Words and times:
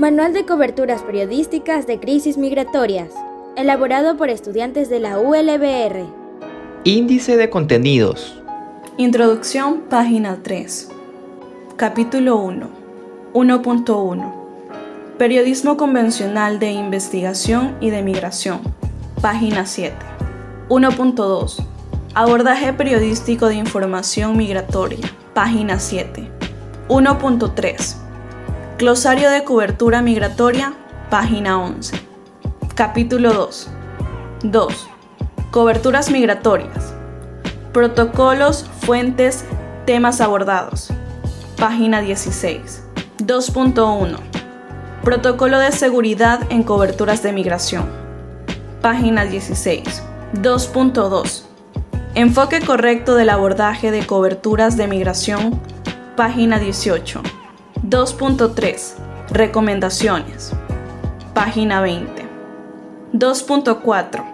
Manual 0.00 0.32
de 0.32 0.46
coberturas 0.46 1.02
periodísticas 1.02 1.86
de 1.86 2.00
crisis 2.00 2.38
migratorias, 2.38 3.12
elaborado 3.54 4.16
por 4.16 4.30
estudiantes 4.30 4.88
de 4.88 4.98
la 4.98 5.18
ULBR. 5.18 6.06
Índice 6.84 7.36
de 7.36 7.50
contenidos. 7.50 8.40
Introducción, 8.96 9.82
página 9.90 10.38
3. 10.42 10.88
Capítulo 11.76 12.38
1. 12.38 12.66
1.1. 13.34 14.32
Periodismo 15.18 15.76
convencional 15.76 16.58
de 16.58 16.70
investigación 16.70 17.76
y 17.82 17.90
de 17.90 18.02
migración. 18.02 18.60
Página 19.20 19.66
7. 19.66 19.94
1.2. 20.70 21.62
Abordaje 22.14 22.72
periodístico 22.72 23.48
de 23.48 23.56
información 23.56 24.34
migratoria. 24.38 25.06
Página 25.34 25.78
7. 25.78 26.26
1.3. 26.88 28.09
Glosario 28.80 29.30
de 29.30 29.44
cobertura 29.44 30.00
migratoria. 30.00 30.72
Página 31.10 31.60
11. 31.60 32.00
Capítulo 32.74 33.34
2. 33.34 33.68
2. 34.44 34.88
Coberturas 35.50 36.10
migratorias. 36.10 36.94
Protocolos, 37.74 38.64
fuentes, 38.80 39.44
temas 39.84 40.22
abordados. 40.22 40.88
Página 41.58 42.00
16. 42.00 42.82
2.1. 43.18 44.16
Protocolo 45.04 45.58
de 45.58 45.72
seguridad 45.72 46.40
en 46.48 46.62
coberturas 46.62 47.22
de 47.22 47.32
migración. 47.34 47.84
Página 48.80 49.26
16. 49.26 50.02
2.2. 50.36 51.42
Enfoque 52.14 52.62
correcto 52.62 53.14
del 53.14 53.28
abordaje 53.28 53.90
de 53.90 54.06
coberturas 54.06 54.78
de 54.78 54.86
migración. 54.86 55.60
Página 56.16 56.58
18. 56.58 57.39
2.3. 57.88 58.94
Recomendaciones. 59.30 60.52
Página 61.32 61.80
20. 61.80 62.26
2.4. 63.14 64.24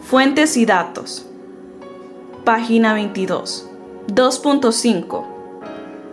Fuentes 0.00 0.56
y 0.56 0.66
datos. 0.66 1.24
Página 2.44 2.94
22. 2.94 3.68
2.5. 4.08 5.24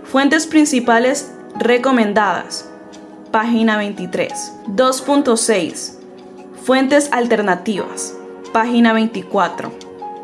Fuentes 0.03 0.45
principales 0.45 1.31
recomendadas. 1.58 2.69
Página 3.31 3.77
23. 3.77 4.53
2.6. 4.67 5.94
Fuentes 6.64 7.11
alternativas. 7.11 8.14
Página 8.53 8.94
24. 8.94 9.71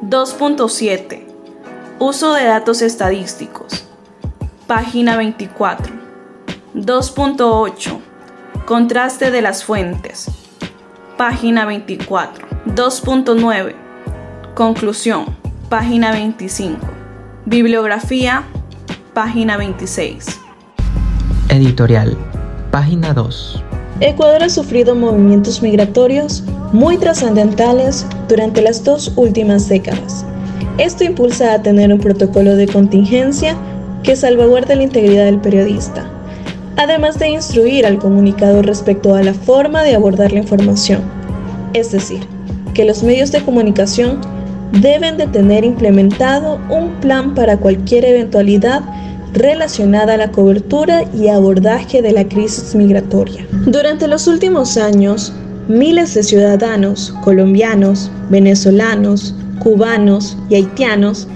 2.7. 0.03 1.25
Uso 1.97 2.33
de 2.33 2.45
datos 2.45 2.83
estadísticos. 2.83 3.85
Página 4.67 5.17
24. 5.17 5.98
2.8. 6.75 7.99
Contraste 8.65 9.31
de 9.31 9.41
las 9.41 9.63
fuentes. 9.63 10.29
Página 11.17 11.65
24. 11.65 12.47
2.9. 12.67 13.73
Conclusión. 14.53 15.25
Página 15.69 16.11
25. 16.11 16.77
Bibliografía. 17.45 18.43
Página 19.13 19.57
26. 19.57 20.39
Editorial. 21.49 22.15
Página 22.69 23.13
2. 23.13 23.63
Ecuador 24.01 24.43
ha 24.43 24.49
sufrido 24.49 24.93
movimientos 24.93 25.63
migratorios 25.63 26.43
muy 26.71 26.97
trascendentales 26.97 28.05
durante 28.27 28.61
las 28.61 28.83
dos 28.83 29.11
últimas 29.15 29.67
décadas. 29.67 30.23
Esto 30.77 31.03
impulsa 31.03 31.53
a 31.53 31.61
tener 31.63 31.91
un 31.91 31.99
protocolo 31.99 32.55
de 32.55 32.67
contingencia 32.67 33.57
que 34.03 34.15
salvaguarde 34.15 34.75
la 34.75 34.83
integridad 34.83 35.25
del 35.25 35.41
periodista, 35.41 36.09
además 36.79 37.19
de 37.19 37.27
instruir 37.27 37.85
al 37.85 37.99
comunicador 37.99 38.65
respecto 38.65 39.13
a 39.13 39.21
la 39.21 39.33
forma 39.33 39.83
de 39.83 39.95
abordar 39.95 40.31
la 40.31 40.39
información. 40.39 41.01
Es 41.73 41.91
decir, 41.91 42.21
que 42.73 42.85
los 42.85 43.03
medios 43.03 43.33
de 43.33 43.41
comunicación 43.41 44.21
deben 44.81 45.17
de 45.17 45.27
tener 45.27 45.65
implementado 45.65 46.57
un 46.69 46.91
plan 47.01 47.35
para 47.35 47.57
cualquier 47.57 48.05
eventualidad 48.05 48.81
relacionada 49.33 50.13
a 50.13 50.17
la 50.17 50.31
cobertura 50.31 51.03
y 51.13 51.27
abordaje 51.27 52.01
de 52.01 52.13
la 52.13 52.25
crisis 52.25 52.73
migratoria. 52.73 53.45
Durante 53.65 54.07
los 54.07 54.27
últimos 54.27 54.77
años, 54.77 55.33
miles 55.67 56.13
de 56.13 56.23
ciudadanos 56.23 57.13
colombianos, 57.25 58.09
venezolanos, 58.29 59.35
cubanos 59.59 60.37
y 60.49 60.55
haitianos 60.55 61.27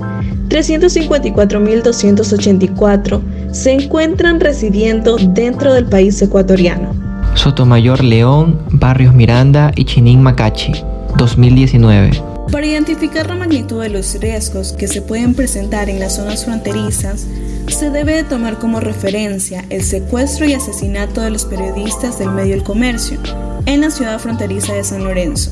354.284 0.48 3.20
se 3.52 3.72
encuentran 3.72 4.40
residiendo 4.40 5.16
dentro 5.16 5.74
del 5.74 5.84
país 5.86 6.20
ecuatoriano. 6.22 6.95
Sotomayor 7.36 8.02
León, 8.02 8.58
Barrios 8.70 9.14
Miranda 9.14 9.70
y 9.76 9.84
Chinín 9.84 10.22
Macachi, 10.22 10.72
2019. 11.16 12.22
Para 12.50 12.66
identificar 12.66 13.26
la 13.28 13.36
magnitud 13.36 13.82
de 13.82 13.90
los 13.90 14.18
riesgos 14.18 14.72
que 14.72 14.88
se 14.88 15.02
pueden 15.02 15.34
presentar 15.34 15.88
en 15.88 16.00
las 16.00 16.16
zonas 16.16 16.44
fronterizas, 16.44 17.26
se 17.68 17.90
debe 17.90 18.24
tomar 18.24 18.58
como 18.58 18.80
referencia 18.80 19.64
el 19.70 19.82
secuestro 19.82 20.46
y 20.46 20.54
asesinato 20.54 21.20
de 21.20 21.30
los 21.30 21.44
periodistas 21.44 22.18
del 22.18 22.30
medio 22.30 22.54
del 22.54 22.64
comercio 22.64 23.20
en 23.66 23.82
la 23.82 23.90
ciudad 23.90 24.18
fronteriza 24.18 24.72
de 24.72 24.82
San 24.82 25.04
Lorenzo. 25.04 25.50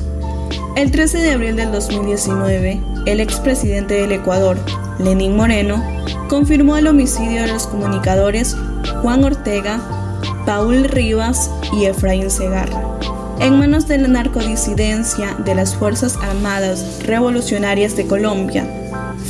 El 0.77 0.91
13 0.91 1.19
de 1.19 1.33
abril 1.33 1.57
del 1.57 1.71
2019, 1.71 2.81
el 3.07 3.21
expresidente 3.21 3.95
del 3.95 4.13
Ecuador, 4.13 4.57
Lenín 4.99 5.37
Moreno, 5.37 5.85
confirmó 6.29 6.77
el 6.77 6.87
homicidio 6.87 7.43
de 7.43 7.53
los 7.53 7.67
comunicadores 7.67 8.57
Juan 9.03 9.23
Ortega, 9.23 10.04
Paul 10.47 10.85
Rivas 10.85 11.51
y 11.73 11.87
Efraín 11.87 12.31
Segarra, 12.31 12.99
en 13.41 13.59
manos 13.59 13.89
de 13.89 13.99
la 13.99 14.09
narcodisidencia 14.09 15.35
de 15.45 15.55
las 15.55 15.75
Fuerzas 15.75 16.17
Armadas 16.23 17.01
Revolucionarias 17.05 17.97
de 17.97 18.07
Colombia, 18.07 18.67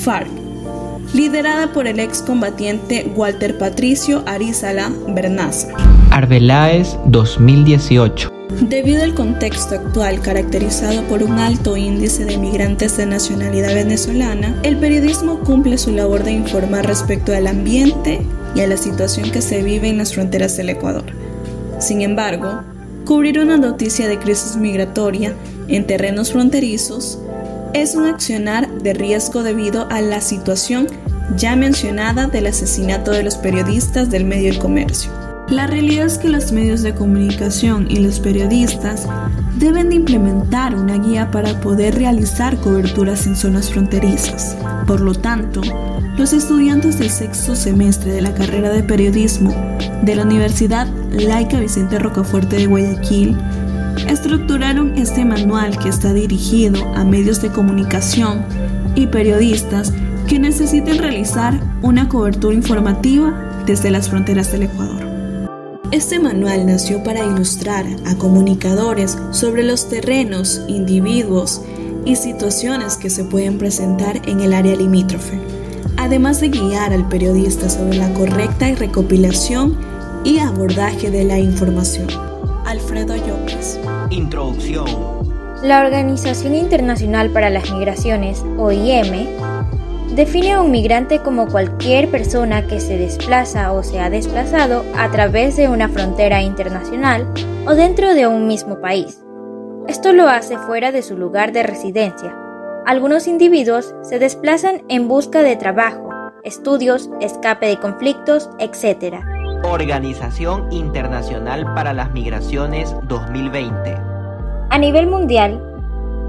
FARC, 0.03 0.29
liderada 1.13 1.73
por 1.73 1.87
el 1.87 2.01
excombatiente 2.01 3.13
Walter 3.15 3.57
Patricio 3.59 4.25
Arizala 4.27 4.91
Bernaza. 5.09 5.69
Arbeláez 6.11 6.97
2018 7.07 8.35
Debido 8.61 9.03
al 9.03 9.15
contexto 9.15 9.75
actual 9.75 10.21
caracterizado 10.21 11.03
por 11.09 11.23
un 11.23 11.39
alto 11.39 11.77
índice 11.77 12.25
de 12.25 12.39
migrantes 12.39 12.97
de 12.97 13.07
nacionalidad 13.07 13.75
venezolana, 13.75 14.61
el 14.63 14.77
periodismo 14.77 15.41
cumple 15.41 15.77
su 15.77 15.93
labor 15.93 16.23
de 16.23 16.33
informar 16.33 16.87
respecto 16.87 17.35
al 17.35 17.49
ambiente 17.49 18.21
y 18.55 18.61
a 18.61 18.67
la 18.67 18.77
situación 18.77 19.31
que 19.31 19.43
se 19.43 19.63
vive 19.63 19.89
en 19.89 19.99
las 19.99 20.15
fronteras 20.15 20.57
del 20.57 20.71
Ecuador. 20.71 21.05
Sin 21.79 22.03
embargo, 22.03 22.61
cubrir 23.05 23.39
una 23.39 23.57
noticia 23.57 24.09
de 24.09 24.19
crisis 24.19 24.57
migratoria 24.57 25.35
en 25.69 25.87
terrenos 25.87 26.33
fronterizos 26.33 27.19
es 27.75 27.95
un 27.97 28.07
accionar 28.07 28.71
de 28.83 28.95
riesgo 28.95 29.43
debido 29.43 29.89
a 29.91 30.01
la 30.01 30.21
situación 30.21 30.87
ya 31.37 31.57
mencionada 31.57 32.27
del 32.27 32.47
asesinato 32.47 33.11
de 33.11 33.23
los 33.23 33.37
periodistas 33.37 34.11
del 34.11 34.25
medio 34.25 34.53
del 34.53 34.61
comercio. 34.61 35.11
La 35.49 35.67
realidad 35.67 36.07
es 36.07 36.19
que 36.19 36.29
los 36.29 36.53
medios 36.53 36.83
de 36.83 36.95
comunicación 36.95 37.87
y 37.91 37.97
los 37.97 38.19
periodistas 38.19 39.07
deben 39.57 39.91
de 39.91 39.97
implementar 39.97 40.75
una 40.75 40.97
guía 40.99 41.31
para 41.31 41.61
poder 41.61 41.97
realizar 41.97 42.57
coberturas 42.59 43.27
en 43.27 43.37
zonas 43.37 43.71
fronterizas. 43.71 44.57
Por 44.87 45.01
lo 45.01 45.15
tanto, 45.15 45.61
los 46.17 46.33
estudiantes 46.33 46.99
del 46.99 47.11
sexto 47.11 47.57
semestre 47.57 48.13
de 48.13 48.23
la 48.23 48.35
carrera 48.35 48.71
de 48.71 48.83
periodismo 48.85 49.53
de 50.03 50.15
la 50.15 50.23
Universidad 50.23 50.87
Laica 51.11 51.59
Vicente 51.59 51.99
Rocafuerte 51.99 52.57
de 52.57 52.67
Guayaquil 52.67 53.37
estructuraron 54.09 54.97
este 54.97 55.25
manual 55.25 55.77
que 55.79 55.89
está 55.89 56.13
dirigido 56.13 56.85
a 56.95 57.05
medios 57.05 57.43
de 57.43 57.51
comunicación 57.51 58.45
y 58.95 59.09
periodistas 59.09 59.93
que 60.29 60.39
necesiten 60.39 60.99
realizar 60.99 61.59
una 61.83 62.09
cobertura 62.09 62.55
informativa 62.55 63.63
desde 63.67 63.91
las 63.91 64.09
fronteras 64.09 64.53
del 64.53 64.65
Ecuador. 64.65 65.05
Este 65.91 66.19
manual 66.19 66.67
nació 66.67 67.03
para 67.03 67.25
ilustrar 67.25 67.87
a 68.07 68.15
comunicadores 68.17 69.19
sobre 69.33 69.65
los 69.65 69.89
terrenos, 69.89 70.63
individuos 70.69 71.63
y 72.05 72.17
situaciones 72.17 72.97
que 72.97 73.11
se 73.11 73.25
pueden 73.25 73.59
presentar 73.59 74.29
en 74.29 74.41
el 74.41 74.55
área 74.55 74.77
limítrofe, 74.77 75.41
además 76.05 76.41
de 76.41 76.51
guiar 76.51 76.93
al 76.93 77.09
periodista 77.09 77.71
sobre 77.71 77.97
la 77.97 78.13
correcta 78.13 78.71
recopilación 78.75 79.79
y 80.23 80.39
abordaje 80.39 81.11
de 81.11 81.25
la 81.25 81.39
información. 81.39 82.09
Alfredo 82.67 83.17
López. 83.17 83.81
Introducción. 84.11 84.87
La 85.63 85.81
Organización 85.81 86.55
Internacional 86.55 87.31
para 87.31 87.49
las 87.49 87.71
Migraciones, 87.73 88.45
OIM, 88.59 89.29
define 90.15 90.53
a 90.53 90.61
un 90.61 90.71
migrante 90.71 91.21
como 91.21 91.47
cualquier 91.47 92.11
persona 92.11 92.67
que 92.67 92.81
se 92.81 92.99
desplaza 92.99 93.73
o 93.73 93.83
se 93.83 93.99
ha 93.99 94.11
desplazado 94.11 94.85
a 94.97 95.11
través 95.11 95.57
de 95.57 95.69
una 95.69 95.89
frontera 95.89 96.43
internacional 96.43 97.27
o 97.67 97.75
dentro 97.75 98.15
de 98.15 98.27
un 98.27 98.47
mismo 98.47 98.79
país. 98.79 99.23
Esto 99.89 100.13
lo 100.13 100.29
hace 100.29 100.59
fuera 100.59 100.93
de 100.93 101.03
su 101.03 101.17
lugar 101.17 101.53
de 101.53 101.63
residencia. 101.63 102.44
Algunos 102.87 103.29
individuos 103.29 103.95
se 104.03 104.19
desplazan 104.19 104.83
en 104.91 105.09
busca 105.09 105.43
de 105.43 105.57
trabajo, 105.57 106.11
estudios, 106.43 107.09
escape 107.19 107.67
de 107.67 107.79
conflictos, 107.79 108.51
etc. 108.59 109.25
Organización 109.63 110.71
Internacional 110.71 111.65
para 111.75 111.95
las 111.95 112.13
Migraciones 112.13 112.95
2020. 113.09 113.97
A 114.69 114.77
nivel 114.79 115.07
mundial, 115.07 115.63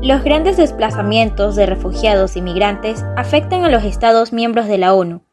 los 0.01 0.23
grandes 0.23 0.55
desplazamientos 0.55 1.57
de 1.57 1.65
refugiados 1.65 2.37
y 2.37 2.41
migrantes 2.41 3.03
afectan 3.17 3.65
a 3.65 3.69
los 3.69 3.83
Estados 3.83 4.31
miembros 4.31 4.67
de 4.67 4.77
la 4.77 4.93
ONU. 4.93 5.23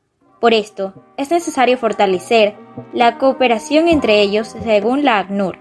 Por 0.40 0.54
esto, 0.54 1.04
es 1.16 1.30
necesario 1.30 1.78
fortalecer 1.78 2.56
la 2.92 3.18
cooperación 3.18 3.86
entre 3.86 4.22
ellos 4.22 4.56
según 4.64 5.04
la 5.04 5.20
ACNUR, 5.20 5.56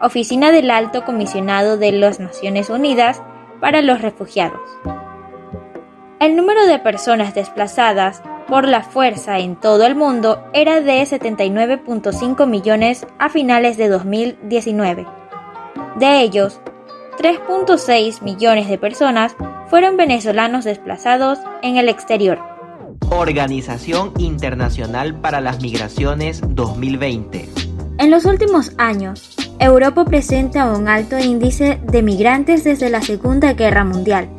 Oficina 0.00 0.50
del 0.50 0.70
Alto 0.70 1.04
Comisionado 1.04 1.76
de 1.76 1.92
las 1.92 2.20
Naciones 2.20 2.70
Unidas 2.70 3.20
para 3.60 3.82
los 3.82 4.00
Refugiados. 4.00 4.60
El 6.20 6.36
número 6.36 6.66
de 6.66 6.78
personas 6.78 7.34
desplazadas 7.34 8.22
por 8.48 8.66
la 8.66 8.82
fuerza 8.82 9.38
en 9.38 9.56
todo 9.56 9.84
el 9.84 9.94
mundo 9.94 10.42
era 10.52 10.80
de 10.80 11.02
79.5 11.02 12.46
millones 12.46 13.06
a 13.18 13.28
finales 13.28 13.76
de 13.76 13.88
2019. 13.88 15.06
De 15.96 16.20
ellos, 16.22 16.60
3.6 17.18 18.22
millones 18.22 18.68
de 18.68 18.78
personas 18.78 19.36
fueron 19.68 19.96
venezolanos 19.96 20.64
desplazados 20.64 21.38
en 21.62 21.76
el 21.76 21.88
exterior. 21.88 22.40
Organización 23.10 24.12
Internacional 24.18 25.20
para 25.20 25.40
las 25.40 25.60
Migraciones 25.60 26.40
2020. 26.46 27.48
En 27.98 28.10
los 28.10 28.24
últimos 28.24 28.72
años, 28.78 29.36
Europa 29.60 30.04
presenta 30.04 30.72
un 30.72 30.88
alto 30.88 31.18
índice 31.18 31.80
de 31.82 32.02
migrantes 32.02 32.62
desde 32.62 32.90
la 32.90 33.02
Segunda 33.02 33.54
Guerra 33.54 33.82
Mundial. 33.82 34.30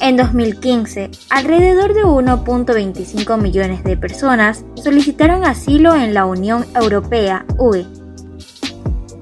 En 0.00 0.18
2015, 0.18 1.10
alrededor 1.30 1.94
de 1.94 2.04
1.25 2.04 3.40
millones 3.40 3.82
de 3.84 3.96
personas 3.96 4.66
solicitaron 4.76 5.46
asilo 5.46 5.94
en 5.94 6.12
la 6.12 6.26
Unión 6.26 6.66
Europea, 6.74 7.46
UE. 7.56 7.86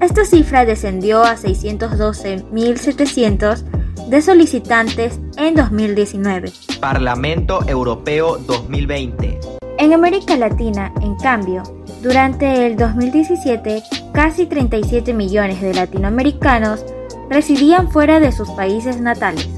Esta 0.01 0.25
cifra 0.25 0.65
descendió 0.65 1.23
a 1.23 1.37
612.700 1.37 3.63
de 4.09 4.21
solicitantes 4.21 5.21
en 5.37 5.55
2019. 5.55 6.51
Parlamento 6.81 7.61
Europeo 7.65 8.39
2020. 8.39 9.39
En 9.79 9.93
América 9.93 10.35
Latina, 10.35 10.91
en 11.01 11.15
cambio, 11.15 11.63
durante 12.07 12.65
el 12.65 12.77
2017, 12.77 13.83
casi 14.13 14.45
37 14.45 15.13
millones 15.13 15.59
de 15.59 15.73
latinoamericanos 15.73 16.85
residían 17.29 17.91
fuera 17.91 18.21
de 18.21 18.31
sus 18.31 18.49
países 18.51 19.01
natales. 19.01 19.49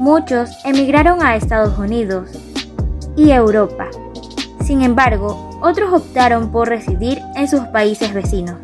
Muchos 0.00 0.50
emigraron 0.64 1.22
a 1.22 1.36
Estados 1.36 1.78
Unidos 1.78 2.30
y 3.16 3.30
Europa. 3.30 3.86
Sin 4.64 4.82
embargo, 4.82 5.60
otros 5.62 5.92
optaron 5.92 6.50
por 6.50 6.68
residir 6.68 7.20
en 7.36 7.46
sus 7.46 7.60
países 7.68 8.12
vecinos. 8.12 8.56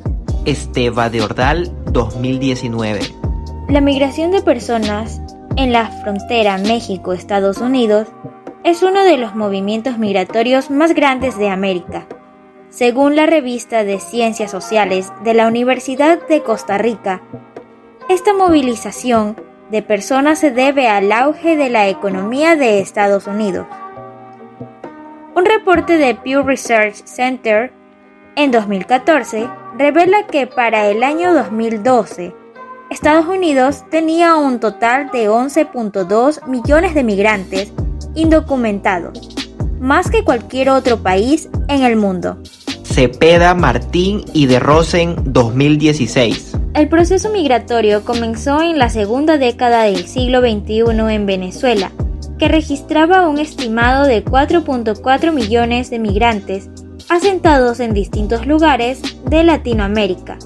Esteba 0.44 1.09
de 1.09 1.23
Ordal 1.23 1.73
2019. 1.93 2.99
La 3.69 3.81
migración 3.81 4.33
de 4.33 4.43
personas 4.43 5.23
en 5.55 5.73
la 5.73 5.87
frontera 6.03 6.59
México-Estados 6.59 7.59
Unidos 7.59 8.09
es 8.65 8.83
uno 8.83 9.05
de 9.05 9.19
los 9.19 9.37
movimientos 9.37 9.99
migratorios 9.99 10.69
más 10.69 10.97
grandes 10.97 11.39
de 11.39 11.49
América. 11.49 12.09
Según 12.79 13.17
la 13.17 13.27
revista 13.27 13.83
de 13.83 13.99
Ciencias 13.99 14.53
Sociales 14.53 15.13
de 15.25 15.35
la 15.35 15.49
Universidad 15.49 16.25
de 16.29 16.45
Costa 16.45 16.79
Rica, 16.79 17.21
esta 18.09 18.33
movilización 18.33 19.35
de 19.69 19.83
personas 19.83 20.39
se 20.39 20.53
debe 20.53 20.87
al 20.87 21.11
auge 21.11 21.57
de 21.57 21.71
la 21.71 21.89
economía 21.89 22.55
de 22.55 22.79
Estados 22.79 23.27
Unidos. 23.27 23.67
Un 25.35 25.45
reporte 25.45 25.99
de 25.99 26.15
Pew 26.15 26.45
Research 26.45 26.95
Center 27.05 27.73
en 28.37 28.53
2014 28.53 29.49
revela 29.77 30.29
que 30.29 30.47
para 30.47 30.87
el 30.87 31.03
año 31.03 31.35
2012, 31.35 32.33
Estados 32.91 33.27
Unidos 33.27 33.83
tenía 33.91 34.37
un 34.37 34.61
total 34.61 35.11
de 35.11 35.29
11.2 35.29 36.47
millones 36.47 36.95
de 36.95 37.03
migrantes 37.03 37.73
indocumentados, 38.15 39.48
más 39.81 40.11
que 40.11 40.25
cualquier 40.25 40.71
otro 40.71 41.03
país 41.03 41.49
en 41.69 41.83
el 41.83 41.97
mundo. 41.97 42.39
Cepeda, 42.83 43.55
Martín 43.55 44.25
y 44.33 44.47
de 44.47 44.59
Rosen 44.59 45.17
2016. 45.25 46.57
El 46.75 46.89
proceso 46.89 47.31
migratorio 47.31 48.05
comenzó 48.05 48.63
en 48.63 48.79
la 48.79 48.91
segunda 48.91 49.39
década 49.39 49.85
del 49.85 50.07
siglo 50.07 50.41
XXI 50.41 51.15
en 51.15 51.27
Venezuela, 51.27 51.93
que 52.39 52.49
registraba 52.49 53.29
un 53.29 53.39
estimado 53.39 54.07
de 54.07 54.25
4.4 54.25 55.33
millones 55.33 55.91
de 55.91 55.99
migrantes 55.99 56.71
asentados 57.09 57.81
en 57.81 57.95
distintos 57.95 58.47
lugares 58.47 59.01
de 59.29 59.45
Latinoamérica 59.45 60.39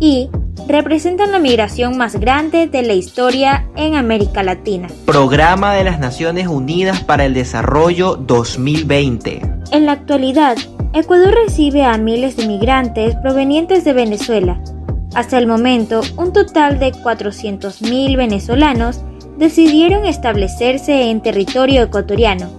y 0.00 0.30
representan 0.68 1.32
la 1.32 1.38
migración 1.38 1.96
más 1.96 2.16
grande 2.16 2.66
de 2.66 2.82
la 2.82 2.92
historia 2.92 3.66
en 3.74 3.94
América 3.94 4.42
Latina. 4.42 4.88
Programa 5.06 5.72
de 5.72 5.84
las 5.84 5.98
Naciones 5.98 6.46
Unidas 6.46 7.02
para 7.02 7.24
el 7.24 7.32
Desarrollo 7.32 8.16
2020. 8.16 9.40
En 9.72 9.86
la 9.86 9.92
actualidad, 9.92 10.58
Ecuador 10.92 11.34
recibe 11.34 11.84
a 11.84 11.96
miles 11.96 12.36
de 12.36 12.46
migrantes 12.46 13.16
provenientes 13.16 13.82
de 13.84 13.94
Venezuela. 13.94 14.60
Hasta 15.14 15.38
el 15.38 15.46
momento, 15.46 16.02
un 16.18 16.34
total 16.34 16.78
de 16.78 16.92
400.000 16.92 18.16
venezolanos 18.16 19.00
decidieron 19.38 20.04
establecerse 20.04 21.08
en 21.10 21.22
territorio 21.22 21.80
ecuatoriano. 21.82 22.50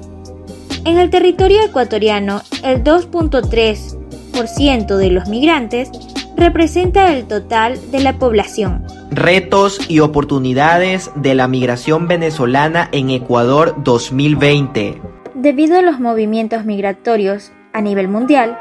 En 0.84 0.98
el 0.98 1.12
territorio 1.12 1.62
ecuatoriano, 1.62 2.42
el 2.64 2.84
2.3% 2.84 4.96
de 4.96 5.12
los 5.12 5.28
migrantes 5.28 5.92
representa 6.40 7.14
el 7.14 7.28
total 7.28 7.92
de 7.92 8.00
la 8.00 8.18
población. 8.18 8.86
Retos 9.12 9.90
y 9.90 10.00
oportunidades 10.00 11.12
de 11.16 11.36
la 11.36 11.48
migración 11.48 12.08
venezolana 12.08 12.90
en 12.92 13.10
Ecuador 13.10 13.76
2020. 13.84 15.02
Debido 15.36 15.78
a 15.78 15.82
los 15.82 16.00
movimientos 16.00 16.66
migratorios 16.66 17.52
a 17.74 17.82
nivel 17.82 18.08
mundial, 18.08 18.60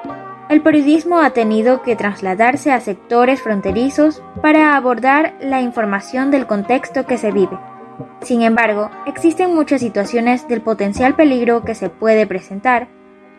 el 0.48 0.62
periodismo 0.62 1.20
ha 1.20 1.30
tenido 1.30 1.82
que 1.82 1.94
trasladarse 1.94 2.72
a 2.72 2.80
sectores 2.80 3.42
fronterizos 3.42 4.22
para 4.42 4.76
abordar 4.76 5.36
la 5.40 5.60
información 5.60 6.30
del 6.30 6.46
contexto 6.46 7.06
que 7.06 7.18
se 7.18 7.32
vive. 7.32 7.58
Sin 8.22 8.42
embargo, 8.42 8.90
existen 9.06 9.54
muchas 9.54 9.80
situaciones 9.80 10.48
del 10.48 10.62
potencial 10.62 11.14
peligro 11.14 11.64
que 11.64 11.74
se 11.74 11.90
puede 11.90 12.26
presentar 12.26 12.88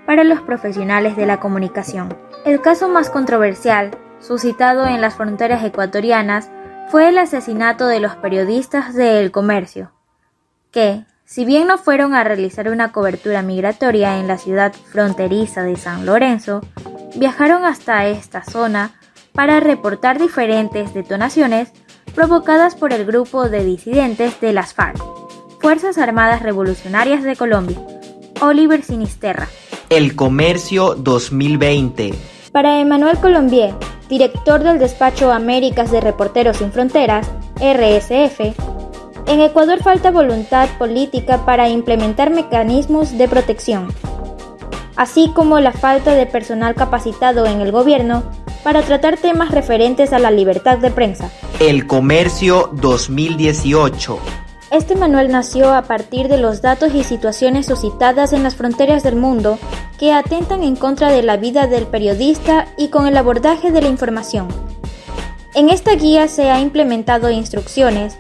para 0.06 0.24
los 0.24 0.42
profesionales 0.42 1.16
de 1.16 1.26
la 1.26 1.40
comunicación. 1.40 2.16
El 2.46 2.62
caso 2.62 2.90
más 2.90 3.10
controversial 3.10 3.92
suscitado 4.20 4.86
en 4.86 5.02
las 5.02 5.16
fronteras 5.16 5.64
ecuatorianas 5.64 6.50
fue 6.90 7.10
el 7.10 7.18
asesinato 7.18 7.88
de 7.88 8.00
los 8.00 8.16
periodistas 8.16 8.94
de 8.94 9.20
El 9.20 9.32
Comercio, 9.32 9.92
que, 10.72 11.06
si 11.26 11.46
bien 11.46 11.68
no 11.68 11.78
fueron 11.78 12.14
a 12.16 12.24
realizar 12.24 12.70
una 12.70 12.92
cobertura 12.92 13.42
migratoria 13.42 14.20
en 14.20 14.28
la 14.28 14.38
ciudad 14.38 14.74
fronteriza 14.92 15.64
de 15.64 15.76
San 15.76 16.06
Lorenzo, 16.06 16.62
viajaron 17.16 17.66
hasta 17.66 18.08
esta 18.08 18.44
zona 18.44 18.92
para 19.34 19.60
reportar 19.60 20.20
diferentes 20.20 20.94
detonaciones 20.94 21.72
provocadas 22.16 22.76
por 22.76 22.92
el 22.94 23.06
grupo 23.06 23.50
de 23.50 23.64
disidentes 23.64 24.42
de 24.42 24.54
las 24.54 24.74
FARC, 24.74 25.00
Fuerzas 25.62 25.98
Armadas 25.98 26.42
Revolucionarias 26.42 27.24
de 27.24 27.36
Colombia, 27.36 27.80
Oliver 28.42 28.84
Sinisterra. 28.84 29.48
El 29.90 30.16
Comercio 30.16 30.96
2020. 30.96 32.14
Para 32.52 32.80
Emmanuel 32.80 33.18
Colombier, 33.18 33.76
director 34.10 34.64
del 34.64 34.80
despacho 34.80 35.32
Américas 35.32 35.92
de 35.92 36.02
Reporteros 36.02 36.58
Sin 36.58 36.72
Fronteras, 36.72 37.30
RSF, 37.58 38.40
en 39.28 39.42
Ecuador 39.42 39.82
falta 39.84 40.10
voluntad 40.10 40.68
política 40.80 41.46
para 41.46 41.70
implementar 41.70 42.32
mecanismos 42.32 43.18
de 43.18 43.28
protección, 43.28 43.94
así 44.96 45.32
como 45.36 45.60
la 45.60 45.72
falta 45.72 46.16
de 46.16 46.26
personal 46.26 46.74
capacitado 46.74 47.46
en 47.46 47.62
el 47.62 47.72
gobierno 47.72 48.24
para 48.64 48.82
tratar 48.82 49.18
temas 49.18 49.52
referentes 49.52 50.12
a 50.12 50.20
la 50.20 50.32
libertad 50.32 50.80
de 50.80 50.90
prensa. 50.90 51.30
El 51.60 51.86
Comercio 51.86 52.72
2018 52.74 54.20
este 54.72 54.96
manual 54.96 55.32
nació 55.32 55.74
a 55.74 55.82
partir 55.82 56.28
de 56.28 56.38
los 56.38 56.62
datos 56.62 56.94
y 56.94 57.04
situaciones 57.04 57.66
suscitadas 57.66 58.34
en 58.34 58.44
las 58.44 58.56
fronteras 58.56 59.02
del 59.02 59.16
mundo 59.16 59.58
que 60.00 60.14
atentan 60.14 60.64
en 60.64 60.78
contra 60.78 61.12
de 61.12 61.22
la 61.22 61.36
vida 61.36 61.68
del 61.68 61.86
periodista 61.86 62.68
y 62.78 62.88
con 62.88 63.06
el 63.06 63.18
abordaje 63.18 63.72
de 63.72 63.82
la 63.82 63.90
información. 63.90 64.48
En 65.54 65.70
esta 65.70 65.94
guía 65.96 66.28
se 66.30 66.50
ha 66.50 66.62
implementado 66.62 67.30
instrucciones 67.30 68.18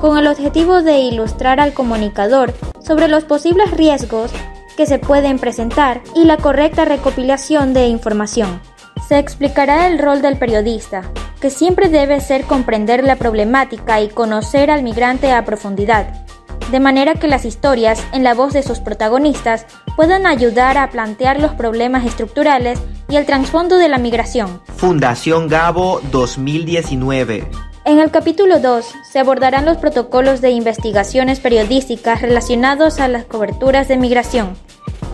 con 0.00 0.18
el 0.18 0.26
objetivo 0.26 0.82
de 0.82 0.98
ilustrar 0.98 1.60
al 1.60 1.72
comunicador 1.72 2.52
sobre 2.80 3.06
los 3.06 3.24
posibles 3.24 3.70
riesgos 3.70 4.32
que 4.76 4.86
se 4.86 4.98
pueden 4.98 5.38
presentar 5.38 6.00
y 6.16 6.24
la 6.24 6.36
correcta 6.36 6.84
recopilación 6.84 7.74
de 7.74 7.86
información. 7.86 8.60
Se 9.06 9.18
explicará 9.18 9.86
el 9.86 9.98
rol 9.98 10.22
del 10.22 10.38
periodista, 10.38 11.02
que 11.40 11.50
siempre 11.50 11.88
debe 11.88 12.20
ser 12.20 12.44
comprender 12.44 13.04
la 13.04 13.16
problemática 13.16 14.00
y 14.00 14.08
conocer 14.08 14.70
al 14.70 14.82
migrante 14.82 15.32
a 15.32 15.44
profundidad, 15.44 16.26
de 16.70 16.80
manera 16.80 17.14
que 17.14 17.28
las 17.28 17.44
historias, 17.44 18.04
en 18.12 18.24
la 18.24 18.34
voz 18.34 18.52
de 18.52 18.62
sus 18.62 18.78
protagonistas, 18.78 19.66
puedan 19.96 20.26
ayudar 20.26 20.78
a 20.78 20.90
plantear 20.90 21.40
los 21.40 21.52
problemas 21.52 22.06
estructurales 22.06 22.80
y 23.08 23.16
el 23.16 23.26
trasfondo 23.26 23.76
de 23.78 23.88
la 23.88 23.98
migración. 23.98 24.60
Fundación 24.76 25.48
Gabo 25.48 26.00
2019 26.10 27.48
en 27.86 27.98
el 27.98 28.10
capítulo 28.10 28.60
2 28.60 28.86
se 29.10 29.18
abordarán 29.18 29.64
los 29.64 29.78
protocolos 29.78 30.42
de 30.42 30.50
investigaciones 30.50 31.40
periodísticas 31.40 32.20
relacionados 32.20 33.00
a 33.00 33.08
las 33.08 33.24
coberturas 33.24 33.88
de 33.88 33.96
migración. 33.96 34.54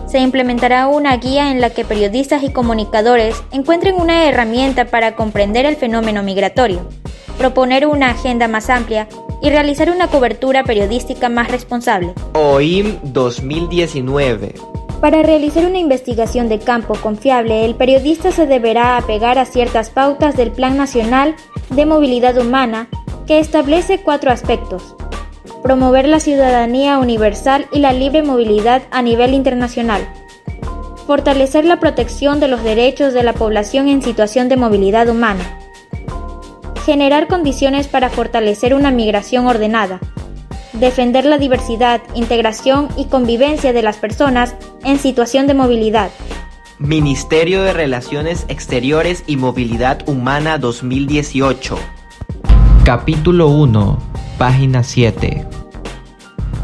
Se 0.05 0.19
implementará 0.19 0.87
una 0.87 1.15
guía 1.15 1.49
en 1.49 1.61
la 1.61 1.69
que 1.69 1.85
periodistas 1.85 2.43
y 2.43 2.51
comunicadores 2.51 3.41
encuentren 3.51 3.95
una 3.95 4.25
herramienta 4.25 4.85
para 4.85 5.15
comprender 5.15 5.65
el 5.65 5.77
fenómeno 5.77 6.23
migratorio, 6.23 6.87
proponer 7.37 7.85
una 7.85 8.11
agenda 8.11 8.47
más 8.47 8.69
amplia 8.69 9.07
y 9.41 9.49
realizar 9.49 9.89
una 9.89 10.07
cobertura 10.07 10.63
periodística 10.63 11.29
más 11.29 11.49
responsable. 11.51 12.13
OIM 12.33 12.97
2019 13.03 14.55
para 15.01 15.21
realizar 15.21 15.63
una 15.65 15.77
investigación 15.77 16.49
de 16.49 16.57
campo 16.57 16.95
confiable, 16.95 17.65
el 17.65 17.75
periodista 17.75 18.31
se 18.31 18.47
deberá 18.47 18.97
apegar 18.97 19.37
a 19.37 19.45
ciertas 19.45 19.91
pautas 19.91 20.35
del 20.35 20.51
Plan 20.51 20.75
Nacional 20.75 21.35
de 21.69 21.85
Movilidad 21.85 22.35
Humana 22.39 22.87
que 23.27 23.37
establece 23.37 23.99
cuatro 23.99 24.31
aspectos. 24.31 24.95
Promover 25.61 26.07
la 26.07 26.19
ciudadanía 26.19 26.97
universal 26.97 27.67
y 27.71 27.79
la 27.79 27.93
libre 27.93 28.23
movilidad 28.23 28.83
a 28.89 29.03
nivel 29.03 29.35
internacional. 29.35 30.01
Fortalecer 31.05 31.63
la 31.63 31.79
protección 31.79 32.39
de 32.39 32.47
los 32.47 32.63
derechos 32.63 33.13
de 33.13 33.21
la 33.21 33.33
población 33.33 33.87
en 33.89 34.01
situación 34.01 34.49
de 34.49 34.57
movilidad 34.57 35.09
humana. 35.09 35.59
Generar 36.87 37.27
condiciones 37.27 37.89
para 37.89 38.09
fortalecer 38.09 38.73
una 38.73 38.91
migración 38.91 39.45
ordenada 39.45 39.99
defender 40.79 41.25
la 41.25 41.37
diversidad, 41.37 42.01
integración 42.15 42.87
y 42.95 43.05
convivencia 43.05 43.73
de 43.73 43.81
las 43.81 43.97
personas 43.97 44.55
en 44.85 44.97
situación 44.97 45.47
de 45.47 45.53
movilidad. 45.53 46.11
Ministerio 46.79 47.63
de 47.63 47.73
Relaciones 47.73 48.45
Exteriores 48.47 49.25
y 49.27 49.35
Movilidad 49.35 50.07
Humana 50.07 50.59
2018. 50.59 51.77
Capítulo 52.85 53.49
1, 53.49 53.97
página 54.37 54.81
7. 54.81 55.45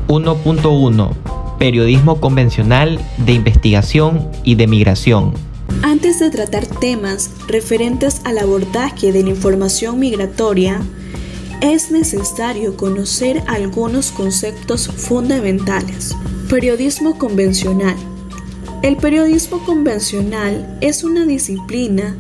1.1. 0.07 1.57
Periodismo 1.57 2.21
convencional 2.21 2.97
de 3.17 3.33
investigación 3.33 4.29
y 4.45 4.55
de 4.55 4.67
migración. 4.67 5.33
Antes 5.81 6.19
de 6.19 6.29
tratar 6.29 6.65
temas 6.67 7.31
referentes 7.47 8.21
al 8.23 8.37
abordaje 8.37 9.11
de 9.11 9.23
la 9.23 9.29
información 9.29 9.99
migratoria, 9.99 10.81
es 11.61 11.91
necesario 11.91 12.75
conocer 12.75 13.41
algunos 13.47 14.11
conceptos 14.11 14.87
fundamentales. 14.87 16.15
Periodismo 16.49 17.17
convencional. 17.17 17.95
El 18.81 18.97
periodismo 18.97 19.63
convencional 19.65 20.77
es 20.81 21.03
una 21.03 21.25
disciplina 21.25 22.17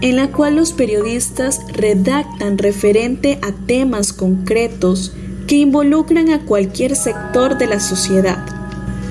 en 0.00 0.16
la 0.16 0.30
cual 0.30 0.56
los 0.56 0.72
periodistas 0.72 1.60
redactan 1.72 2.58
referente 2.58 3.38
a 3.42 3.52
temas 3.52 4.12
concretos 4.12 5.12
que 5.46 5.56
involucran 5.56 6.30
a 6.30 6.44
cualquier 6.44 6.96
sector 6.96 7.58
de 7.58 7.66
la 7.66 7.80
sociedad. 7.80 8.55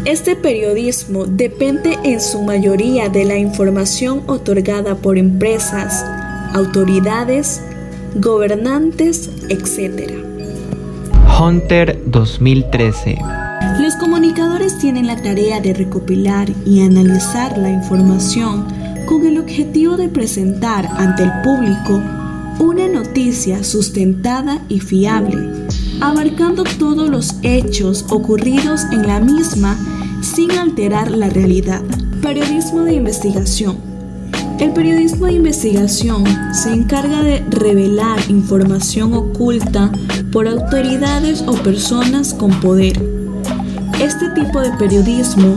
Este 0.05 0.35
periodismo 0.35 1.25
depende 1.25 1.97
en 2.03 2.21
su 2.21 2.43
mayoría 2.43 3.09
de 3.09 3.25
la 3.25 3.37
información 3.37 4.21
otorgada 4.27 4.93
por 4.93 5.17
empresas, 5.17 6.05
autoridades, 6.53 7.59
gobernantes, 8.13 9.31
etc. 9.49 10.11
Hunter 11.41 11.99
2013 12.05 13.17
Los 13.79 13.95
comunicadores 13.95 14.77
tienen 14.77 15.07
la 15.07 15.15
tarea 15.15 15.59
de 15.59 15.73
recopilar 15.73 16.49
y 16.67 16.83
analizar 16.83 17.57
la 17.57 17.71
información 17.71 18.67
con 19.07 19.25
el 19.25 19.39
objetivo 19.39 19.97
de 19.97 20.09
presentar 20.09 20.87
ante 20.97 21.23
el 21.23 21.31
público 21.41 21.99
una 22.59 22.87
noticia 22.87 23.63
sustentada 23.63 24.61
y 24.69 24.79
fiable, 24.79 25.64
abarcando 26.01 26.63
todos 26.63 27.09
los 27.09 27.35
hechos 27.43 28.05
ocurridos 28.09 28.83
en 28.91 29.07
la 29.07 29.19
misma 29.19 29.77
sin 30.21 30.51
alterar 30.51 31.11
la 31.11 31.29
realidad. 31.29 31.81
Periodismo 32.21 32.81
de 32.81 32.93
investigación 32.93 33.95
el 34.59 34.71
periodismo 34.71 35.25
de 35.25 35.33
investigación 35.33 36.23
se 36.53 36.71
encarga 36.71 37.21
de 37.21 37.39
revelar 37.49 38.17
información 38.29 39.13
oculta 39.13 39.91
por 40.31 40.47
autoridades 40.47 41.43
o 41.45 41.53
personas 41.55 42.33
con 42.33 42.51
poder. 42.61 42.97
Este 43.99 44.29
tipo 44.29 44.61
de 44.61 44.71
periodismo 44.77 45.55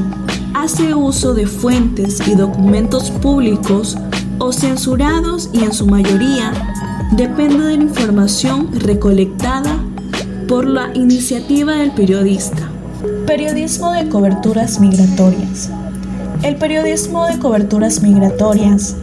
hace 0.52 0.94
uso 0.94 1.32
de 1.32 1.46
fuentes 1.46 2.26
y 2.26 2.34
documentos 2.34 3.12
públicos 3.12 3.96
o 4.40 4.52
censurados 4.52 5.48
y 5.52 5.62
en 5.62 5.72
su 5.72 5.86
mayoría 5.86 6.52
depende 7.12 7.66
de 7.66 7.76
la 7.76 7.84
información 7.84 8.68
recolectada 8.80 9.67
por 10.48 10.66
la 10.66 10.90
iniciativa 10.94 11.74
del 11.74 11.90
periodista. 11.90 12.70
Periodismo 13.26 13.92
de 13.92 14.08
coberturas 14.08 14.80
migratorias. 14.80 15.68
El 16.42 16.56
periodismo 16.56 17.26
de 17.26 17.38
coberturas 17.38 18.02
migratorias 18.02 18.96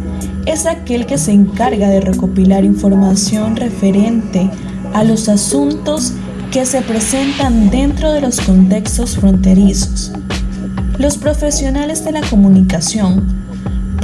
es 0.48 0.66
aquel 0.66 1.06
que 1.06 1.20
se 1.20 1.34
encarga 1.34 1.88
de 1.88 2.02
recopilar 2.02 2.66
información 2.66 3.56
referente 3.56 4.50
a 4.94 5.04
los 5.04 5.30
asuntos 5.30 6.14
que 6.52 6.66
se 6.66 6.82
presentan 6.82 7.70
dentro 7.70 8.12
de 8.12 8.22
los 8.22 8.42
contextos 8.42 9.16
fronterizos. 9.16 10.12
Los 10.98 11.18
profesionales 11.18 12.04
de 12.04 12.12
la 12.12 12.22
comunicación 12.22 13.45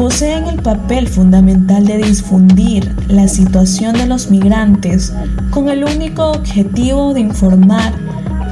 poseen 0.02 0.48
el 0.48 0.60
papel 0.60 1.08
fundamental 1.08 1.86
de 1.86 1.98
difundir 1.98 2.92
la 3.08 3.28
situación 3.28 3.94
de 3.94 4.08
los 4.08 4.32
migrantes 4.32 5.14
con 5.52 5.70
el 5.70 5.84
único 5.84 6.32
objetivo 6.32 7.14
de 7.14 7.20
informar 7.20 7.94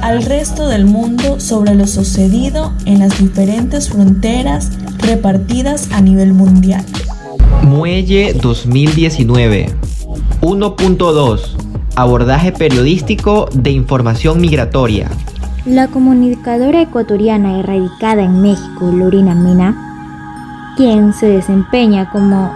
al 0.00 0.22
resto 0.22 0.68
del 0.68 0.86
mundo 0.86 1.40
sobre 1.40 1.74
lo 1.74 1.88
sucedido 1.88 2.72
en 2.84 3.00
las 3.00 3.18
diferentes 3.18 3.88
fronteras 3.88 4.70
repartidas 4.98 5.90
a 5.90 6.00
nivel 6.00 6.34
mundial. 6.34 6.84
Muelle 7.64 8.32
2019 8.32 9.74
1.2 10.42 11.40
Abordaje 11.96 12.52
periodístico 12.52 13.48
de 13.52 13.72
información 13.72 14.40
migratoria. 14.40 15.10
La 15.66 15.88
comunicadora 15.88 16.80
ecuatoriana 16.80 17.58
y 17.58 17.62
radicada 17.62 18.22
en 18.22 18.40
México, 18.40 18.92
Lorina 18.92 19.34
Mina, 19.34 19.89
quien 20.76 21.12
se 21.12 21.26
desempeña 21.26 22.10
como 22.10 22.52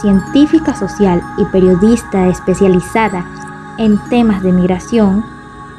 científica 0.00 0.74
social 0.74 1.22
y 1.38 1.44
periodista 1.46 2.28
especializada 2.28 3.24
en 3.78 3.98
temas 4.08 4.42
de 4.42 4.52
migración, 4.52 5.24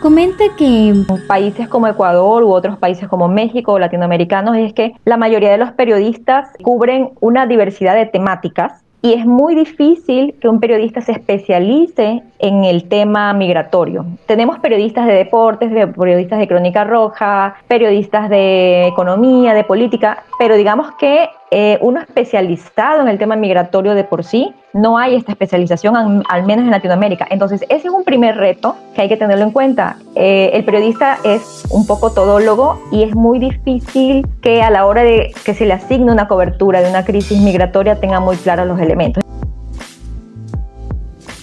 Comenta 0.02 0.44
que 0.56 0.90
en 0.90 1.06
países 1.28 1.68
como 1.68 1.88
Ecuador 1.88 2.44
u 2.44 2.52
otros 2.52 2.78
países 2.78 3.08
como 3.08 3.28
México 3.28 3.74
o 3.74 3.80
latinoamericanos 3.80 4.56
es 4.56 4.72
que 4.72 4.94
la 5.04 5.18
mayoría 5.18 5.50
de 5.50 5.58
los 5.58 5.72
periodistas 5.72 6.50
cubren 6.62 7.10
una 7.22 7.48
diversidad 7.48 7.96
de 7.96 8.06
temáticas 8.06 8.84
y 9.02 9.14
es 9.14 9.26
muy 9.26 9.56
difícil 9.56 10.36
que 10.42 10.48
un 10.48 10.60
periodista 10.60 11.00
se 11.02 11.12
especialice 11.12 12.24
en 12.40 12.64
el 12.64 12.88
tema 12.88 13.34
migratorio. 13.34 14.06
Tenemos 14.26 14.60
periodistas 14.60 15.06
de 15.06 15.14
deportes, 15.14 15.72
periodistas 15.96 16.40
de 16.40 16.48
crónica 16.48 16.84
roja, 16.84 17.56
periodistas 17.68 18.30
de 18.30 18.88
economía, 18.88 19.54
de 19.54 19.64
política, 19.64 20.24
pero 20.40 20.56
digamos 20.56 20.92
que 21.00 21.30
eh, 21.52 21.78
uno 21.82 22.02
especializado 22.02 23.02
en 23.02 23.08
el 23.08 23.18
tema 23.18 23.36
migratorio 23.36 23.94
de 23.94 24.04
por 24.04 24.24
sí, 24.24 24.54
no 24.74 24.98
hay 24.98 25.16
esta 25.16 25.32
especialización, 25.32 26.24
al, 26.28 26.44
menos 26.44 26.66
en 26.66 26.72
Latinoamérica. 26.72 27.28
Entonces, 27.30 27.62
ese 27.70 27.88
es 27.88 27.94
un 27.94 28.04
primer 28.04 28.36
reto 28.36 28.76
que 28.96 29.04
hay 29.04 29.10
que 29.10 29.16
tenerlo 29.16 29.46
en 29.46 29.52
cuenta. 29.52 29.98
Eh, 30.16 30.52
el 30.54 30.66
periodista 30.66 31.20
es 31.24 31.64
un 31.70 31.86
poco 31.86 32.12
todólogo 32.12 32.82
y 32.92 33.04
es 33.04 33.16
muy 33.16 33.40
difícil 33.40 34.28
que 34.42 34.64
a 34.64 34.72
la 34.72 34.86
hora 34.86 35.04
de 35.04 35.34
que 35.46 35.54
se 35.54 35.66
le 35.66 35.74
asigne 35.74 36.12
una 36.12 36.28
cobertura 36.28 36.82
de 36.82 36.90
una 36.90 37.06
crisis 37.06 37.40
migratoria 37.40 38.00
tenga 38.00 38.20
muy 38.20 38.38
claros 38.38 38.68
los 38.68 38.80
elementos. 38.80 39.24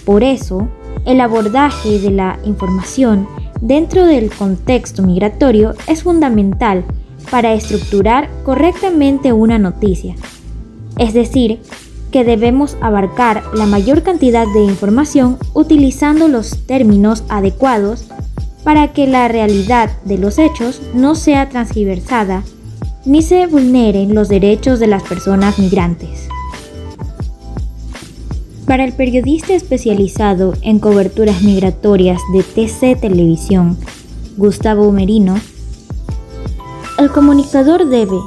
Por 0.05 0.21
eso, 0.21 0.67
el 1.05 1.21
abordaje 1.21 1.99
de 1.99 2.11
la 2.11 2.37
información 2.43 3.27
dentro 3.61 4.05
del 4.05 4.29
contexto 4.31 5.01
migratorio 5.01 5.73
es 5.87 6.03
fundamental 6.03 6.83
para 7.29 7.53
estructurar 7.53 8.29
correctamente 8.43 9.33
una 9.33 9.59
noticia. 9.59 10.15
Es 10.97 11.13
decir, 11.13 11.59
que 12.11 12.23
debemos 12.23 12.77
abarcar 12.79 13.43
la 13.55 13.65
mayor 13.65 14.03
cantidad 14.03 14.45
de 14.53 14.63
información 14.63 15.37
utilizando 15.53 16.27
los 16.27 16.65
términos 16.67 17.23
adecuados 17.27 18.05
para 18.63 18.93
que 18.93 19.07
la 19.07 19.27
realidad 19.27 19.89
de 20.05 20.19
los 20.19 20.37
hechos 20.37 20.81
no 20.93 21.15
sea 21.15 21.49
transgiversada 21.49 22.43
ni 23.05 23.21
se 23.21 23.47
vulneren 23.47 24.13
los 24.13 24.29
derechos 24.29 24.79
de 24.79 24.87
las 24.87 25.03
personas 25.03 25.59
migrantes. 25.59 26.29
Para 28.65 28.85
el 28.85 28.93
periodista 28.93 29.53
especializado 29.53 30.53
en 30.61 30.79
coberturas 30.79 31.41
migratorias 31.41 32.21
de 32.31 32.43
TC 32.43 32.99
Televisión, 32.99 33.77
Gustavo 34.37 34.91
Merino, 34.91 35.35
el 36.97 37.09
comunicador 37.09 37.87
debe 37.87 38.19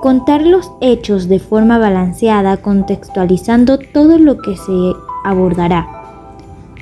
contar 0.00 0.42
los 0.42 0.70
hechos 0.80 1.28
de 1.28 1.38
forma 1.38 1.78
balanceada 1.78 2.56
contextualizando 2.56 3.78
todo 3.78 4.18
lo 4.18 4.38
que 4.38 4.56
se 4.56 4.92
abordará. 5.24 5.86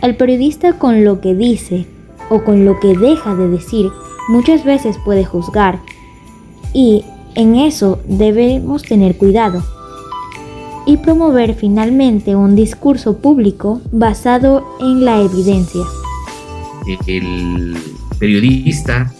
El 0.00 0.16
periodista 0.16 0.74
con 0.74 1.04
lo 1.04 1.20
que 1.20 1.34
dice 1.34 1.86
o 2.30 2.44
con 2.44 2.64
lo 2.64 2.78
que 2.78 2.96
deja 2.96 3.34
de 3.34 3.48
decir 3.48 3.90
muchas 4.28 4.64
veces 4.64 4.96
puede 5.04 5.24
juzgar 5.24 5.80
y 6.72 7.04
en 7.34 7.56
eso 7.56 7.98
debemos 8.06 8.82
tener 8.82 9.16
cuidado 9.16 9.62
y 10.86 10.98
promover 10.98 11.54
finalmente 11.54 12.36
un 12.36 12.54
discurso 12.54 13.18
público 13.18 13.80
basado 13.90 14.64
en 14.80 15.04
la 15.04 15.20
evidencia. 15.20 15.82
El 17.06 17.76
periodista 18.18 19.12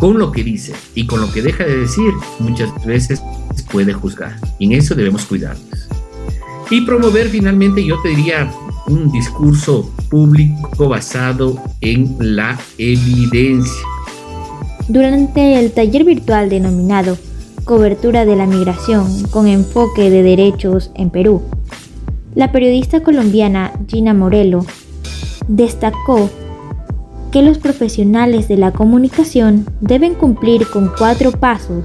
con 0.00 0.18
lo 0.18 0.32
que 0.32 0.42
dice 0.42 0.72
y 0.94 1.06
con 1.06 1.20
lo 1.20 1.30
que 1.30 1.42
deja 1.42 1.64
de 1.64 1.76
decir 1.76 2.12
muchas 2.38 2.70
veces 2.84 3.22
puede 3.70 3.92
juzgar 3.92 4.36
y 4.58 4.66
en 4.66 4.72
eso 4.72 4.94
debemos 4.94 5.24
cuidarnos. 5.26 5.88
Y 6.70 6.82
promover 6.82 7.28
finalmente, 7.28 7.84
yo 7.84 8.00
te 8.00 8.10
diría, 8.10 8.50
un 8.86 9.10
discurso 9.10 9.92
público 10.08 10.88
basado 10.88 11.60
en 11.80 12.16
la 12.18 12.58
evidencia. 12.78 13.82
Durante 14.88 15.58
el 15.58 15.72
taller 15.72 16.04
virtual 16.04 16.48
denominado 16.48 17.18
Cobertura 17.64 18.24
de 18.24 18.36
la 18.36 18.46
Migración 18.46 19.24
con 19.30 19.46
enfoque 19.46 20.10
de 20.10 20.22
derechos 20.22 20.90
en 20.94 21.10
Perú, 21.10 21.42
la 22.34 22.52
periodista 22.52 23.02
colombiana 23.02 23.72
Gina 23.88 24.14
Morelo 24.14 24.64
destacó 25.48 26.30
que 27.30 27.42
los 27.42 27.58
profesionales 27.58 28.48
de 28.48 28.56
la 28.56 28.72
comunicación 28.72 29.66
deben 29.80 30.14
cumplir 30.14 30.66
con 30.66 30.90
cuatro 30.96 31.32
pasos 31.32 31.84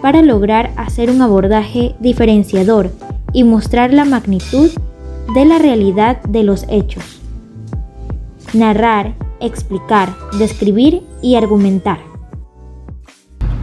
para 0.00 0.22
lograr 0.22 0.72
hacer 0.76 1.10
un 1.10 1.20
abordaje 1.20 1.94
diferenciador 2.00 2.90
y 3.32 3.44
mostrar 3.44 3.92
la 3.92 4.04
magnitud 4.04 4.70
de 5.34 5.44
la 5.44 5.58
realidad 5.58 6.22
de 6.22 6.42
los 6.42 6.64
hechos. 6.68 7.20
Narrar, 8.54 9.14
explicar, 9.40 10.14
describir 10.38 11.02
y 11.22 11.36
argumentar. 11.36 11.98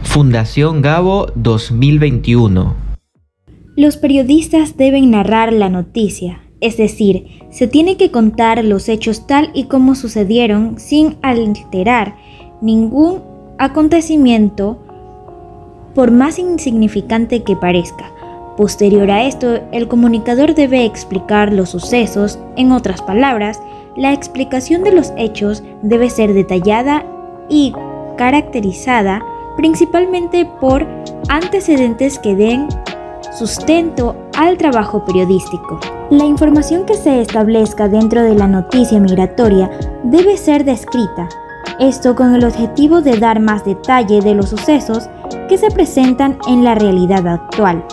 Fundación 0.02 0.80
Gabo 0.80 1.26
2021 1.34 2.74
Los 3.76 3.96
periodistas 3.96 4.76
deben 4.76 5.10
narrar 5.10 5.52
la 5.52 5.68
noticia, 5.68 6.40
es 6.60 6.76
decir, 6.76 7.26
se 7.50 7.68
tiene 7.68 7.96
que 7.96 8.10
contar 8.10 8.64
los 8.64 8.88
hechos 8.88 9.26
tal 9.26 9.50
y 9.54 9.64
como 9.64 9.94
sucedieron 9.94 10.78
sin 10.78 11.16
alterar 11.22 12.16
ningún 12.60 13.22
acontecimiento 13.58 14.78
por 15.94 16.10
más 16.10 16.38
insignificante 16.38 17.42
que 17.42 17.56
parezca. 17.56 18.12
Posterior 18.56 19.10
a 19.10 19.24
esto, 19.24 19.60
el 19.72 19.86
comunicador 19.86 20.54
debe 20.54 20.84
explicar 20.84 21.52
los 21.52 21.70
sucesos, 21.70 22.38
en 22.56 22.72
otras 22.72 23.02
palabras, 23.02 23.60
la 23.96 24.12
explicación 24.12 24.82
de 24.82 24.92
los 24.92 25.12
hechos 25.16 25.62
debe 25.82 26.10
ser 26.10 26.34
detallada 26.34 27.04
y 27.48 27.72
caracterizada 28.16 29.24
principalmente 29.56 30.48
por 30.60 30.86
antecedentes 31.28 32.18
que 32.18 32.36
den 32.36 32.68
sustento 33.32 34.14
al 34.36 34.56
trabajo 34.56 35.04
periodístico. 35.04 35.78
La 36.10 36.24
información 36.24 36.84
que 36.86 36.94
se 36.94 37.20
establezca 37.20 37.88
dentro 37.88 38.22
de 38.22 38.34
la 38.34 38.46
noticia 38.46 38.98
migratoria 38.98 39.70
debe 40.04 40.36
ser 40.36 40.64
descrita, 40.64 41.28
esto 41.78 42.16
con 42.16 42.34
el 42.34 42.44
objetivo 42.44 43.02
de 43.02 43.18
dar 43.18 43.40
más 43.40 43.64
detalle 43.64 44.20
de 44.20 44.34
los 44.34 44.48
sucesos 44.48 45.08
que 45.48 45.58
se 45.58 45.70
presentan 45.70 46.38
en 46.48 46.64
la 46.64 46.74
realidad 46.74 47.26
actual. 47.26 47.84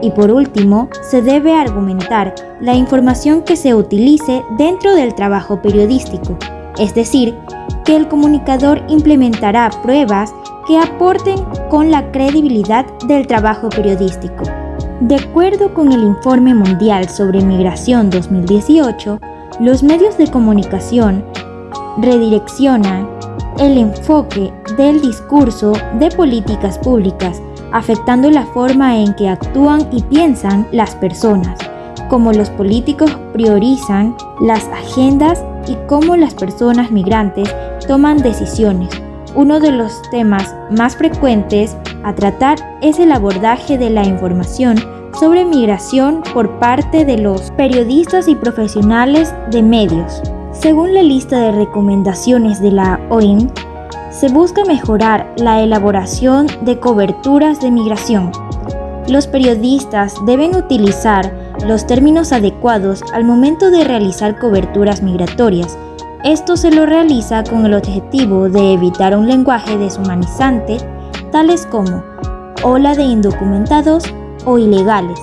Y 0.00 0.10
por 0.10 0.30
último, 0.30 0.88
se 1.02 1.22
debe 1.22 1.54
argumentar 1.54 2.34
la 2.60 2.74
información 2.74 3.42
que 3.42 3.56
se 3.56 3.74
utilice 3.74 4.44
dentro 4.56 4.94
del 4.94 5.14
trabajo 5.14 5.60
periodístico, 5.60 6.38
es 6.78 6.94
decir, 6.94 7.36
que 7.84 7.96
el 7.96 8.08
comunicador 8.08 8.82
implementará 8.88 9.70
pruebas 9.82 10.34
que 10.66 10.78
aporten 10.78 11.38
con 11.70 11.90
la 11.90 12.10
credibilidad 12.10 12.86
del 13.06 13.26
trabajo 13.26 13.68
periodístico. 13.68 14.44
De 15.00 15.16
acuerdo 15.16 15.74
con 15.74 15.92
el 15.92 16.02
Informe 16.02 16.54
Mundial 16.54 17.06
sobre 17.10 17.44
Migración 17.44 18.08
2018, 18.08 19.20
los 19.60 19.82
medios 19.82 20.16
de 20.16 20.30
comunicación 20.30 21.22
redireccionan 21.98 23.06
el 23.58 23.76
enfoque 23.76 24.50
del 24.78 25.02
discurso 25.02 25.74
de 25.98 26.10
políticas 26.10 26.78
públicas, 26.78 27.42
afectando 27.72 28.30
la 28.30 28.46
forma 28.46 28.96
en 28.96 29.12
que 29.16 29.28
actúan 29.28 29.86
y 29.92 30.02
piensan 30.02 30.66
las 30.72 30.94
personas, 30.94 31.58
cómo 32.08 32.32
los 32.32 32.48
políticos 32.48 33.14
priorizan 33.34 34.16
las 34.40 34.64
agendas 34.68 35.44
y 35.68 35.76
cómo 35.88 36.16
las 36.16 36.32
personas 36.32 36.90
migrantes 36.90 37.54
toman 37.86 38.16
decisiones. 38.16 38.88
Uno 39.36 39.60
de 39.60 39.70
los 39.70 40.00
temas 40.10 40.54
más 40.70 40.96
frecuentes 40.96 41.76
a 42.04 42.14
tratar 42.14 42.56
es 42.80 42.98
el 42.98 43.12
abordaje 43.12 43.76
de 43.76 43.90
la 43.90 44.02
información 44.02 44.76
sobre 45.20 45.44
migración 45.44 46.22
por 46.32 46.58
parte 46.58 47.04
de 47.04 47.18
los 47.18 47.50
periodistas 47.50 48.28
y 48.28 48.34
profesionales 48.34 49.34
de 49.50 49.62
medios. 49.62 50.22
Según 50.52 50.94
la 50.94 51.02
lista 51.02 51.38
de 51.38 51.52
recomendaciones 51.52 52.62
de 52.62 52.72
la 52.72 52.98
OIM, 53.10 53.50
se 54.10 54.30
busca 54.30 54.64
mejorar 54.64 55.30
la 55.36 55.60
elaboración 55.60 56.46
de 56.62 56.80
coberturas 56.80 57.60
de 57.60 57.70
migración. 57.70 58.32
Los 59.06 59.26
periodistas 59.26 60.14
deben 60.24 60.56
utilizar 60.56 61.30
los 61.66 61.86
términos 61.86 62.32
adecuados 62.32 63.02
al 63.12 63.24
momento 63.24 63.70
de 63.70 63.84
realizar 63.84 64.38
coberturas 64.38 65.02
migratorias. 65.02 65.76
Esto 66.24 66.56
se 66.56 66.70
lo 66.70 66.86
realiza 66.86 67.44
con 67.44 67.66
el 67.66 67.74
objetivo 67.74 68.48
de 68.48 68.72
evitar 68.72 69.16
un 69.16 69.28
lenguaje 69.28 69.76
deshumanizante, 69.76 70.78
tales 71.30 71.66
como 71.66 72.02
ola 72.62 72.94
de 72.94 73.04
indocumentados 73.04 74.04
o 74.44 74.58
ilegales. 74.58 75.20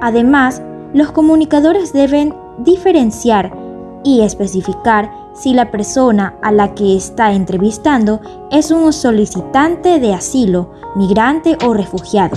Además, 0.00 0.60
los 0.92 1.12
comunicadores 1.12 1.92
deben 1.92 2.34
diferenciar 2.58 3.56
y 4.04 4.22
especificar 4.22 5.10
si 5.32 5.54
la 5.54 5.70
persona 5.70 6.34
a 6.42 6.52
la 6.52 6.74
que 6.74 6.96
está 6.96 7.32
entrevistando 7.32 8.20
es 8.50 8.70
un 8.70 8.92
solicitante 8.92 10.00
de 10.00 10.12
asilo, 10.12 10.70
migrante 10.96 11.56
o 11.64 11.72
refugiado. 11.72 12.36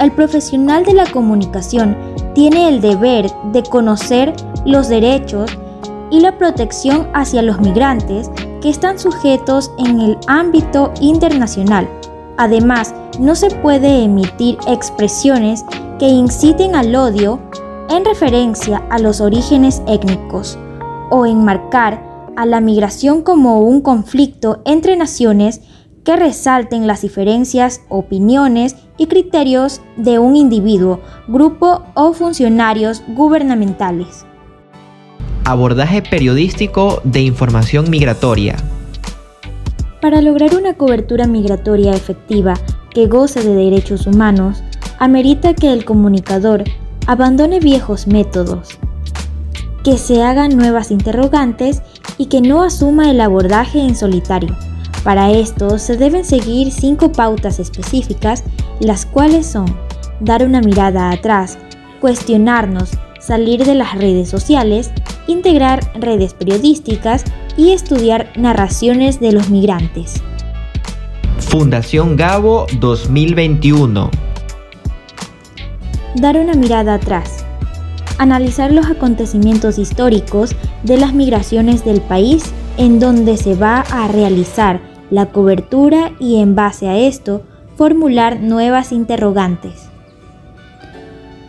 El 0.00 0.12
profesional 0.12 0.84
de 0.84 0.94
la 0.94 1.06
comunicación 1.06 1.96
tiene 2.34 2.68
el 2.68 2.80
deber 2.80 3.30
de 3.52 3.62
conocer 3.62 4.34
los 4.64 4.88
derechos 4.88 5.56
y 6.10 6.20
la 6.20 6.38
protección 6.38 7.08
hacia 7.14 7.42
los 7.42 7.60
migrantes 7.60 8.30
que 8.60 8.70
están 8.70 8.98
sujetos 8.98 9.70
en 9.78 10.00
el 10.00 10.18
ámbito 10.26 10.92
internacional. 11.00 11.88
Además, 12.36 12.94
no 13.18 13.34
se 13.34 13.50
puede 13.50 14.04
emitir 14.04 14.58
expresiones 14.66 15.64
que 15.98 16.08
inciten 16.08 16.74
al 16.74 16.94
odio 16.94 17.40
en 17.88 18.04
referencia 18.04 18.82
a 18.90 18.98
los 18.98 19.20
orígenes 19.20 19.82
étnicos 19.86 20.58
o 21.10 21.24
enmarcar 21.24 22.02
a 22.36 22.44
la 22.44 22.60
migración 22.60 23.22
como 23.22 23.60
un 23.60 23.80
conflicto 23.80 24.60
entre 24.64 24.96
naciones 24.96 25.62
que 26.04 26.16
resalten 26.16 26.86
las 26.86 27.02
diferencias, 27.02 27.80
opiniones 27.88 28.76
y 28.96 29.06
criterios 29.06 29.80
de 29.96 30.18
un 30.18 30.36
individuo, 30.36 31.00
grupo 31.26 31.82
o 31.94 32.12
funcionarios 32.12 33.02
gubernamentales. 33.08 34.24
Abordaje 35.48 36.02
periodístico 36.02 37.00
de 37.04 37.20
información 37.20 37.88
migratoria. 37.88 38.56
Para 40.02 40.20
lograr 40.20 40.56
una 40.56 40.74
cobertura 40.74 41.28
migratoria 41.28 41.92
efectiva 41.92 42.54
que 42.90 43.06
goce 43.06 43.44
de 43.44 43.54
derechos 43.54 44.08
humanos, 44.08 44.64
amerita 44.98 45.54
que 45.54 45.72
el 45.72 45.84
comunicador 45.84 46.64
abandone 47.06 47.60
viejos 47.60 48.08
métodos, 48.08 48.70
que 49.84 49.98
se 49.98 50.20
hagan 50.20 50.56
nuevas 50.56 50.90
interrogantes 50.90 51.80
y 52.18 52.26
que 52.26 52.40
no 52.40 52.64
asuma 52.64 53.08
el 53.12 53.20
abordaje 53.20 53.78
en 53.78 53.94
solitario. 53.94 54.56
Para 55.04 55.30
esto 55.30 55.78
se 55.78 55.96
deben 55.96 56.24
seguir 56.24 56.72
cinco 56.72 57.12
pautas 57.12 57.60
específicas, 57.60 58.42
las 58.80 59.06
cuales 59.06 59.46
son 59.46 59.66
dar 60.18 60.44
una 60.44 60.60
mirada 60.60 61.12
atrás, 61.12 61.56
cuestionarnos, 62.00 62.90
salir 63.20 63.64
de 63.64 63.76
las 63.76 63.94
redes 63.94 64.28
sociales, 64.28 64.90
integrar 65.26 65.92
redes 65.94 66.34
periodísticas 66.34 67.24
y 67.56 67.72
estudiar 67.72 68.30
narraciones 68.36 69.20
de 69.20 69.32
los 69.32 69.50
migrantes. 69.50 70.22
Fundación 71.38 72.16
Gabo 72.16 72.66
2021 72.80 74.10
Dar 76.16 76.38
una 76.38 76.54
mirada 76.54 76.94
atrás. 76.94 77.44
Analizar 78.18 78.72
los 78.72 78.86
acontecimientos 78.86 79.78
históricos 79.78 80.56
de 80.82 80.96
las 80.96 81.12
migraciones 81.12 81.84
del 81.84 82.00
país 82.00 82.52
en 82.78 83.00
donde 83.00 83.36
se 83.36 83.54
va 83.54 83.80
a 83.80 84.08
realizar 84.08 84.80
la 85.10 85.26
cobertura 85.26 86.12
y 86.18 86.40
en 86.40 86.54
base 86.54 86.88
a 86.88 86.96
esto 86.96 87.42
formular 87.76 88.40
nuevas 88.40 88.92
interrogantes. 88.92 89.90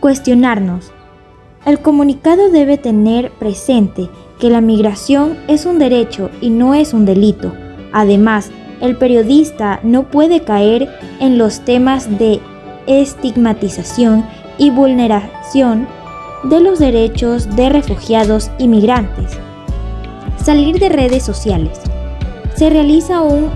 Cuestionarnos. 0.02 0.92
El 1.68 1.80
comunicado 1.80 2.50
debe 2.50 2.78
tener 2.78 3.30
presente 3.30 4.08
que 4.40 4.50
la 4.50 4.62
migración 4.62 5.38
es 5.50 5.66
un 5.66 5.80
derecho 5.80 6.30
y 6.40 6.50
no 6.50 6.74
es 6.74 6.94
un 6.94 7.04
delito. 7.04 7.52
Además, 7.92 8.52
el 8.80 8.96
periodista 8.96 9.82
no 9.84 10.04
puede 10.04 10.44
caer 10.44 10.88
en 11.20 11.38
los 11.38 11.60
temas 11.66 12.18
de 12.18 12.40
estigmatización 12.88 14.26
y 14.58 14.70
vulneración 14.70 15.90
de 16.46 16.62
los 16.62 16.80
derechos 16.80 17.54
de 17.58 17.68
refugiados 17.68 18.50
y 18.58 18.70
migrantes. 18.70 19.38
Salir 20.42 20.80
de 20.80 20.88
redes 20.88 21.26
sociales. 21.26 21.82
Se 22.56 22.70
realiza 22.70 23.20
un 23.20 23.50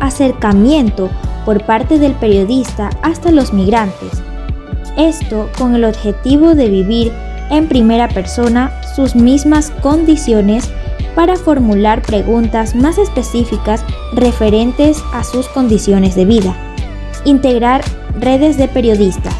acercamiento 0.00 1.10
por 1.44 1.66
parte 1.66 1.98
del 1.98 2.14
periodista 2.14 2.88
hasta 3.02 3.30
los 3.30 3.52
migrantes. 3.52 4.22
Esto 4.96 5.50
con 5.58 5.74
el 5.74 5.84
objetivo 5.84 6.54
de 6.54 6.70
vivir 6.70 7.12
en 7.56 7.68
primera 7.68 8.08
persona 8.08 8.72
sus 8.94 9.14
mismas 9.14 9.70
condiciones 9.82 10.70
para 11.14 11.36
formular 11.36 12.02
preguntas 12.02 12.74
más 12.74 12.98
específicas 12.98 13.84
referentes 14.14 15.02
a 15.12 15.24
sus 15.24 15.48
condiciones 15.48 16.14
de 16.14 16.24
vida. 16.24 16.56
Integrar 17.24 17.82
redes 18.20 18.56
de 18.56 18.68
periodistas. 18.68 19.34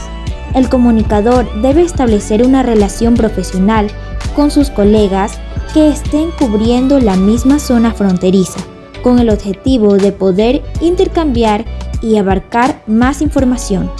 El 0.54 0.68
comunicador 0.68 1.62
debe 1.62 1.82
establecer 1.82 2.44
una 2.44 2.62
relación 2.62 3.14
profesional 3.14 3.88
con 4.36 4.50
sus 4.50 4.70
colegas 4.70 5.40
que 5.72 5.88
estén 5.88 6.30
cubriendo 6.38 7.00
la 7.00 7.16
misma 7.16 7.58
zona 7.58 7.92
fronteriza, 7.92 8.60
con 9.02 9.18
el 9.18 9.30
objetivo 9.30 9.96
de 9.96 10.12
poder 10.12 10.62
intercambiar 10.80 11.64
y 12.00 12.16
abarcar 12.16 12.82
más 12.86 13.20
información. 13.20 13.90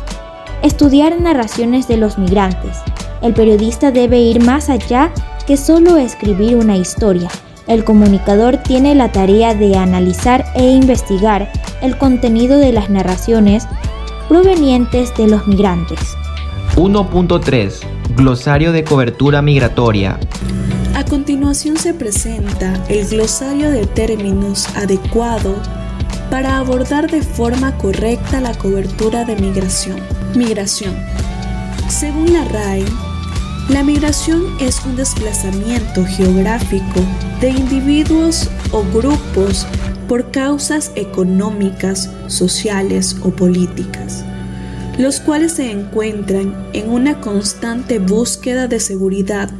Estudiar 0.62 1.20
narraciones 1.20 1.88
de 1.88 1.96
los 1.96 2.18
migrantes. 2.18 2.79
El 3.25 3.33
periodista 3.33 3.91
debe 3.91 4.21
ir 4.21 4.45
más 4.45 4.69
allá 4.69 5.11
que 5.47 5.57
solo 5.57 5.97
escribir 5.97 6.57
una 6.57 6.77
historia. 6.77 7.31
El 7.67 7.83
comunicador 7.83 8.59
tiene 8.59 8.95
la 8.95 9.13
tarea 9.13 9.55
de 9.55 9.77
analizar 9.77 10.45
e 10.55 10.69
investigar 10.69 11.51
el 11.81 11.97
contenido 11.97 12.59
de 12.59 12.73
las 12.73 12.91
narraciones 12.91 13.67
provenientes 14.29 15.17
de 15.17 15.27
los 15.27 15.47
migrantes. 15.47 15.99
1.3 16.77 17.73
Glosario 18.15 18.73
de 18.73 18.85
cobertura 18.85 19.41
migratoria. 19.41 20.21
A 20.95 21.03
continuación 21.07 21.79
se 21.79 21.95
presenta 21.95 22.75
el 22.91 23.09
glosario 23.09 23.71
de 23.71 23.87
términos 23.87 24.69
adecuado 24.77 25.57
para 26.31 26.59
abordar 26.59 27.11
de 27.11 27.23
forma 27.23 27.79
correcta 27.79 28.43
la 28.43 28.53
cobertura 28.53 29.25
de 29.25 29.37
migración. 29.37 29.97
Migración. 30.35 30.95
Según 31.89 32.33
la 32.33 32.45
RAI, 32.45 32.85
la 33.68 33.83
migración 33.83 34.44
es 34.61 34.85
un 34.85 34.94
desplazamiento 34.94 36.05
geográfico 36.05 37.00
de 37.40 37.48
individuos 37.48 38.50
o 38.72 38.85
grupos 38.92 39.66
por 40.07 40.31
causas 40.31 40.92
económicas, 40.96 42.11
sociales 42.27 43.16
o 43.22 43.31
políticas, 43.31 44.22
los 44.98 45.18
cuales 45.18 45.53
se 45.53 45.70
encuentran 45.70 46.68
en 46.74 46.90
una 46.90 47.20
constante 47.20 47.98
búsqueda 47.98 48.68
de 48.68 48.81
seguridad 48.81 49.50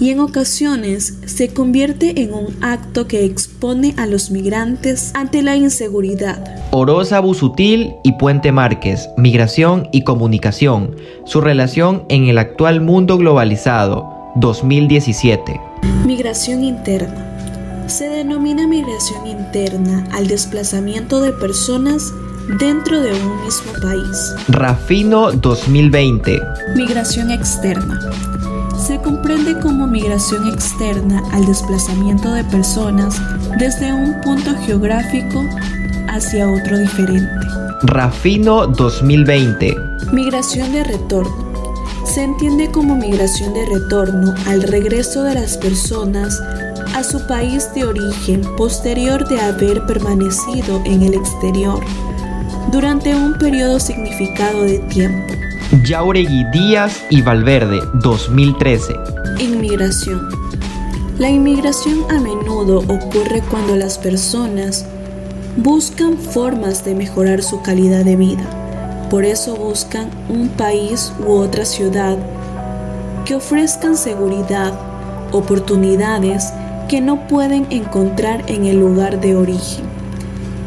y 0.00 0.10
en 0.10 0.20
ocasiones 0.20 1.18
se 1.26 1.52
convierte 1.52 2.22
en 2.22 2.34
un 2.34 2.56
acto 2.62 3.06
que 3.06 3.24
expone 3.24 3.94
a 3.96 4.06
los 4.06 4.30
migrantes 4.30 5.12
ante 5.14 5.42
la 5.42 5.56
inseguridad. 5.56 6.42
Orosa 6.70 7.20
Busutil 7.20 7.94
y 8.02 8.12
Puente 8.12 8.52
Márquez, 8.52 9.08
Migración 9.16 9.88
y 9.92 10.02
Comunicación, 10.04 10.96
su 11.24 11.40
relación 11.40 12.04
en 12.08 12.28
el 12.28 12.38
actual 12.38 12.80
mundo 12.80 13.18
globalizado, 13.18 14.32
2017. 14.36 15.60
Migración 16.06 16.64
interna. 16.64 17.30
Se 17.86 18.08
denomina 18.08 18.66
migración 18.66 19.26
interna 19.26 20.08
al 20.12 20.26
desplazamiento 20.26 21.20
de 21.20 21.32
personas 21.32 22.12
dentro 22.58 23.00
de 23.00 23.12
un 23.12 23.44
mismo 23.44 23.72
país. 23.82 24.34
Rafino 24.48 25.32
2020. 25.32 26.38
Migración 26.76 27.30
externa 27.30 28.00
se 28.84 29.00
comprende 29.00 29.58
como 29.60 29.86
migración 29.86 30.46
externa 30.46 31.22
al 31.32 31.46
desplazamiento 31.46 32.30
de 32.32 32.44
personas 32.44 33.18
desde 33.58 33.94
un 33.94 34.20
punto 34.20 34.54
geográfico 34.66 35.42
hacia 36.08 36.50
otro 36.50 36.78
diferente. 36.78 37.46
Rafino 37.84 38.66
2020. 38.66 39.74
Migración 40.12 40.70
de 40.72 40.84
retorno. 40.84 41.54
Se 42.04 42.24
entiende 42.24 42.70
como 42.70 42.94
migración 42.94 43.54
de 43.54 43.64
retorno 43.64 44.34
al 44.46 44.62
regreso 44.62 45.22
de 45.22 45.34
las 45.34 45.56
personas 45.56 46.38
a 46.94 47.02
su 47.02 47.26
país 47.26 47.72
de 47.74 47.84
origen 47.84 48.42
posterior 48.56 49.26
de 49.28 49.40
haber 49.40 49.86
permanecido 49.86 50.82
en 50.84 51.02
el 51.02 51.14
exterior 51.14 51.80
durante 52.70 53.14
un 53.14 53.32
periodo 53.38 53.80
significado 53.80 54.62
de 54.62 54.78
tiempo. 54.80 55.33
Yauregui 55.82 56.44
Díaz 56.52 57.04
y 57.10 57.22
Valverde, 57.22 57.80
2013. 57.94 58.94
Inmigración. 59.40 60.28
La 61.18 61.28
inmigración 61.28 62.04
a 62.10 62.20
menudo 62.20 62.78
ocurre 62.78 63.42
cuando 63.50 63.74
las 63.74 63.98
personas 63.98 64.86
buscan 65.56 66.16
formas 66.16 66.84
de 66.84 66.94
mejorar 66.94 67.42
su 67.42 67.60
calidad 67.62 68.04
de 68.04 68.14
vida. 68.14 68.44
Por 69.10 69.24
eso 69.24 69.56
buscan 69.56 70.10
un 70.28 70.48
país 70.48 71.12
u 71.26 71.32
otra 71.32 71.64
ciudad 71.64 72.18
que 73.24 73.34
ofrezcan 73.34 73.96
seguridad, 73.96 74.78
oportunidades 75.32 76.52
que 76.88 77.00
no 77.00 77.26
pueden 77.26 77.66
encontrar 77.70 78.44
en 78.46 78.66
el 78.66 78.78
lugar 78.78 79.20
de 79.20 79.34
origen. 79.34 79.84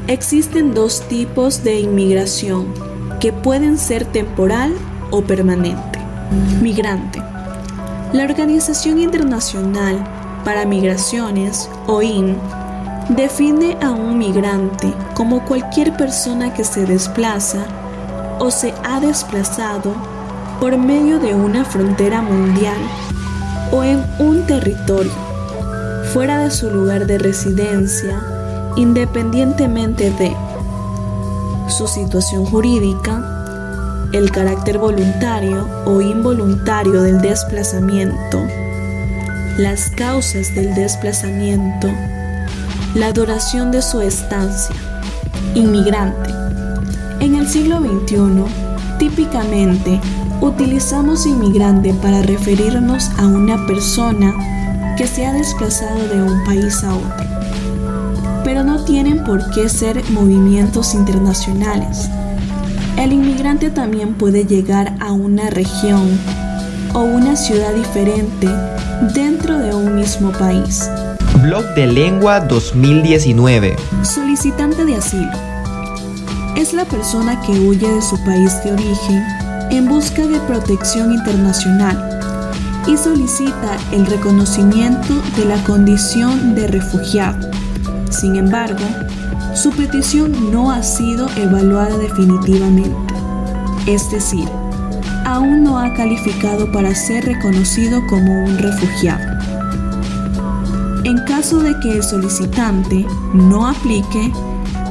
Existen 0.08 0.74
dos 0.74 1.02
tipos 1.08 1.64
de 1.64 1.80
inmigración 1.80 2.74
que 3.20 3.32
pueden 3.32 3.78
ser 3.78 4.06
temporal 4.06 4.74
o 5.12 5.22
permanente. 5.22 6.00
Migrante. 6.62 7.22
La 8.14 8.24
Organización 8.24 9.00
Internacional 9.00 10.04
para 10.44 10.66
Migraciones, 10.66 11.70
OIM, 11.88 12.36
define 13.10 13.78
a 13.82 13.92
un 13.92 14.18
migrante 14.18 14.94
como 15.14 15.46
cualquier 15.46 15.96
persona 15.96 16.54
que 16.54 16.64
se 16.64 16.86
desplaza 16.86 17.66
o 18.40 18.52
se 18.52 18.74
ha 18.84 19.00
desplazado 19.00 19.94
por 20.60 20.78
medio 20.78 21.20
de 21.20 21.34
una 21.36 21.64
frontera 21.64 22.22
mundial 22.22 22.78
o 23.72 23.84
en 23.84 24.06
un 24.20 24.46
territorio 24.46 25.12
fuera 26.14 26.40
de 26.40 26.52
su 26.52 26.70
lugar 26.70 27.06
de 27.06 27.18
residencia, 27.18 28.22
independientemente 28.76 30.12
de 30.12 30.36
su 31.68 31.88
situación 31.88 32.46
jurídica, 32.46 33.37
el 34.14 34.32
carácter 34.32 34.78
voluntario 34.78 35.68
o 35.86 36.02
involuntario 36.02 37.02
del 37.02 37.22
desplazamiento, 37.22 38.42
las 39.58 39.90
causas 39.90 40.54
del 40.56 40.74
desplazamiento, 40.76 41.90
la 42.96 43.12
duración 43.12 43.72
de 43.72 43.82
su 43.82 44.02
estancia, 44.02 44.76
inmigrante. 45.56 46.32
En 47.20 47.36
el 47.36 47.48
siglo 47.48 47.80
XXI, 47.80 48.46
típicamente 48.98 50.00
utilizamos 50.42 51.26
inmigrante 51.26 51.94
para 51.96 52.22
referirnos 52.22 53.10
a 53.18 53.28
una 53.28 53.66
persona 53.66 54.34
que 54.98 55.08
se 55.08 55.26
ha 55.26 55.34
desplazado 55.34 56.08
de 56.08 56.22
un 56.22 56.44
país 56.46 56.84
a 56.84 56.96
otro. 56.96 57.28
Pero 58.44 58.64
no 58.64 58.84
tienen 58.86 59.24
por 59.26 59.52
qué 59.52 59.68
ser 59.68 60.02
movimientos 60.12 60.94
internacionales 60.94 62.10
el 62.98 63.14
inmigrante 63.14 63.70
también 63.70 64.16
puede 64.16 64.46
llegar 64.46 64.96
a 65.00 65.12
una 65.12 65.50
región 65.50 66.20
o 66.94 67.02
una 67.02 67.36
ciudad 67.36 67.74
diferente 67.74 68.48
dentro 69.14 69.58
de 69.58 69.74
un 69.74 69.96
mismo 69.96 70.32
país. 70.32 70.90
Blog 71.42 71.64
de 71.76 71.86
Lengua 71.88 72.40
2019. 72.40 73.76
Solicitante 74.04 74.84
de 74.84 74.96
asilo. 74.96 75.32
Es 76.56 76.74
la 76.74 76.86
persona 76.86 77.40
que 77.42 77.52
huye 77.52 77.88
de 77.88 78.02
su 78.02 78.18
país 78.26 78.64
de 78.64 78.74
origen 78.74 79.24
en 79.70 79.88
busca 79.88 80.26
de 80.26 80.40
protección 80.42 81.14
internacional 81.14 82.20
y 82.88 82.98
solicita 82.98 83.78
el 83.92 84.08
reconocimiento 84.08 85.22
de 85.36 85.46
la 85.46 85.62
condición 85.64 86.56
de 86.56 86.68
refugiado. 86.68 87.52
Sin 88.10 88.38
embargo, 88.38 88.84
su 89.58 89.72
petición 89.72 90.52
no 90.52 90.72
ha 90.72 90.84
sido 90.84 91.28
evaluada 91.36 91.98
definitivamente, 91.98 93.14
es 93.88 94.12
decir, 94.12 94.48
aún 95.26 95.64
no 95.64 95.80
ha 95.80 95.96
calificado 95.96 96.72
para 96.72 96.94
ser 96.94 97.26
reconocido 97.26 98.06
como 98.08 98.44
un 98.44 98.56
refugiado. 98.60 99.36
En 101.06 101.18
caso 101.26 101.58
de 101.60 101.74
que 101.80 101.94
el 101.94 102.04
solicitante 102.04 103.04
no 103.34 103.68
aplique, 103.68 104.32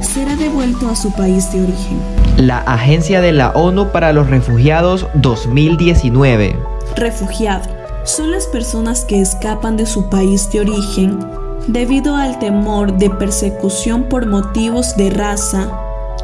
será 0.01 0.35
devuelto 0.35 0.89
a 0.89 0.97
su 0.97 1.13
país 1.13 1.49
de 1.53 1.61
origen. 1.61 2.01
La 2.35 2.57
Agencia 2.57 3.21
de 3.21 3.31
la 3.31 3.51
ONU 3.51 3.93
para 3.93 4.11
los 4.11 4.27
Refugiados 4.27 5.07
2019. 5.15 6.59
Refugiado 6.97 7.69
son 8.03 8.31
las 8.31 8.47
personas 8.47 9.05
que 9.05 9.21
escapan 9.21 9.77
de 9.77 9.85
su 9.85 10.09
país 10.09 10.51
de 10.51 10.59
origen 10.59 11.36
debido 11.67 12.15
al 12.15 12.39
temor 12.39 12.97
de 12.97 13.09
persecución 13.09 14.03
por 14.03 14.25
motivos 14.25 14.95
de 14.95 15.09
raza, 15.09 15.69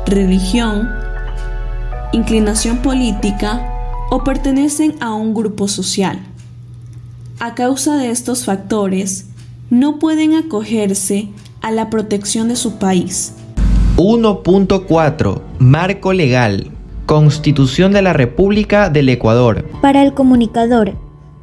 religión, 0.06 0.90
inclinación 2.14 2.78
política 2.78 3.70
o 4.10 4.24
pertenecen 4.24 4.96
a 5.02 5.14
un 5.14 5.34
grupo 5.34 5.68
social. 5.68 6.20
A 7.40 7.56
causa 7.56 7.98
de 7.98 8.10
estos 8.10 8.46
factores, 8.46 9.28
no 9.70 10.00
pueden 10.00 10.34
acogerse 10.36 11.30
a 11.62 11.72
la 11.72 11.90
protección 11.90 12.48
de 12.48 12.56
su 12.56 12.76
país. 12.78 13.34
1.4 13.98 15.42
Marco 15.60 16.14
legal. 16.14 16.72
Constitución 17.06 17.92
de 17.92 18.02
la 18.02 18.14
República 18.14 18.90
del 18.90 19.10
Ecuador. 19.10 19.66
Para 19.82 20.04
el 20.04 20.14
comunicador, 20.14 20.94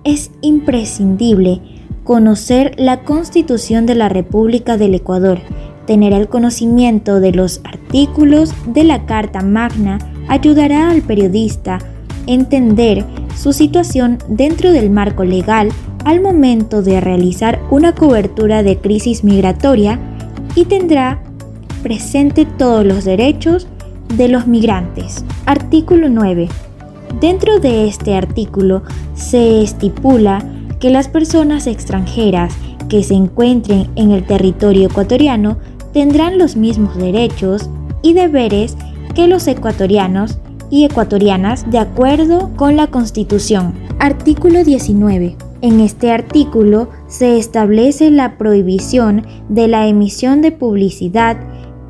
es 0.05 0.31
imprescindible 0.41 1.80
conocer 2.11 2.75
la 2.77 3.05
Constitución 3.05 3.87
de 3.87 3.95
la 3.95 4.09
República 4.09 4.77
del 4.77 4.97
Ecuador, 4.97 5.39
tener 5.87 6.13
el 6.13 6.29
conocimiento 6.29 7.21
de 7.21 7.31
los 7.31 7.61
artículos 7.63 8.53
de 8.67 8.83
la 8.83 9.07
Carta 9.07 9.43
Magna 9.43 9.99
ayudará 10.27 10.91
al 10.91 11.03
periodista 11.03 11.77
a 11.77 11.81
entender 12.27 13.05
su 13.37 13.53
situación 13.53 14.19
dentro 14.27 14.73
del 14.73 14.91
marco 14.91 15.23
legal 15.23 15.69
al 16.05 16.21
momento 16.21 16.83
de 16.83 17.01
realizar 17.01 17.61
una 17.71 17.95
cobertura 17.95 18.65
de 18.65 18.79
crisis 18.79 19.23
migratoria 19.23 20.01
y 20.57 20.65
tendrá 20.65 21.23
presente 21.85 22.45
todos 22.45 22.85
los 22.85 23.05
derechos 23.05 23.69
de 24.17 24.27
los 24.27 24.49
migrantes. 24.49 25.25
Artículo 25.47 26.09
9. 26.09 26.49
Dentro 27.21 27.61
de 27.61 27.87
este 27.87 28.17
artículo 28.17 28.83
se 29.15 29.63
estipula 29.63 30.45
que 30.81 30.91
las 30.91 31.09
personas 31.09 31.67
extranjeras 31.67 32.55
que 32.89 33.05
se 33.05 33.15
encuentren 33.15 33.89
en 33.95 34.11
el 34.11 34.27
territorio 34.27 34.89
ecuatoriano 34.89 35.59
tendrán 35.93 36.39
los 36.39 36.57
mismos 36.57 36.97
derechos 36.97 37.71
y 38.03 38.15
deberes 38.15 38.77
que 39.15 39.29
los 39.29 39.47
ecuatorianos 39.47 40.39
y 40.71 40.85
ecuatorianas 40.85 41.71
de 41.71 41.79
acuerdo 41.79 42.51
con 42.57 42.77
la 42.77 42.87
Constitución. 42.87 43.75
Artículo 43.99 44.65
19. 44.65 45.37
En 45.63 45.81
este 45.81 46.11
artículo 46.11 46.89
se 47.07 47.37
establece 47.37 48.11
la 48.11 48.39
prohibición 48.39 49.27
de 49.49 49.69
la 49.69 49.87
emisión 49.89 50.41
de 50.41 50.53
publicidad 50.53 51.37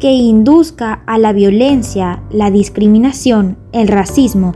que 0.00 0.12
induzca 0.12 1.04
a 1.06 1.18
la 1.18 1.32
violencia, 1.32 2.22
la 2.30 2.50
discriminación, 2.50 3.58
el 3.72 3.86
racismo, 3.86 4.54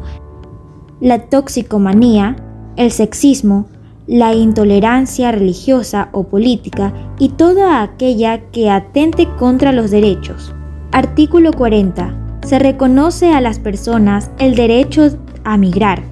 la 1.01 1.29
toxicomanía, 1.29 2.37
el 2.77 2.90
sexismo, 2.90 3.66
la 4.07 4.35
intolerancia 4.35 5.33
religiosa 5.33 6.09
o 6.12 6.25
política 6.25 6.93
y 7.19 7.31
toda 7.31 7.83
aquella 7.83 8.51
que 8.51 8.71
atente 8.71 9.27
contra 9.38 9.73
los 9.73 9.90
derechos. 9.90 10.55
Artículo 10.93 11.53
40. 11.53 12.14
Se 12.45 12.59
reconoce 12.59 13.33
a 13.33 13.40
las 13.40 13.59
personas 13.59 14.31
el 14.38 14.55
derecho 14.55 15.09
a 15.45 15.57
migrar. 15.57 16.03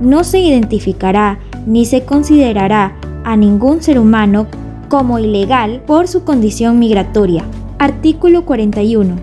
No 0.00 0.24
se 0.24 0.40
identificará 0.40 1.38
ni 1.66 1.84
se 1.84 2.04
considerará 2.04 2.96
a 3.24 3.36
ningún 3.36 3.82
ser 3.82 3.98
humano 3.98 4.46
como 4.88 5.18
ilegal 5.18 5.82
por 5.86 6.08
su 6.08 6.24
condición 6.24 6.78
migratoria. 6.78 7.44
Artículo 7.78 8.44
41. 8.44 9.16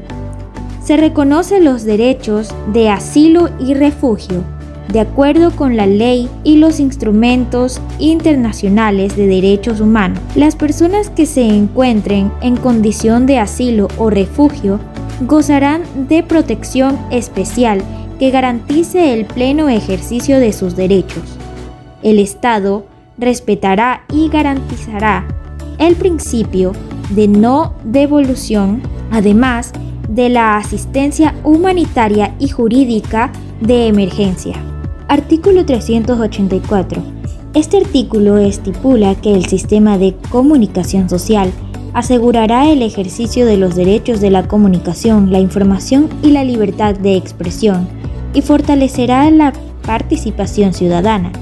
Se 0.84 0.98
reconoce 0.98 1.60
los 1.60 1.84
derechos 1.84 2.54
de 2.72 2.90
asilo 2.90 3.50
y 3.60 3.74
refugio 3.74 4.44
de 4.92 5.00
acuerdo 5.00 5.52
con 5.56 5.78
la 5.78 5.86
ley 5.86 6.30
y 6.44 6.58
los 6.58 6.80
instrumentos 6.80 7.82
internacionales 8.00 9.16
de 9.16 9.28
derechos 9.28 9.80
humanos. 9.80 10.20
Las 10.36 10.56
personas 10.56 11.10
que 11.10 11.26
se 11.26 11.44
encuentren 11.44 12.32
en 12.42 12.58
condición 12.58 13.26
de 13.26 13.40
asilo 13.40 13.88
o 13.98 14.10
refugio 14.10 14.80
gozarán 15.22 15.84
de 16.10 16.24
protección 16.24 16.98
especial 17.12 17.82
que 18.20 18.32
garantice 18.32 19.14
el 19.14 19.26
pleno 19.26 19.70
ejercicio 19.70 20.40
de 20.40 20.54
sus 20.54 20.76
derechos. 20.76 21.24
El 22.04 22.20
Estado 22.20 22.86
respetará 23.18 24.04
y 24.12 24.30
garantizará 24.30 25.26
el 25.78 25.96
principio 25.96 26.74
de 27.10 27.28
no 27.28 27.74
devolución, 27.84 28.82
además 29.12 29.74
de 30.10 30.30
la 30.30 30.58
asistencia 30.58 31.34
humanitaria 31.44 32.36
y 32.40 32.50
jurídica 32.50 33.32
de 33.62 33.88
emergencia. 33.88 34.71
Artículo 35.12 35.66
384. 35.66 37.04
Este 37.54 37.76
artículo 37.76 38.38
estipula 38.38 39.14
que 39.16 39.34
el 39.34 39.46
sistema 39.46 39.98
de 39.98 40.16
comunicación 40.30 41.10
social 41.10 41.52
asegurará 41.92 42.72
el 42.72 42.82
ejercicio 42.82 43.46
de 43.46 43.58
los 43.58 43.76
derechos 43.76 44.22
de 44.22 44.30
la 44.30 44.48
comunicación, 44.48 45.30
la 45.30 45.42
información 45.42 46.08
y 46.24 46.30
la 46.30 46.46
libertad 46.46 46.96
de 46.96 47.18
expresión 47.18 47.90
y 48.34 48.42
fortalecerá 48.42 49.30
la 49.32 49.52
participación 49.86 50.74
ciudadana. 50.74 51.34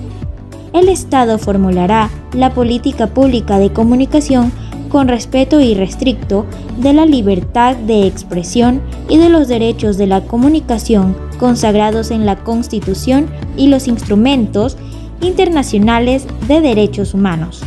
El 0.74 0.90
Estado 0.90 1.38
formulará 1.38 2.10
la 2.34 2.56
política 2.56 3.06
pública 3.06 3.60
de 3.60 3.72
comunicación 3.72 4.52
con 4.90 5.08
respeto 5.08 5.62
irrestricto 5.62 6.48
de 6.80 6.94
la 6.94 7.06
libertad 7.06 7.76
de 7.76 8.08
expresión 8.08 8.82
y 9.10 9.18
de 9.18 9.30
los 9.30 9.48
derechos 9.48 9.98
de 9.98 10.08
la 10.08 10.22
comunicación 10.22 11.29
consagrados 11.40 12.12
en 12.12 12.26
la 12.26 12.36
Constitución 12.36 13.28
y 13.58 13.68
los 13.68 13.88
instrumentos 13.88 14.78
internacionales 15.22 16.28
de 16.48 16.62
derechos 16.62 17.14
humanos. 17.14 17.62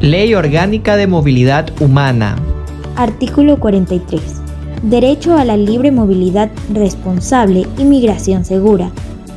Ley 0.00 0.34
Orgánica 0.34 0.96
de 0.96 1.06
Movilidad 1.06 1.70
Humana. 1.80 2.36
Artículo 2.96 3.58
43. 3.58 4.20
Derecho 4.82 5.38
a 5.38 5.44
la 5.44 5.56
libre 5.56 5.90
movilidad 5.90 6.50
responsable 6.72 7.66
y 7.78 7.84
migración 7.84 8.44
segura. 8.44 8.90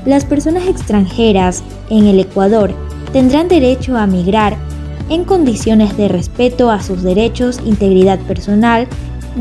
Las 0.05 0.25
personas 0.25 0.67
extranjeras 0.67 1.63
en 1.89 2.05
el 2.05 2.19
Ecuador 2.19 2.73
tendrán 3.13 3.47
derecho 3.47 3.97
a 3.97 4.07
migrar 4.07 4.57
en 5.09 5.23
condiciones 5.23 5.95
de 5.95 6.09
respeto 6.09 6.69
a 6.69 6.81
sus 6.81 7.01
derechos, 7.01 7.61
integridad 7.65 8.19
personal, 8.19 8.87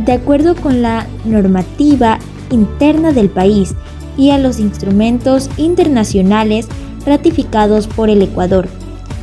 de 0.05 0.13
acuerdo 0.13 0.55
con 0.55 0.83
la 0.83 1.07
normativa 1.25 2.19
interna 2.51 3.13
del 3.13 3.29
país 3.29 3.75
y 4.17 4.31
a 4.31 4.39
los 4.39 4.61
instrumentos 4.61 5.51
internacionales 5.57 6.69
ratificados 7.05 7.87
por 7.87 8.11
el 8.11 8.23
Ecuador. 8.23 8.69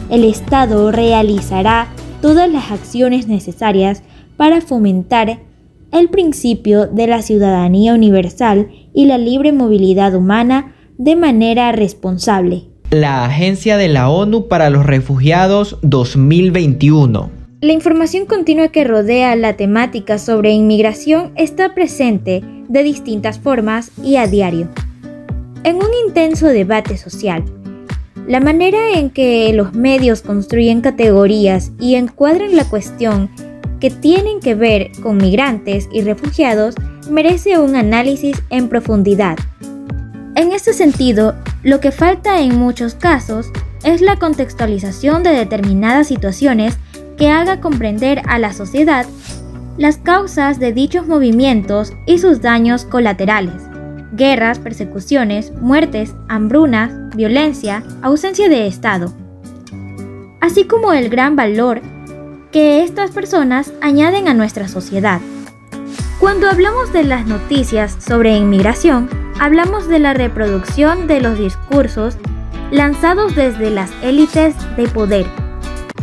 El 0.09 0.23
Estado 0.23 0.91
realizará 0.91 1.87
todas 2.21 2.49
las 2.49 2.71
acciones 2.71 3.27
necesarias 3.27 4.03
para 4.37 4.61
fomentar 4.61 5.39
el 5.91 6.09
principio 6.09 6.87
de 6.87 7.07
la 7.07 7.21
ciudadanía 7.21 7.93
universal 7.93 8.69
y 8.93 9.05
la 9.05 9.17
libre 9.17 9.51
movilidad 9.51 10.15
humana 10.15 10.73
de 10.97 11.15
manera 11.15 11.71
responsable. 11.71 12.63
La 12.89 13.25
Agencia 13.25 13.77
de 13.77 13.89
la 13.89 14.09
ONU 14.09 14.47
para 14.47 14.69
los 14.69 14.85
Refugiados 14.85 15.77
2021. 15.81 17.42
La 17.63 17.71
información 17.71 18.25
continua 18.25 18.67
que 18.67 18.83
rodea 18.83 19.37
la 19.37 19.53
temática 19.53 20.17
sobre 20.17 20.51
inmigración 20.51 21.31
está 21.37 21.73
presente 21.73 22.43
de 22.67 22.83
distintas 22.83 23.39
formas 23.39 23.89
y 24.03 24.17
a 24.17 24.27
diario. 24.27 24.67
En 25.63 25.77
un 25.77 25.87
intenso 26.05 26.47
debate 26.47 26.97
social, 26.97 27.45
la 28.27 28.41
manera 28.41 28.99
en 28.99 29.09
que 29.09 29.53
los 29.53 29.73
medios 29.73 30.21
construyen 30.21 30.81
categorías 30.81 31.71
y 31.79 31.95
encuadran 31.95 32.53
la 32.53 32.65
cuestión 32.65 33.29
que 33.79 33.89
tienen 33.89 34.41
que 34.41 34.55
ver 34.55 34.91
con 35.01 35.15
migrantes 35.15 35.87
y 35.89 36.01
refugiados 36.01 36.75
merece 37.09 37.59
un 37.59 37.77
análisis 37.77 38.43
en 38.49 38.67
profundidad. 38.67 39.37
En 40.35 40.51
este 40.51 40.73
sentido, 40.73 41.33
lo 41.63 41.79
que 41.79 41.93
falta 41.93 42.41
en 42.41 42.59
muchos 42.59 42.95
casos 42.95 43.53
es 43.85 44.01
la 44.01 44.17
contextualización 44.17 45.23
de 45.23 45.29
determinadas 45.29 46.07
situaciones 46.07 46.77
que 47.17 47.29
haga 47.29 47.61
comprender 47.61 48.21
a 48.27 48.39
la 48.39 48.53
sociedad 48.53 49.05
las 49.77 49.97
causas 49.97 50.59
de 50.59 50.71
dichos 50.71 51.07
movimientos 51.07 51.93
y 52.05 52.19
sus 52.19 52.41
daños 52.41 52.85
colaterales. 52.85 53.61
guerras, 54.15 54.59
persecuciones, 54.59 55.51
muertes, 55.59 56.13
hambrunas, 56.27 56.91
violencia, 57.15 57.83
ausencia 58.03 58.47
de 58.47 58.67
Estado, 58.67 59.11
así 60.39 60.65
como 60.65 60.93
el 60.93 61.09
gran 61.09 61.35
valor 61.35 61.81
que 62.51 62.83
estas 62.83 63.09
personas 63.09 63.73
añaden 63.81 64.27
a 64.27 64.35
nuestra 64.35 64.67
sociedad. 64.67 65.19
Cuando 66.19 66.47
hablamos 66.47 66.93
de 66.93 67.03
las 67.03 67.25
noticias 67.25 67.97
sobre 67.99 68.37
inmigración, 68.37 69.09
hablamos 69.39 69.87
de 69.87 69.97
la 69.97 70.13
reproducción 70.13 71.07
de 71.07 71.19
los 71.19 71.39
discursos 71.39 72.17
lanzados 72.69 73.35
desde 73.35 73.71
las 73.71 73.91
élites 74.03 74.55
de 74.77 74.87
poder. 74.87 75.25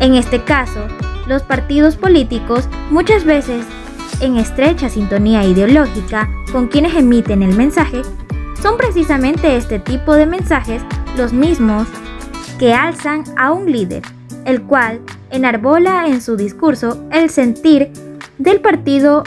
En 0.00 0.14
este 0.14 0.42
caso, 0.42 0.80
los 1.30 1.42
partidos 1.42 1.94
políticos 1.94 2.68
muchas 2.90 3.24
veces 3.24 3.64
en 4.20 4.36
estrecha 4.36 4.88
sintonía 4.88 5.44
ideológica 5.44 6.28
con 6.50 6.66
quienes 6.66 6.96
emiten 6.96 7.44
el 7.44 7.56
mensaje, 7.56 8.02
son 8.60 8.76
precisamente 8.76 9.56
este 9.56 9.78
tipo 9.78 10.14
de 10.14 10.26
mensajes 10.26 10.82
los 11.16 11.32
mismos 11.32 11.86
que 12.58 12.74
alzan 12.74 13.22
a 13.36 13.52
un 13.52 13.70
líder, 13.70 14.02
el 14.44 14.62
cual 14.62 15.00
enarbola 15.30 16.08
en 16.08 16.20
su 16.20 16.36
discurso 16.36 17.00
el 17.12 17.30
sentir 17.30 17.92
del 18.38 18.60
partido 18.60 19.22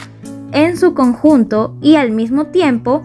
en 0.52 0.76
su 0.76 0.92
conjunto 0.92 1.74
y 1.80 1.96
al 1.96 2.10
mismo 2.10 2.48
tiempo 2.48 3.02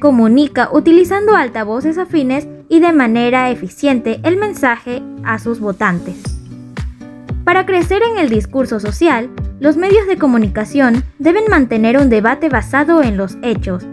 comunica 0.00 0.70
utilizando 0.72 1.34
altavoces 1.34 1.98
afines 1.98 2.46
y 2.68 2.78
de 2.78 2.92
manera 2.92 3.50
eficiente 3.50 4.20
el 4.22 4.36
mensaje 4.36 5.02
a 5.24 5.40
sus 5.40 5.58
votantes. 5.58 6.37
Para 7.48 7.64
crecer 7.64 8.02
en 8.02 8.18
el 8.18 8.28
discurso 8.28 8.78
social, 8.78 9.30
los 9.58 9.78
medios 9.78 10.06
de 10.06 10.18
comunicación 10.18 11.02
deben 11.18 11.44
mantener 11.48 11.96
un 11.96 12.10
debate 12.10 12.50
basado 12.50 13.02
en 13.02 13.16
los 13.16 13.38
hechos, 13.40 13.86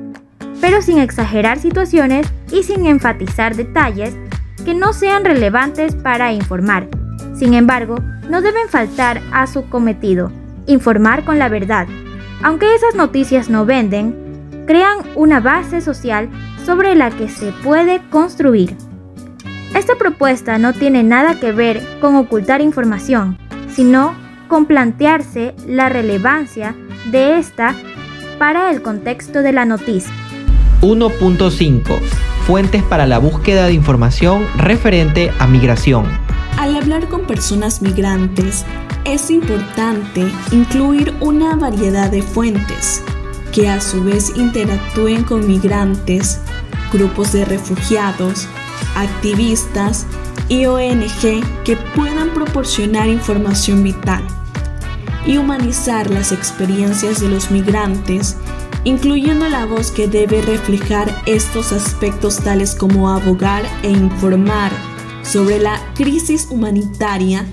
pero 0.60 0.82
sin 0.82 0.98
exagerar 0.98 1.58
situaciones 1.58 2.28
y 2.52 2.64
sin 2.64 2.86
enfatizar 2.86 3.56
detalles 3.56 4.14
que 4.66 4.74
no 4.74 4.92
sean 4.92 5.24
relevantes 5.24 5.96
para 5.96 6.34
informar. 6.34 6.90
Sin 7.34 7.54
embargo, 7.54 7.96
no 8.30 8.42
deben 8.42 8.68
faltar 8.68 9.22
a 9.32 9.48
su 9.48 9.70
cometido, 9.70 10.34
informar 10.68 11.24
con 11.24 11.40
la 11.40 11.48
verdad. 11.48 11.88
Aunque 12.44 12.76
esas 12.76 12.96
noticias 12.96 13.50
no 13.50 13.66
venden, 13.66 14.66
crean 14.68 14.98
una 15.16 15.40
base 15.40 15.80
social 15.80 16.28
sobre 16.66 16.94
la 16.94 17.10
que 17.10 17.30
se 17.30 17.54
puede 17.64 18.02
construir. 18.10 18.76
Esta 19.74 19.96
propuesta 19.96 20.58
no 20.58 20.74
tiene 20.74 21.04
nada 21.04 21.40
que 21.40 21.54
ver 21.54 21.82
con 22.02 22.16
ocultar 22.16 22.60
información, 22.60 23.38
sino 23.76 24.16
con 24.48 24.66
plantearse 24.66 25.54
la 25.68 25.90
relevancia 25.90 26.76
de 27.12 27.38
esta 27.38 27.76
para 28.40 28.72
el 28.72 28.82
contexto 28.82 29.42
de 29.42 29.52
la 29.52 29.66
noticia. 29.66 30.14
1.5 30.82 32.00
Fuentes 32.46 32.84
para 32.84 33.08
la 33.08 33.18
búsqueda 33.18 33.66
de 33.66 33.74
información 33.74 34.46
referente 34.58 35.32
a 35.40 35.48
migración. 35.48 36.06
Al 36.60 36.76
hablar 36.76 37.08
con 37.10 37.22
personas 37.26 37.82
migrantes, 37.82 38.64
es 39.04 39.30
importante 39.30 40.28
incluir 40.52 41.14
una 41.20 41.56
variedad 41.56 42.12
de 42.12 42.22
fuentes 42.22 43.04
que 43.52 43.70
a 43.70 43.82
su 43.82 44.04
vez 44.04 44.36
interactúen 44.36 45.24
con 45.24 45.48
migrantes, 45.48 46.40
grupos 46.92 47.32
de 47.32 47.46
refugiados, 47.46 48.48
activistas 48.96 50.06
y 50.50 50.66
ONG 50.66 51.44
que 51.64 51.78
puedan 51.96 52.30
proporcionar 52.34 53.10
información 53.10 53.84
vital 53.84 54.24
y 55.26 55.38
humanizar 55.38 56.10
las 56.12 56.32
experiencias 56.32 57.20
de 57.20 57.30
los 57.30 57.50
migrantes, 57.50 58.38
incluyendo 58.84 59.50
la 59.50 59.66
voz 59.66 59.92
que 59.92 60.08
debe 60.08 60.42
reflejar 60.42 61.24
estos 61.26 61.72
aspectos 61.72 62.38
tales 62.38 62.76
como 62.76 63.10
abogar 63.10 63.64
e 63.82 63.90
informar 63.90 64.72
sobre 65.24 65.60
la 65.60 65.82
crisis 65.96 66.48
humanitaria 66.52 67.46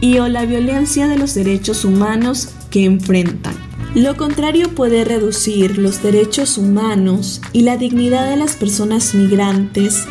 y 0.00 0.18
o 0.18 0.28
la 0.28 0.44
violencia 0.44 1.08
de 1.08 1.18
los 1.18 1.34
derechos 1.34 1.84
humanos 1.84 2.50
que 2.70 2.84
enfrentan. 2.84 3.54
Lo 3.94 4.16
contrario 4.16 4.74
puede 4.74 5.04
reducir 5.04 5.78
los 5.78 6.02
derechos 6.02 6.58
humanos 6.58 7.40
y 7.52 7.62
la 7.62 7.76
dignidad 7.76 8.28
de 8.28 8.36
las 8.36 8.54
personas 8.54 9.14
migrantes 9.14 10.04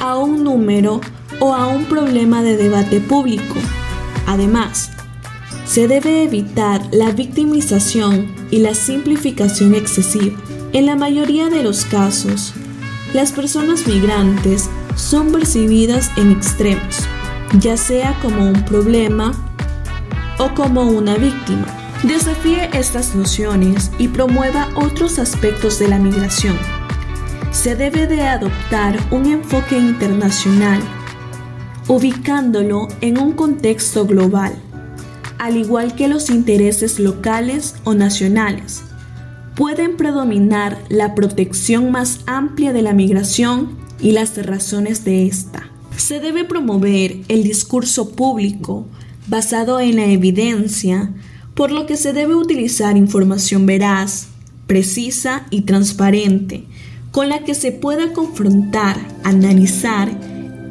a 0.00 0.18
un 0.18 0.42
número 0.42 1.00
o 1.40 1.54
a 1.54 1.66
un 1.66 1.84
problema 1.84 2.42
de 2.42 2.56
debate 2.56 3.00
público. 3.00 3.56
Además, 4.26 4.90
se 5.64 5.86
debe 5.86 6.22
evitar 6.22 6.80
la 6.92 7.10
victimización 7.10 8.34
y 8.50 8.58
la 8.58 8.74
simplificación 8.74 9.74
excesiva. 9.74 10.38
En 10.72 10.86
la 10.86 10.96
mayoría 10.96 11.48
de 11.48 11.62
los 11.62 11.84
casos, 11.84 12.54
las 13.12 13.32
personas 13.32 13.86
migrantes 13.86 14.68
son 14.96 15.32
percibidas 15.32 16.10
en 16.16 16.32
extremos, 16.32 17.00
ya 17.58 17.76
sea 17.76 18.18
como 18.20 18.46
un 18.46 18.64
problema 18.64 19.32
o 20.38 20.54
como 20.54 20.82
una 20.82 21.16
víctima. 21.16 21.66
Desafíe 22.02 22.70
estas 22.72 23.14
nociones 23.14 23.90
y 23.98 24.08
promueva 24.08 24.68
otros 24.74 25.18
aspectos 25.18 25.78
de 25.78 25.88
la 25.88 25.98
migración. 25.98 26.56
Se 27.50 27.74
debe 27.74 28.06
de 28.06 28.22
adoptar 28.22 28.98
un 29.10 29.26
enfoque 29.26 29.76
internacional, 29.76 30.80
ubicándolo 31.88 32.88
en 33.00 33.18
un 33.18 33.32
contexto 33.32 34.06
global 34.06 34.54
al 35.38 35.56
igual 35.56 35.94
que 35.94 36.08
los 36.08 36.30
intereses 36.30 36.98
locales 36.98 37.76
o 37.84 37.94
nacionales, 37.94 38.82
pueden 39.54 39.96
predominar 39.96 40.78
la 40.88 41.14
protección 41.14 41.90
más 41.90 42.20
amplia 42.26 42.72
de 42.72 42.82
la 42.82 42.92
migración 42.92 43.76
y 44.00 44.12
las 44.12 44.36
razones 44.44 45.04
de 45.04 45.26
esta. 45.26 45.70
Se 45.96 46.20
debe 46.20 46.44
promover 46.44 47.18
el 47.28 47.42
discurso 47.42 48.10
público 48.10 48.86
basado 49.26 49.80
en 49.80 49.96
la 49.96 50.06
evidencia, 50.06 51.12
por 51.54 51.72
lo 51.72 51.86
que 51.86 51.96
se 51.96 52.12
debe 52.12 52.34
utilizar 52.34 52.96
información 52.96 53.66
veraz, 53.66 54.28
precisa 54.66 55.46
y 55.50 55.62
transparente, 55.62 56.64
con 57.10 57.28
la 57.28 57.40
que 57.40 57.54
se 57.54 57.72
pueda 57.72 58.12
confrontar, 58.12 58.96
analizar 59.24 60.08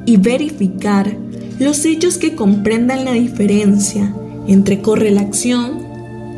y 0.08 0.16
verificar 0.18 1.16
los 1.60 1.86
hechos 1.86 2.18
que 2.18 2.34
comprendan 2.34 3.06
la 3.06 3.12
diferencia 3.12 4.12
entre 4.48 4.82
correlación 4.82 5.86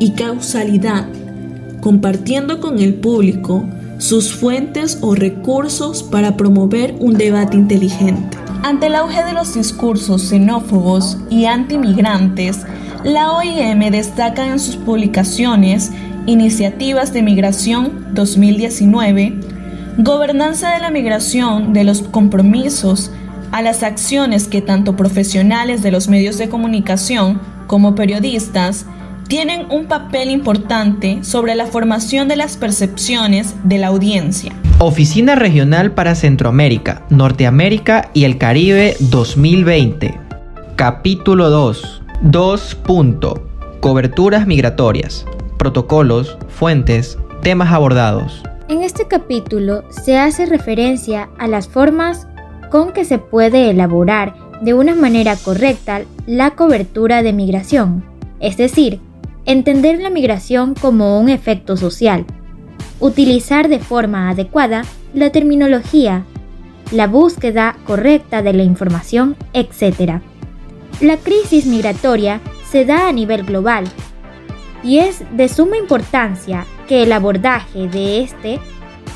y 0.00 0.10
causalidad, 0.10 1.06
compartiendo 1.80 2.60
con 2.60 2.80
el 2.80 2.94
público 2.94 3.64
sus 3.98 4.34
fuentes 4.34 4.98
o 5.02 5.14
recursos 5.14 6.02
para 6.02 6.36
promover 6.36 6.96
un 6.98 7.14
debate 7.14 7.56
inteligente. 7.56 8.36
Ante 8.64 8.88
el 8.88 8.96
auge 8.96 9.24
de 9.24 9.34
los 9.34 9.54
discursos 9.54 10.22
xenófobos 10.28 11.16
y 11.30 11.44
antimigrantes, 11.44 12.58
la 13.04 13.32
OIM 13.32 13.90
destaca 13.90 14.48
en 14.48 14.58
sus 14.58 14.76
publicaciones 14.76 15.92
Iniciativas 16.26 17.12
de 17.12 17.22
Migración 17.22 18.08
2019, 18.14 19.38
Gobernanza 19.98 20.72
de 20.72 20.80
la 20.80 20.90
Migración 20.90 21.72
de 21.72 21.84
los 21.84 22.02
compromisos 22.02 23.12
a 23.52 23.62
las 23.62 23.82
acciones 23.82 24.48
que 24.48 24.62
tanto 24.62 24.96
profesionales 24.96 25.82
de 25.82 25.90
los 25.90 26.08
medios 26.08 26.38
de 26.38 26.48
comunicación 26.48 27.40
como 27.66 27.94
periodistas, 27.94 28.86
tienen 29.28 29.66
un 29.70 29.86
papel 29.86 30.28
importante 30.28 31.22
sobre 31.22 31.54
la 31.54 31.66
formación 31.66 32.26
de 32.26 32.34
las 32.34 32.56
percepciones 32.56 33.54
de 33.62 33.78
la 33.78 33.86
audiencia. 33.86 34.52
Oficina 34.78 35.36
Regional 35.36 35.92
para 35.92 36.16
Centroamérica, 36.16 37.04
Norteamérica 37.10 38.10
y 38.12 38.24
el 38.24 38.38
Caribe 38.38 38.96
2020. 38.98 40.18
Capítulo 40.74 41.48
2. 41.48 42.02
2. 42.22 42.78
Coberturas 43.78 44.48
migratorias. 44.48 45.24
Protocolos, 45.58 46.36
fuentes, 46.48 47.16
temas 47.42 47.72
abordados. 47.72 48.42
En 48.68 48.82
este 48.82 49.06
capítulo 49.06 49.84
se 49.90 50.18
hace 50.18 50.46
referencia 50.46 51.28
a 51.38 51.46
las 51.46 51.68
formas 51.68 52.26
con 52.70 52.92
que 52.92 53.04
se 53.04 53.18
puede 53.18 53.68
elaborar 53.68 54.34
de 54.62 54.74
una 54.74 54.94
manera 54.94 55.36
correcta 55.36 56.02
la 56.26 56.52
cobertura 56.52 57.22
de 57.22 57.32
migración, 57.32 58.04
es 58.38 58.56
decir, 58.56 59.00
entender 59.44 60.00
la 60.00 60.10
migración 60.10 60.74
como 60.74 61.18
un 61.18 61.28
efecto 61.28 61.76
social, 61.76 62.24
utilizar 63.00 63.68
de 63.68 63.80
forma 63.80 64.30
adecuada 64.30 64.82
la 65.14 65.30
terminología, 65.30 66.24
la 66.92 67.06
búsqueda 67.06 67.76
correcta 67.86 68.42
de 68.42 68.52
la 68.52 68.62
información, 68.62 69.36
etc. 69.52 70.20
La 71.00 71.16
crisis 71.16 71.66
migratoria 71.66 72.40
se 72.70 72.84
da 72.84 73.08
a 73.08 73.12
nivel 73.12 73.44
global 73.44 73.84
y 74.82 74.98
es 74.98 75.24
de 75.32 75.48
suma 75.48 75.76
importancia 75.76 76.66
que 76.88 77.02
el 77.02 77.12
abordaje 77.12 77.88
de 77.88 78.22
este 78.22 78.60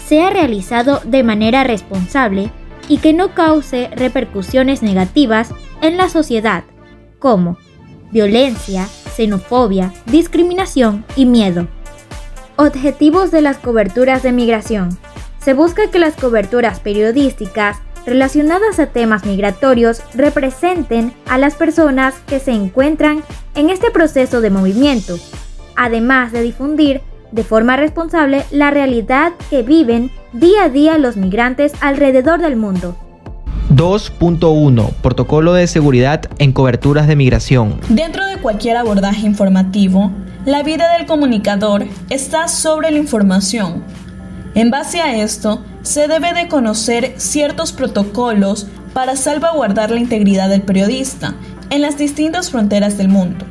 sea 0.06 0.30
realizado 0.30 1.00
de 1.04 1.22
manera 1.22 1.64
responsable 1.64 2.50
y 2.88 2.98
que 2.98 3.12
no 3.12 3.34
cause 3.34 3.90
repercusiones 3.94 4.82
negativas 4.82 5.50
en 5.80 5.96
la 5.96 6.08
sociedad, 6.08 6.64
como 7.18 7.58
violencia, 8.10 8.86
xenofobia, 9.14 9.92
discriminación 10.06 11.04
y 11.16 11.26
miedo. 11.26 11.66
Objetivos 12.56 13.30
de 13.30 13.40
las 13.40 13.58
coberturas 13.58 14.22
de 14.22 14.32
migración. 14.32 14.96
Se 15.40 15.54
busca 15.54 15.90
que 15.90 15.98
las 15.98 16.14
coberturas 16.14 16.80
periodísticas 16.80 17.78
relacionadas 18.06 18.78
a 18.78 18.86
temas 18.86 19.24
migratorios 19.24 20.02
representen 20.14 21.12
a 21.26 21.38
las 21.38 21.54
personas 21.54 22.14
que 22.26 22.38
se 22.38 22.52
encuentran 22.52 23.22
en 23.54 23.70
este 23.70 23.90
proceso 23.90 24.40
de 24.40 24.50
movimiento, 24.50 25.18
además 25.76 26.32
de 26.32 26.42
difundir 26.42 27.00
de 27.32 27.44
forma 27.44 27.76
responsable 27.76 28.44
la 28.50 28.70
realidad 28.70 29.32
que 29.50 29.62
viven 29.62 30.10
día 30.34 30.64
a 30.64 30.68
día 30.68 30.98
los 30.98 31.16
migrantes 31.16 31.72
alrededor 31.80 32.40
del 32.40 32.56
mundo. 32.56 32.96
2.1 33.70 34.92
Protocolo 34.94 35.52
de 35.52 35.68
seguridad 35.68 36.22
en 36.38 36.52
coberturas 36.52 37.06
de 37.06 37.14
migración. 37.14 37.80
Dentro 37.88 38.26
de 38.26 38.38
cualquier 38.38 38.76
abordaje 38.76 39.26
informativo, 39.26 40.10
la 40.44 40.64
vida 40.64 40.92
del 40.92 41.06
comunicador 41.06 41.86
está 42.10 42.48
sobre 42.48 42.90
la 42.90 42.98
información. 42.98 43.84
En 44.56 44.72
base 44.72 45.00
a 45.00 45.16
esto, 45.22 45.62
se 45.82 46.08
debe 46.08 46.34
de 46.34 46.48
conocer 46.48 47.14
ciertos 47.16 47.72
protocolos 47.72 48.66
para 48.92 49.14
salvaguardar 49.14 49.92
la 49.92 50.00
integridad 50.00 50.48
del 50.48 50.62
periodista 50.62 51.34
en 51.70 51.80
las 51.80 51.96
distintas 51.96 52.50
fronteras 52.50 52.98
del 52.98 53.08
mundo. 53.08 53.44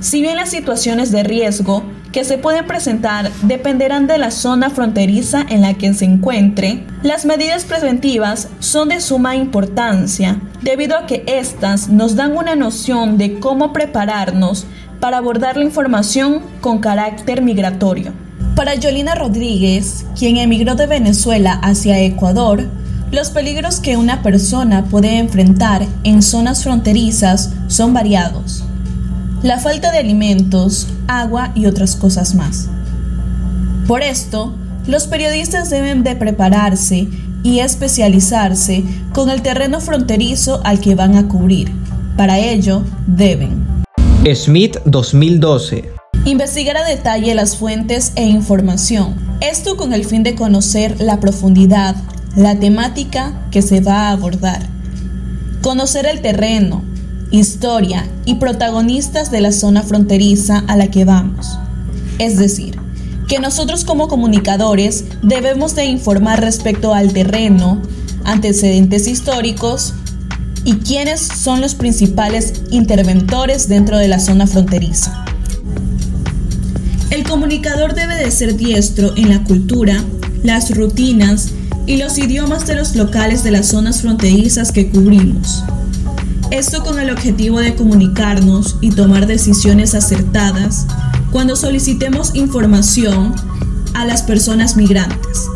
Si 0.00 0.22
bien 0.22 0.36
las 0.36 0.50
situaciones 0.50 1.12
de 1.12 1.22
riesgo 1.22 1.84
que 2.12 2.24
se 2.24 2.38
pueden 2.38 2.66
presentar 2.66 3.30
dependerán 3.42 4.06
de 4.06 4.18
la 4.18 4.30
zona 4.30 4.70
fronteriza 4.70 5.44
en 5.48 5.62
la 5.62 5.74
que 5.74 5.94
se 5.94 6.04
encuentre, 6.04 6.84
las 7.02 7.24
medidas 7.24 7.64
preventivas 7.64 8.48
son 8.58 8.88
de 8.88 9.00
suma 9.00 9.36
importancia 9.36 10.40
debido 10.62 10.96
a 10.96 11.06
que 11.06 11.24
éstas 11.26 11.88
nos 11.88 12.16
dan 12.16 12.36
una 12.36 12.56
noción 12.56 13.16
de 13.16 13.38
cómo 13.38 13.72
prepararnos 13.72 14.66
para 14.98 15.18
abordar 15.18 15.56
la 15.56 15.64
información 15.64 16.42
con 16.60 16.78
carácter 16.78 17.42
migratorio. 17.42 18.12
Para 18.56 18.74
Yolina 18.74 19.14
Rodríguez, 19.14 20.04
quien 20.18 20.36
emigró 20.36 20.74
de 20.74 20.86
Venezuela 20.86 21.58
hacia 21.62 21.98
Ecuador, 22.00 22.68
los 23.10 23.30
peligros 23.30 23.80
que 23.80 23.96
una 23.96 24.22
persona 24.22 24.84
puede 24.84 25.18
enfrentar 25.18 25.86
en 26.04 26.22
zonas 26.22 26.62
fronterizas 26.62 27.52
son 27.68 27.94
variados. 27.94 28.64
La 29.42 29.58
falta 29.58 29.90
de 29.90 29.98
alimentos, 29.98 30.88
agua 31.08 31.52
y 31.54 31.64
otras 31.64 31.96
cosas 31.96 32.34
más. 32.34 32.68
Por 33.86 34.02
esto, 34.02 34.54
los 34.86 35.06
periodistas 35.06 35.70
deben 35.70 36.02
de 36.02 36.14
prepararse 36.14 37.08
y 37.42 37.60
especializarse 37.60 38.84
con 39.14 39.30
el 39.30 39.40
terreno 39.40 39.80
fronterizo 39.80 40.60
al 40.62 40.80
que 40.80 40.94
van 40.94 41.16
a 41.16 41.26
cubrir. 41.26 41.72
Para 42.18 42.38
ello, 42.38 42.82
deben 43.06 43.64
Smith 44.34 44.76
2012 44.84 45.90
Investigar 46.26 46.76
a 46.76 46.84
detalle 46.84 47.34
las 47.34 47.56
fuentes 47.56 48.12
e 48.16 48.24
información. 48.24 49.14
Esto 49.40 49.78
con 49.78 49.94
el 49.94 50.04
fin 50.04 50.22
de 50.22 50.34
conocer 50.34 51.00
la 51.00 51.18
profundidad, 51.18 51.96
la 52.36 52.60
temática 52.60 53.48
que 53.50 53.62
se 53.62 53.80
va 53.80 54.08
a 54.08 54.10
abordar. 54.10 54.60
Conocer 55.62 56.04
el 56.04 56.20
terreno, 56.20 56.84
historia 57.30 58.06
y 58.24 58.36
protagonistas 58.36 59.30
de 59.30 59.40
la 59.40 59.52
zona 59.52 59.82
fronteriza 59.82 60.64
a 60.66 60.76
la 60.76 60.90
que 60.90 61.04
vamos. 61.04 61.58
Es 62.18 62.36
decir, 62.36 62.78
que 63.28 63.38
nosotros 63.38 63.84
como 63.84 64.08
comunicadores 64.08 65.04
debemos 65.22 65.74
de 65.74 65.84
informar 65.84 66.40
respecto 66.40 66.94
al 66.94 67.12
terreno, 67.12 67.80
antecedentes 68.24 69.06
históricos 69.06 69.94
y 70.64 70.74
quiénes 70.74 71.20
son 71.20 71.60
los 71.60 71.74
principales 71.74 72.54
interventores 72.70 73.68
dentro 73.68 73.98
de 73.98 74.08
la 74.08 74.18
zona 74.18 74.46
fronteriza. 74.46 75.24
El 77.10 77.24
comunicador 77.24 77.94
debe 77.94 78.16
de 78.16 78.30
ser 78.30 78.56
diestro 78.56 79.16
en 79.16 79.30
la 79.30 79.42
cultura, 79.44 80.02
las 80.42 80.74
rutinas 80.76 81.50
y 81.86 81.96
los 81.96 82.18
idiomas 82.18 82.66
de 82.66 82.76
los 82.76 82.94
locales 82.94 83.42
de 83.42 83.50
las 83.50 83.66
zonas 83.66 84.02
fronterizas 84.02 84.70
que 84.70 84.90
cubrimos. 84.90 85.64
Esto 86.50 86.82
con 86.82 86.98
el 86.98 87.10
objetivo 87.10 87.60
de 87.60 87.76
comunicarnos 87.76 88.76
y 88.80 88.90
tomar 88.90 89.28
decisiones 89.28 89.94
acertadas 89.94 90.84
cuando 91.30 91.54
solicitemos 91.54 92.34
información 92.34 93.36
a 93.94 94.04
las 94.04 94.24
personas 94.24 94.76
migrantes. 94.76 95.46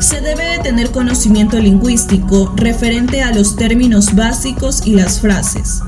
Se 0.00 0.22
debe 0.22 0.44
de 0.46 0.58
tener 0.60 0.90
conocimiento 0.90 1.60
lingüístico 1.60 2.52
referente 2.56 3.22
a 3.22 3.32
los 3.32 3.54
términos 3.54 4.14
básicos 4.14 4.86
y 4.86 4.94
las 4.94 5.20
frases. 5.20 5.80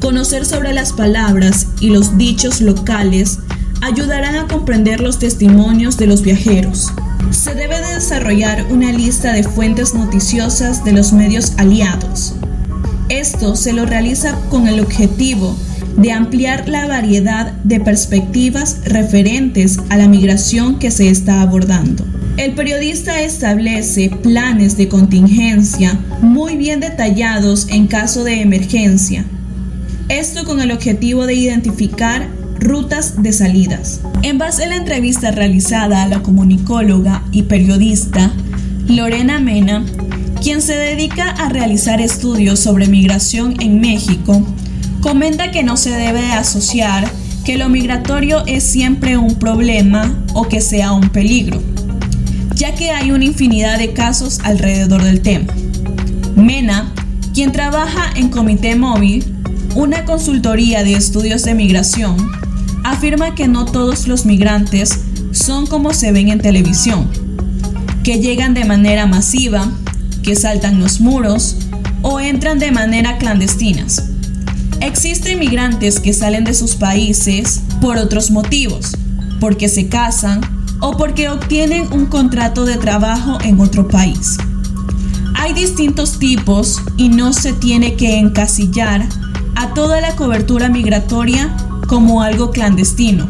Conocer 0.00 0.44
sobre 0.44 0.74
las 0.74 0.92
palabras 0.92 1.68
y 1.80 1.88
los 1.88 2.18
dichos 2.18 2.60
locales 2.60 3.38
ayudarán 3.80 4.36
a 4.36 4.46
comprender 4.46 5.00
los 5.00 5.18
testimonios 5.18 5.96
de 5.96 6.06
los 6.06 6.20
viajeros. 6.20 6.92
Se 7.30 7.54
debe 7.54 7.80
de 7.80 7.94
desarrollar 7.94 8.66
una 8.70 8.92
lista 8.92 9.32
de 9.32 9.42
fuentes 9.42 9.94
noticiosas 9.94 10.84
de 10.84 10.92
los 10.92 11.14
medios 11.14 11.54
aliados. 11.56 12.34
Esto 13.10 13.56
se 13.56 13.72
lo 13.72 13.86
realiza 13.86 14.38
con 14.50 14.68
el 14.68 14.78
objetivo 14.78 15.56
de 15.96 16.12
ampliar 16.12 16.68
la 16.68 16.86
variedad 16.86 17.52
de 17.64 17.80
perspectivas 17.80 18.82
referentes 18.84 19.80
a 19.88 19.96
la 19.96 20.06
migración 20.06 20.78
que 20.78 20.92
se 20.92 21.10
está 21.10 21.42
abordando. 21.42 22.04
El 22.36 22.54
periodista 22.54 23.20
establece 23.20 24.10
planes 24.22 24.76
de 24.76 24.88
contingencia 24.88 25.98
muy 26.22 26.56
bien 26.56 26.78
detallados 26.78 27.66
en 27.68 27.88
caso 27.88 28.22
de 28.22 28.42
emergencia. 28.42 29.24
Esto 30.08 30.44
con 30.44 30.60
el 30.60 30.70
objetivo 30.70 31.26
de 31.26 31.34
identificar 31.34 32.28
rutas 32.60 33.20
de 33.22 33.32
salidas. 33.32 34.02
En 34.22 34.38
base 34.38 34.64
a 34.64 34.68
la 34.68 34.76
entrevista 34.76 35.32
realizada 35.32 36.04
a 36.04 36.08
la 36.08 36.22
comunicóloga 36.22 37.24
y 37.32 37.42
periodista 37.42 38.32
Lorena 38.86 39.40
Mena, 39.40 39.84
quien 40.40 40.62
se 40.62 40.74
dedica 40.74 41.30
a 41.30 41.50
realizar 41.50 42.00
estudios 42.00 42.60
sobre 42.60 42.88
migración 42.88 43.56
en 43.60 43.80
México, 43.80 44.42
comenta 45.02 45.50
que 45.50 45.62
no 45.62 45.76
se 45.76 45.90
debe 45.90 46.32
asociar 46.32 47.10
que 47.44 47.58
lo 47.58 47.68
migratorio 47.68 48.44
es 48.46 48.64
siempre 48.64 49.18
un 49.18 49.34
problema 49.34 50.24
o 50.32 50.48
que 50.48 50.62
sea 50.62 50.92
un 50.92 51.10
peligro, 51.10 51.62
ya 52.54 52.74
que 52.74 52.90
hay 52.90 53.10
una 53.10 53.24
infinidad 53.24 53.78
de 53.78 53.92
casos 53.92 54.40
alrededor 54.42 55.02
del 55.02 55.20
tema. 55.20 55.52
Mena, 56.36 56.92
quien 57.34 57.52
trabaja 57.52 58.10
en 58.16 58.30
Comité 58.30 58.76
Móvil, 58.76 59.24
una 59.74 60.04
consultoría 60.06 60.82
de 60.84 60.94
estudios 60.94 61.44
de 61.44 61.54
migración, 61.54 62.16
afirma 62.82 63.34
que 63.34 63.46
no 63.46 63.66
todos 63.66 64.06
los 64.06 64.24
migrantes 64.24 65.00
son 65.32 65.66
como 65.66 65.92
se 65.92 66.12
ven 66.12 66.28
en 66.28 66.40
televisión, 66.40 67.10
que 68.02 68.20
llegan 68.20 68.54
de 68.54 68.64
manera 68.64 69.06
masiva, 69.06 69.70
que 70.22 70.36
saltan 70.36 70.80
los 70.80 71.00
muros 71.00 71.56
o 72.02 72.20
entran 72.20 72.58
de 72.58 72.72
manera 72.72 73.18
clandestinas. 73.18 74.04
Existen 74.80 75.38
migrantes 75.38 76.00
que 76.00 76.12
salen 76.12 76.44
de 76.44 76.54
sus 76.54 76.74
países 76.74 77.60
por 77.80 77.98
otros 77.98 78.30
motivos, 78.30 78.96
porque 79.40 79.68
se 79.68 79.88
casan 79.88 80.40
o 80.80 80.96
porque 80.96 81.28
obtienen 81.28 81.92
un 81.92 82.06
contrato 82.06 82.64
de 82.64 82.76
trabajo 82.76 83.38
en 83.42 83.60
otro 83.60 83.88
país. 83.88 84.38
Hay 85.34 85.52
distintos 85.52 86.18
tipos 86.18 86.80
y 86.96 87.08
no 87.08 87.32
se 87.32 87.52
tiene 87.52 87.94
que 87.94 88.18
encasillar 88.18 89.06
a 89.56 89.74
toda 89.74 90.00
la 90.00 90.16
cobertura 90.16 90.68
migratoria 90.68 91.54
como 91.86 92.22
algo 92.22 92.50
clandestino 92.50 93.28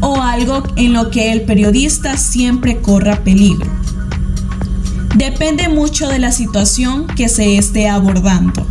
o 0.00 0.20
algo 0.20 0.62
en 0.76 0.92
lo 0.92 1.10
que 1.10 1.32
el 1.32 1.42
periodista 1.42 2.16
siempre 2.16 2.80
corra 2.80 3.24
peligro. 3.24 3.83
Depende 5.16 5.68
mucho 5.68 6.08
de 6.08 6.18
la 6.18 6.32
situación 6.32 7.06
que 7.06 7.28
se 7.28 7.56
esté 7.56 7.88
abordando. 7.88 8.66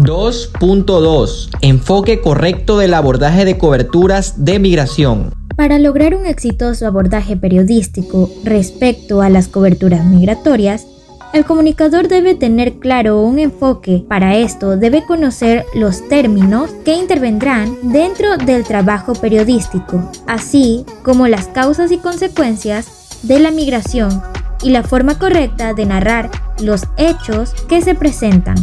2.2 0.00 1.50
Enfoque 1.60 2.20
correcto 2.20 2.78
del 2.78 2.94
abordaje 2.94 3.44
de 3.44 3.58
coberturas 3.58 4.44
de 4.44 4.58
migración. 4.58 5.32
Para 5.56 5.78
lograr 5.78 6.16
un 6.16 6.26
exitoso 6.26 6.84
abordaje 6.88 7.36
periodístico 7.36 8.28
respecto 8.42 9.22
a 9.22 9.30
las 9.30 9.46
coberturas 9.46 10.04
migratorias, 10.04 10.84
el 11.32 11.44
comunicador 11.44 12.08
debe 12.08 12.34
tener 12.34 12.80
claro 12.80 13.20
un 13.20 13.38
enfoque. 13.38 14.04
Para 14.08 14.36
esto 14.36 14.76
debe 14.76 15.04
conocer 15.06 15.64
los 15.74 16.08
términos 16.08 16.72
que 16.84 16.96
intervendrán 16.96 17.76
dentro 17.84 18.36
del 18.36 18.64
trabajo 18.64 19.12
periodístico, 19.12 20.10
así 20.26 20.84
como 21.04 21.28
las 21.28 21.46
causas 21.46 21.92
y 21.92 21.98
consecuencias 21.98 23.20
de 23.22 23.38
la 23.38 23.52
migración 23.52 24.22
y 24.62 24.70
la 24.70 24.82
forma 24.82 25.18
correcta 25.18 25.74
de 25.74 25.86
narrar 25.86 26.30
los 26.60 26.84
hechos 26.96 27.52
que 27.68 27.82
se 27.82 27.94
presentan. 27.94 28.56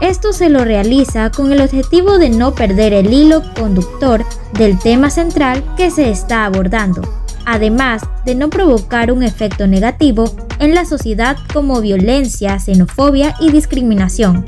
Esto 0.00 0.32
se 0.32 0.48
lo 0.48 0.64
realiza 0.64 1.30
con 1.30 1.52
el 1.52 1.60
objetivo 1.60 2.18
de 2.18 2.30
no 2.30 2.54
perder 2.54 2.92
el 2.92 3.12
hilo 3.12 3.42
conductor 3.54 4.24
del 4.54 4.78
tema 4.78 5.10
central 5.10 5.62
que 5.76 5.90
se 5.90 6.10
está 6.10 6.46
abordando 6.46 7.02
además 7.50 8.02
de 8.24 8.34
no 8.34 8.48
provocar 8.48 9.10
un 9.12 9.22
efecto 9.22 9.66
negativo 9.66 10.24
en 10.58 10.74
la 10.74 10.84
sociedad 10.84 11.36
como 11.52 11.80
violencia, 11.80 12.58
xenofobia 12.58 13.34
y 13.40 13.50
discriminación. 13.50 14.44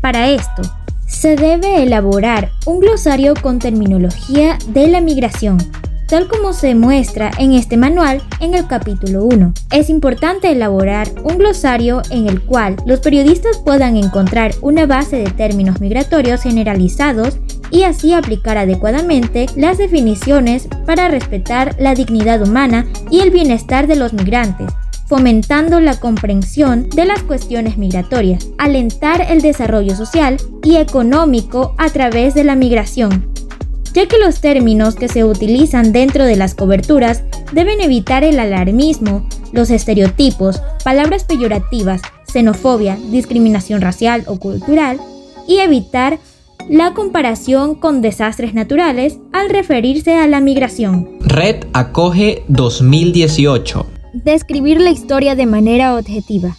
Para 0.00 0.28
esto, 0.28 0.62
se 1.06 1.36
debe 1.36 1.82
elaborar 1.82 2.50
un 2.66 2.80
glosario 2.80 3.34
con 3.40 3.58
terminología 3.58 4.58
de 4.68 4.88
la 4.88 5.00
migración, 5.00 5.58
tal 6.08 6.28
como 6.28 6.52
se 6.52 6.74
muestra 6.74 7.30
en 7.38 7.52
este 7.52 7.76
manual 7.76 8.22
en 8.40 8.54
el 8.54 8.66
capítulo 8.66 9.24
1. 9.24 9.54
Es 9.70 9.90
importante 9.90 10.50
elaborar 10.50 11.08
un 11.22 11.38
glosario 11.38 12.02
en 12.10 12.28
el 12.28 12.42
cual 12.42 12.76
los 12.86 13.00
periodistas 13.00 13.58
puedan 13.58 13.96
encontrar 13.96 14.52
una 14.60 14.86
base 14.86 15.16
de 15.16 15.30
términos 15.30 15.80
migratorios 15.80 16.42
generalizados 16.42 17.38
y 17.70 17.84
así 17.84 18.12
aplicar 18.12 18.58
adecuadamente 18.58 19.46
las 19.56 19.78
definiciones 19.78 20.68
para 20.86 21.08
respetar 21.08 21.74
la 21.78 21.94
dignidad 21.94 22.42
humana 22.42 22.86
y 23.10 23.20
el 23.20 23.30
bienestar 23.30 23.86
de 23.86 23.96
los 23.96 24.12
migrantes, 24.12 24.68
fomentando 25.06 25.80
la 25.80 25.98
comprensión 25.98 26.88
de 26.90 27.06
las 27.06 27.22
cuestiones 27.22 27.78
migratorias, 27.78 28.48
alentar 28.58 29.26
el 29.28 29.40
desarrollo 29.40 29.96
social 29.96 30.36
y 30.62 30.76
económico 30.76 31.74
a 31.78 31.88
través 31.88 32.34
de 32.34 32.44
la 32.44 32.54
migración, 32.54 33.31
ya 33.94 34.06
que 34.06 34.18
los 34.18 34.40
términos 34.40 34.94
que 34.94 35.08
se 35.08 35.24
utilizan 35.24 35.92
dentro 35.92 36.24
de 36.24 36.36
las 36.36 36.54
coberturas 36.54 37.22
deben 37.52 37.80
evitar 37.80 38.24
el 38.24 38.38
alarmismo, 38.38 39.28
los 39.52 39.70
estereotipos, 39.70 40.62
palabras 40.84 41.24
peyorativas, 41.24 42.00
xenofobia, 42.32 42.96
discriminación 43.10 43.80
racial 43.80 44.24
o 44.26 44.38
cultural, 44.38 44.98
y 45.46 45.58
evitar 45.58 46.18
la 46.68 46.94
comparación 46.94 47.74
con 47.74 48.00
desastres 48.00 48.54
naturales 48.54 49.18
al 49.32 49.50
referirse 49.50 50.14
a 50.14 50.26
la 50.28 50.40
migración. 50.40 51.18
Red 51.20 51.66
acoge 51.72 52.44
2018. 52.48 53.86
Describir 54.14 54.80
la 54.80 54.90
historia 54.90 55.34
de 55.34 55.46
manera 55.46 55.96
objetiva. 55.96 56.56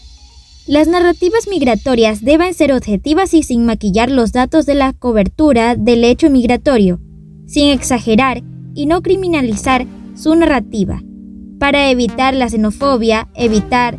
Las 0.65 0.87
narrativas 0.87 1.47
migratorias 1.49 2.21
deben 2.21 2.53
ser 2.53 2.73
objetivas 2.73 3.33
y 3.33 3.43
sin 3.43 3.65
maquillar 3.65 4.09
los 4.09 4.31
datos 4.31 4.65
de 4.65 4.75
la 4.75 4.93
cobertura 4.93 5.75
del 5.75 6.03
hecho 6.03 6.29
migratorio, 6.29 6.99
sin 7.45 7.69
exagerar 7.69 8.43
y 8.73 8.85
no 8.85 9.01
criminalizar 9.01 9.85
su 10.15 10.35
narrativa, 10.35 11.01
para 11.59 11.89
evitar 11.89 12.33
la 12.33 12.49
xenofobia, 12.49 13.29
evitar 13.35 13.97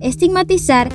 estigmatizar 0.00 0.88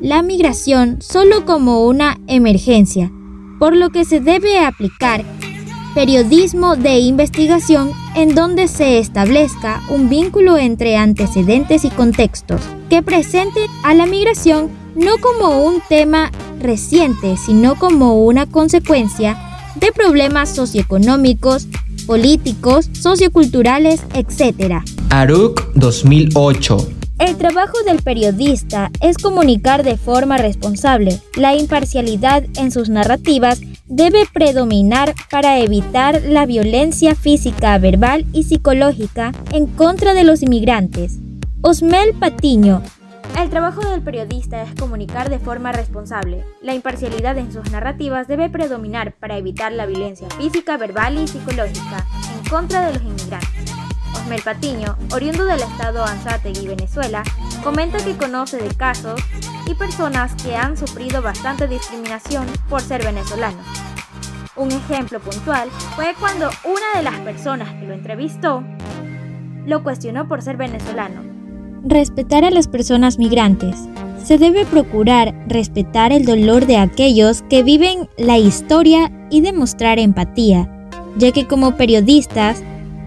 la 0.00 0.22
migración 0.22 0.98
solo 1.00 1.44
como 1.44 1.86
una 1.86 2.18
emergencia, 2.26 3.10
por 3.58 3.74
lo 3.74 3.90
que 3.90 4.04
se 4.04 4.20
debe 4.20 4.58
aplicar 4.58 5.24
periodismo 5.94 6.76
de 6.76 6.98
investigación 6.98 7.90
en 8.14 8.34
donde 8.34 8.68
se 8.68 8.98
establezca 8.98 9.80
un 9.88 10.10
vínculo 10.10 10.58
entre 10.58 10.98
antecedentes 10.98 11.86
y 11.86 11.88
contextos 11.88 12.60
que 12.90 13.02
presente 13.02 13.60
a 13.82 13.94
la 13.94 14.04
migración 14.04 14.70
no 14.94 15.16
como 15.18 15.64
un 15.64 15.80
tema 15.88 16.30
reciente, 16.60 17.38
sino 17.38 17.76
como 17.76 18.24
una 18.26 18.44
consecuencia 18.44 19.38
de 19.80 19.92
problemas 19.92 20.54
socioeconómicos, 20.54 21.68
políticos, 22.06 22.88
socioculturales, 22.92 24.02
etc. 24.14 24.82
ARUC 25.10 25.72
2008 25.74 26.96
el 27.18 27.38
trabajo 27.38 27.78
del 27.86 28.02
periodista 28.02 28.90
es 29.00 29.16
comunicar 29.16 29.82
de 29.84 29.96
forma 29.96 30.36
responsable. 30.36 31.18
La 31.34 31.56
imparcialidad 31.56 32.44
en 32.58 32.70
sus 32.70 32.90
narrativas 32.90 33.62
debe 33.86 34.26
predominar 34.30 35.14
para 35.30 35.58
evitar 35.60 36.20
la 36.28 36.44
violencia 36.44 37.14
física, 37.14 37.78
verbal 37.78 38.26
y 38.34 38.42
psicológica 38.42 39.32
en 39.52 39.66
contra 39.66 40.12
de 40.12 40.24
los 40.24 40.42
inmigrantes. 40.42 41.18
Osmel 41.62 42.12
Patiño. 42.20 42.82
El 43.38 43.50
trabajo 43.50 43.80
del 43.80 44.02
periodista 44.02 44.62
es 44.62 44.74
comunicar 44.74 45.28
de 45.28 45.38
forma 45.38 45.72
responsable. 45.72 46.44
La 46.62 46.74
imparcialidad 46.74 47.36
en 47.38 47.52
sus 47.52 47.70
narrativas 47.70 48.28
debe 48.28 48.48
predominar 48.48 49.12
para 49.12 49.36
evitar 49.36 49.72
la 49.72 49.86
violencia 49.86 50.28
física, 50.30 50.76
verbal 50.76 51.18
y 51.18 51.28
psicológica 51.28 52.06
en 52.34 52.48
contra 52.48 52.86
de 52.86 52.94
los 52.94 53.02
inmigrantes. 53.02 53.72
Osmel 54.14 54.42
Patiño, 54.42 54.96
oriundo 55.12 55.44
del 55.44 55.60
estado 55.60 56.04
Anzátegui, 56.04 56.66
Venezuela, 56.66 57.22
comenta 57.62 57.98
que 57.98 58.16
conoce 58.16 58.56
de 58.56 58.74
casos 58.74 59.20
y 59.66 59.74
personas 59.74 60.34
que 60.42 60.56
han 60.56 60.76
sufrido 60.76 61.20
bastante 61.20 61.68
discriminación 61.68 62.46
por 62.68 62.80
ser 62.80 63.04
venezolanos. 63.04 63.66
Un 64.56 64.72
ejemplo 64.72 65.20
puntual 65.20 65.68
fue 65.96 66.14
cuando 66.18 66.48
una 66.64 66.96
de 66.96 67.02
las 67.02 67.18
personas 67.20 67.68
que 67.74 67.86
lo 67.86 67.92
entrevistó 67.92 68.64
lo 69.66 69.82
cuestionó 69.82 70.28
por 70.28 70.40
ser 70.40 70.56
venezolano. 70.56 71.35
Respetar 71.88 72.44
a 72.44 72.50
las 72.50 72.66
personas 72.66 73.16
migrantes. 73.16 73.76
Se 74.24 74.38
debe 74.38 74.64
procurar 74.64 75.32
respetar 75.46 76.12
el 76.12 76.24
dolor 76.24 76.66
de 76.66 76.78
aquellos 76.78 77.42
que 77.42 77.62
viven 77.62 78.08
la 78.18 78.38
historia 78.38 79.12
y 79.30 79.40
demostrar 79.40 80.00
empatía, 80.00 80.68
ya 81.16 81.30
que 81.30 81.46
como 81.46 81.76
periodistas 81.76 82.60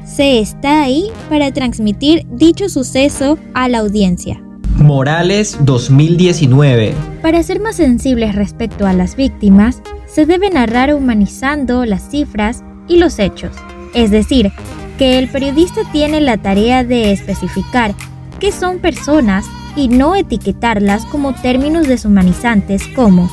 se 0.06 0.40
está 0.40 0.82
ahí 0.82 1.12
para 1.28 1.52
transmitir 1.52 2.26
dicho 2.32 2.70
suceso 2.70 3.38
a 3.54 3.68
la 3.68 3.80
audiencia. 3.80 4.42
Morales 4.78 5.58
2019. 5.60 6.94
Para 7.22 7.44
ser 7.44 7.60
más 7.60 7.76
sensibles 7.76 8.34
respecto 8.34 8.88
a 8.88 8.94
las 8.94 9.18
víctimas, 9.18 9.82
se 10.06 10.26
debe 10.26 10.50
narrar 10.50 10.94
humanizando 10.94 11.84
las 11.84 12.10
cifras 12.10 12.64
y 12.88 12.96
los 12.96 13.20
hechos. 13.20 13.52
Es 13.94 14.10
decir, 14.10 14.54
que 14.98 15.20
el 15.20 15.28
periodista 15.28 15.82
tiene 15.92 16.22
la 16.22 16.38
tarea 16.38 16.86
de 16.86 17.12
especificar 17.12 17.94
qué 18.40 18.52
son 18.52 18.80
personas 18.80 19.46
y 19.76 19.90
no 19.90 20.16
etiquetarlas 20.16 21.06
como 21.06 21.34
términos 21.34 21.88
deshumanizantes 21.88 22.88
como 22.96 23.30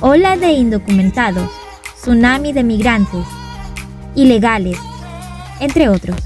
ola 0.00 0.36
de 0.36 0.52
indocumentados, 0.52 1.50
tsunami 2.00 2.52
de 2.52 2.64
migrantes, 2.64 3.24
ilegales, 4.14 4.78
entre 5.60 5.88
otros. 5.88 6.16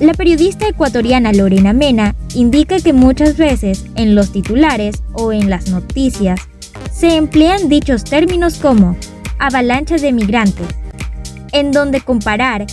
La 0.00 0.12
periodista 0.12 0.68
ecuatoriana 0.68 1.32
Lorena 1.32 1.72
Mena 1.72 2.14
indica 2.34 2.78
que 2.80 2.92
muchas 2.92 3.36
veces 3.38 3.86
en 3.94 4.14
los 4.14 4.30
titulares 4.32 5.02
o 5.14 5.32
en 5.32 5.48
las 5.48 5.70
noticias 5.70 6.40
se 6.92 7.16
emplean 7.16 7.68
dichos 7.68 8.04
términos 8.04 8.58
como 8.58 8.96
avalancha 9.38 9.96
de 9.96 10.12
migrantes, 10.12 10.66
en 11.52 11.72
donde 11.72 12.02
comparar 12.02 12.66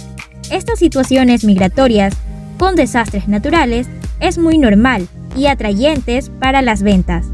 estas 0.52 0.80
situaciones 0.80 1.46
migratorias 1.46 2.14
con 2.58 2.76
desastres 2.76 3.28
naturales 3.28 3.88
es 4.24 4.38
muy 4.38 4.58
normal 4.58 5.08
y 5.36 5.48
atrayentes 5.48 6.32
para 6.40 6.62
las 6.62 6.82
ventas. 6.82 7.28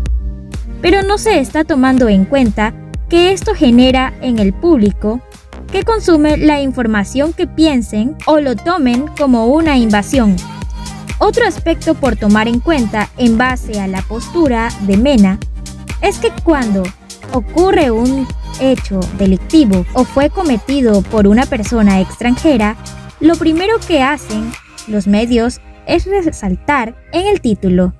Pero 0.81 1.03
no 1.03 1.19
se 1.19 1.39
está 1.39 1.63
tomando 1.63 2.09
en 2.09 2.25
cuenta 2.25 2.73
que 3.09 3.31
esto 3.31 3.53
genera 3.53 4.13
en 4.21 4.39
el 4.39 4.53
público 4.53 5.21
que 5.71 5.83
consume 5.83 6.37
la 6.37 6.61
información 6.61 7.31
que 7.31 7.45
piensen 7.45 8.15
o 8.25 8.39
lo 8.39 8.55
tomen 8.55 9.05
como 9.19 9.47
una 9.47 9.77
invasión. 9.77 10.35
Otro 11.19 11.45
aspecto 11.45 11.93
por 11.93 12.15
tomar 12.15 12.47
en 12.47 12.59
cuenta 12.59 13.09
en 13.17 13.37
base 13.37 13.79
a 13.79 13.87
la 13.87 14.01
postura 14.01 14.69
de 14.87 14.97
Mena 14.97 15.37
es 16.01 16.17
que 16.17 16.31
cuando 16.43 16.81
ocurre 17.33 17.91
un 17.91 18.27
hecho 18.59 18.99
delictivo 19.19 19.85
o 19.93 20.05
fue 20.05 20.31
cometido 20.31 21.03
por 21.03 21.27
una 21.27 21.45
persona 21.45 21.99
extranjera, 21.99 22.77
lo 23.19 23.35
primero 23.35 23.75
que 23.85 24.01
hacen 24.01 24.51
los 24.87 25.05
medios 25.05 25.61
es 25.89 26.05
resaltar 26.05 26.95
en 27.11 27.27
el 27.27 27.41
título, 27.41 27.93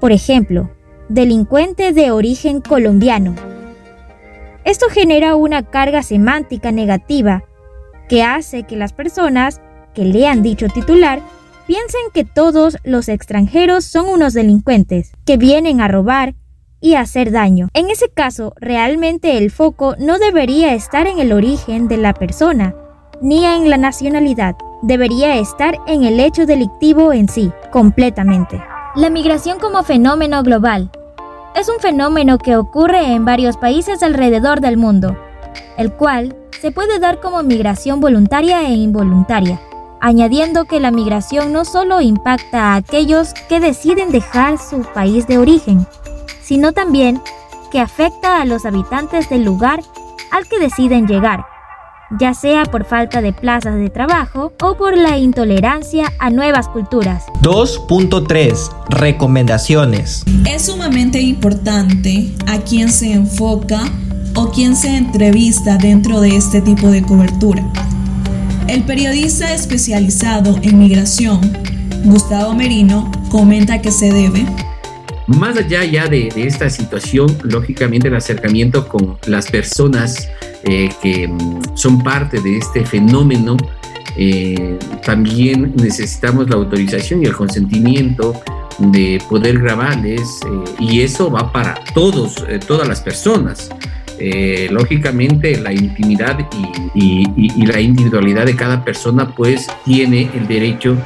por 0.00 0.12
ejemplo, 0.12 0.70
delincuente 1.08 1.92
de 1.92 2.10
origen 2.10 2.60
colombiano 2.60 3.34
esto 4.68 4.90
genera 4.90 5.34
una 5.34 5.62
carga 5.62 6.02
semántica 6.02 6.72
negativa 6.72 7.42
que 8.06 8.22
hace 8.22 8.64
que 8.64 8.76
las 8.76 8.92
personas 8.92 9.62
que 9.94 10.04
lean 10.04 10.42
dicho 10.42 10.68
titular 10.68 11.22
piensen 11.66 12.02
que 12.12 12.26
todos 12.26 12.76
los 12.84 13.08
extranjeros 13.08 13.86
son 13.86 14.10
unos 14.10 14.34
delincuentes 14.34 15.12
que 15.24 15.38
vienen 15.38 15.80
a 15.80 15.88
robar 15.88 16.34
y 16.82 16.96
a 16.96 17.00
hacer 17.00 17.30
daño. 17.30 17.68
En 17.72 17.88
ese 17.88 18.10
caso, 18.10 18.52
realmente 18.60 19.38
el 19.38 19.50
foco 19.50 19.96
no 19.98 20.18
debería 20.18 20.74
estar 20.74 21.06
en 21.06 21.18
el 21.18 21.32
origen 21.32 21.88
de 21.88 21.96
la 21.96 22.12
persona, 22.12 22.74
ni 23.20 23.44
en 23.44 23.70
la 23.70 23.76
nacionalidad, 23.76 24.56
debería 24.82 25.36
estar 25.36 25.76
en 25.86 26.04
el 26.04 26.20
hecho 26.20 26.46
delictivo 26.46 27.12
en 27.12 27.28
sí, 27.28 27.50
completamente. 27.72 28.62
La 28.94 29.10
migración 29.10 29.58
como 29.58 29.82
fenómeno 29.82 30.42
global 30.42 30.90
es 31.54 31.68
un 31.68 31.80
fenómeno 31.80 32.38
que 32.38 32.56
ocurre 32.56 33.12
en 33.12 33.24
varios 33.24 33.56
países 33.56 34.02
alrededor 34.02 34.60
del 34.60 34.76
mundo, 34.76 35.16
el 35.76 35.92
cual 35.92 36.36
se 36.60 36.70
puede 36.70 36.98
dar 36.98 37.20
como 37.20 37.42
migración 37.42 38.00
voluntaria 38.00 38.68
e 38.68 38.74
involuntaria, 38.74 39.60
añadiendo 40.00 40.64
que 40.64 40.80
la 40.80 40.90
migración 40.90 41.52
no 41.52 41.64
solo 41.64 42.00
impacta 42.00 42.72
a 42.72 42.76
aquellos 42.76 43.34
que 43.48 43.60
deciden 43.60 44.10
dejar 44.10 44.58
su 44.58 44.82
país 44.82 45.26
de 45.26 45.38
origen, 45.38 45.86
sino 46.42 46.72
también 46.72 47.20
que 47.70 47.80
afecta 47.80 48.40
a 48.40 48.44
los 48.44 48.64
habitantes 48.64 49.28
del 49.28 49.44
lugar 49.44 49.80
al 50.30 50.48
que 50.48 50.58
deciden 50.58 51.06
llegar, 51.06 51.44
ya 52.18 52.34
sea 52.34 52.64
por 52.64 52.84
falta 52.84 53.20
de 53.20 53.32
plazas 53.32 53.76
de 53.76 53.90
trabajo 53.90 54.52
o 54.62 54.76
por 54.76 54.96
la 54.96 55.18
intolerancia 55.18 56.12
a 56.18 56.30
nuevas 56.30 56.68
culturas. 56.68 57.24
2.3 57.42 58.88
Recomendaciones. 58.88 60.24
Es 60.48 60.66
sumamente 60.66 61.20
importante 61.20 62.32
a 62.46 62.58
quién 62.58 62.90
se 62.90 63.12
enfoca 63.12 63.82
o 64.34 64.50
quién 64.50 64.76
se 64.76 64.96
entrevista 64.96 65.76
dentro 65.76 66.20
de 66.20 66.36
este 66.36 66.60
tipo 66.60 66.88
de 66.88 67.02
cobertura. 67.02 67.64
El 68.68 68.82
periodista 68.84 69.52
especializado 69.52 70.56
en 70.62 70.78
migración, 70.78 71.40
Gustavo 72.04 72.54
Merino, 72.54 73.10
comenta 73.30 73.80
que 73.80 73.90
se 73.90 74.12
debe 74.12 74.46
más 75.28 75.58
allá 75.58 75.84
ya 75.84 76.08
de, 76.08 76.28
esta 76.36 76.70
situación, 76.70 77.36
lógicamente 77.42 78.08
el 78.08 78.16
acercamiento 78.16 78.88
con 78.88 79.18
las 79.26 79.50
personas 79.50 80.26
eh, 80.64 80.90
que 81.02 81.28
mm, 81.28 81.76
son 81.76 82.02
parte 82.02 82.40
de 82.40 82.58
este 82.58 82.84
fenómeno, 82.84 83.56
eh, 84.16 84.78
también 85.04 85.74
necesitamos 85.76 86.48
la 86.50 86.56
autorización 86.56 87.22
y 87.22 87.26
el 87.26 87.36
consentimiento 87.36 88.34
de 88.78 89.20
poder 89.28 89.58
grabarles 89.58 90.40
eh, 90.44 90.74
y 90.80 91.00
eso 91.02 91.30
va 91.30 91.52
para 91.52 91.74
todos, 91.94 92.44
todas 92.66 92.88
las 92.88 93.00
personas. 93.00 93.70
lógicamente 94.70 95.60
la 95.60 95.72
intimidad 95.72 96.36
y, 96.92 97.24
y, 97.36 97.66
la 97.66 97.80
individualidad 97.80 98.46
de 98.46 98.56
cada 98.56 98.84
persona 98.84 99.32
pues 99.36 99.68
tiene 99.84 100.28
el 100.34 100.48
derecho 100.48 100.96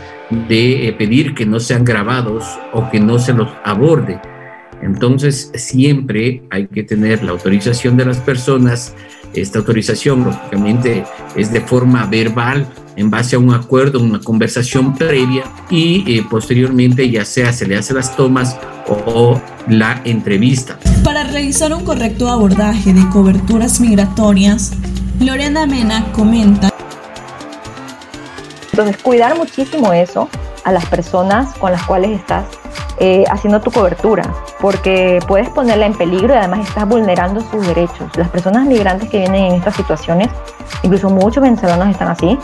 de 0.48 0.88
eh, 0.88 0.92
pedir 0.92 1.34
que 1.34 1.46
no 1.46 1.61
sean 1.61 1.84
grabados 1.84 2.44
o 2.72 2.88
que 2.90 3.00
no 3.00 3.18
se 3.18 3.32
los 3.32 3.48
aborde. 3.64 4.20
Entonces, 4.80 5.53
siempre 5.55 6.42
hay 6.50 6.66
que 6.66 6.82
tener 6.82 7.22
la 7.22 7.32
autorización 7.32 7.96
de 7.96 8.07
las 8.07 8.18
personas. 8.18 8.94
Esta 9.35 9.59
autorización, 9.61 10.24
lógicamente, 10.24 11.05
es 11.37 11.53
de 11.53 11.61
forma 11.61 12.07
verbal, 12.07 12.66
en 12.97 13.11
base 13.11 13.37
a 13.37 13.39
un 13.39 13.55
acuerdo, 13.55 14.01
una 14.01 14.20
conversación 14.20 14.95
previa 14.95 15.45
y 15.70 16.18
eh, 16.18 16.26
posteriormente 16.28 17.09
ya 17.11 17.24
sea 17.24 17.53
se 17.53 17.66
le 17.66 17.76
hace 17.76 17.95
las 17.95 18.14
tomas 18.16 18.57
o 18.87 19.41
la 19.68 20.03
entrevista. 20.05 20.78
Para 21.03 21.24
realizar 21.24 21.72
un 21.72 21.85
correcto 21.85 22.28
abordaje 22.28 22.93
de 22.93 23.09
coberturas 23.09 23.80
migratorias, 23.80 24.72
Lorena 25.20 25.66
Mena 25.66 26.12
comenta 26.12 26.72
entonces, 28.72 28.97
cuidar 29.03 29.37
muchísimo 29.37 29.93
eso 29.93 30.30
a 30.64 30.72
las 30.72 30.86
personas 30.86 31.54
con 31.58 31.72
las 31.72 31.82
cuales 31.84 32.10
estás 32.12 32.44
eh, 32.98 33.24
haciendo 33.30 33.60
tu 33.60 33.70
cobertura, 33.70 34.22
porque 34.60 35.18
puedes 35.26 35.48
ponerla 35.48 35.86
en 35.86 35.94
peligro 35.94 36.34
y 36.34 36.36
además 36.36 36.68
estás 36.68 36.88
vulnerando 36.88 37.40
sus 37.40 37.66
derechos. 37.66 38.16
Las 38.16 38.28
personas 38.28 38.66
migrantes 38.66 39.08
que 39.08 39.18
vienen 39.18 39.44
en 39.44 39.54
estas 39.54 39.74
situaciones, 39.74 40.28
incluso 40.82 41.10
muchos 41.10 41.42
venezolanos 41.42 41.88
están 41.88 42.08
así, 42.08 42.38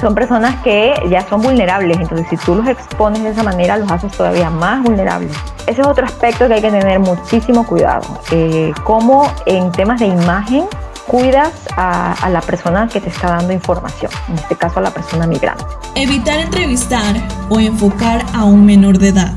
son 0.00 0.14
personas 0.14 0.56
que 0.62 0.94
ya 1.08 1.26
son 1.28 1.42
vulnerables, 1.42 1.98
entonces 1.98 2.26
si 2.28 2.36
tú 2.36 2.54
los 2.54 2.66
expones 2.68 3.22
de 3.22 3.30
esa 3.30 3.42
manera, 3.42 3.76
los 3.76 3.90
haces 3.90 4.12
todavía 4.12 4.50
más 4.50 4.82
vulnerables. 4.82 5.32
Ese 5.66 5.80
es 5.80 5.86
otro 5.86 6.04
aspecto 6.04 6.46
que 6.46 6.54
hay 6.54 6.60
que 6.60 6.70
tener 6.70 6.98
muchísimo 6.98 7.66
cuidado, 7.66 8.06
eh, 8.30 8.72
como 8.84 9.30
en 9.46 9.72
temas 9.72 10.00
de 10.00 10.06
imagen 10.06 10.66
cuidas 11.06 11.52
a, 11.76 12.28
la 12.30 12.40
persona 12.40 12.88
que 12.88 13.00
te 13.00 13.08
está 13.08 13.28
dando 13.28 13.52
información, 13.52 14.10
en 14.28 14.34
este 14.36 14.56
caso 14.56 14.78
a 14.78 14.82
la 14.82 14.90
persona 14.92 15.26
migrante. 15.26 15.64
Evitar 15.94 16.40
entrevistar 16.40 17.16
o 17.48 17.60
enfocar 17.60 18.24
a 18.32 18.44
un 18.44 18.64
menor 18.64 18.98
de 18.98 19.08
edad. 19.08 19.32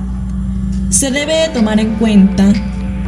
Se 0.90 1.12
debe 1.12 1.50
tomar 1.54 1.80
en 1.80 1.96
cuenta 1.96 2.46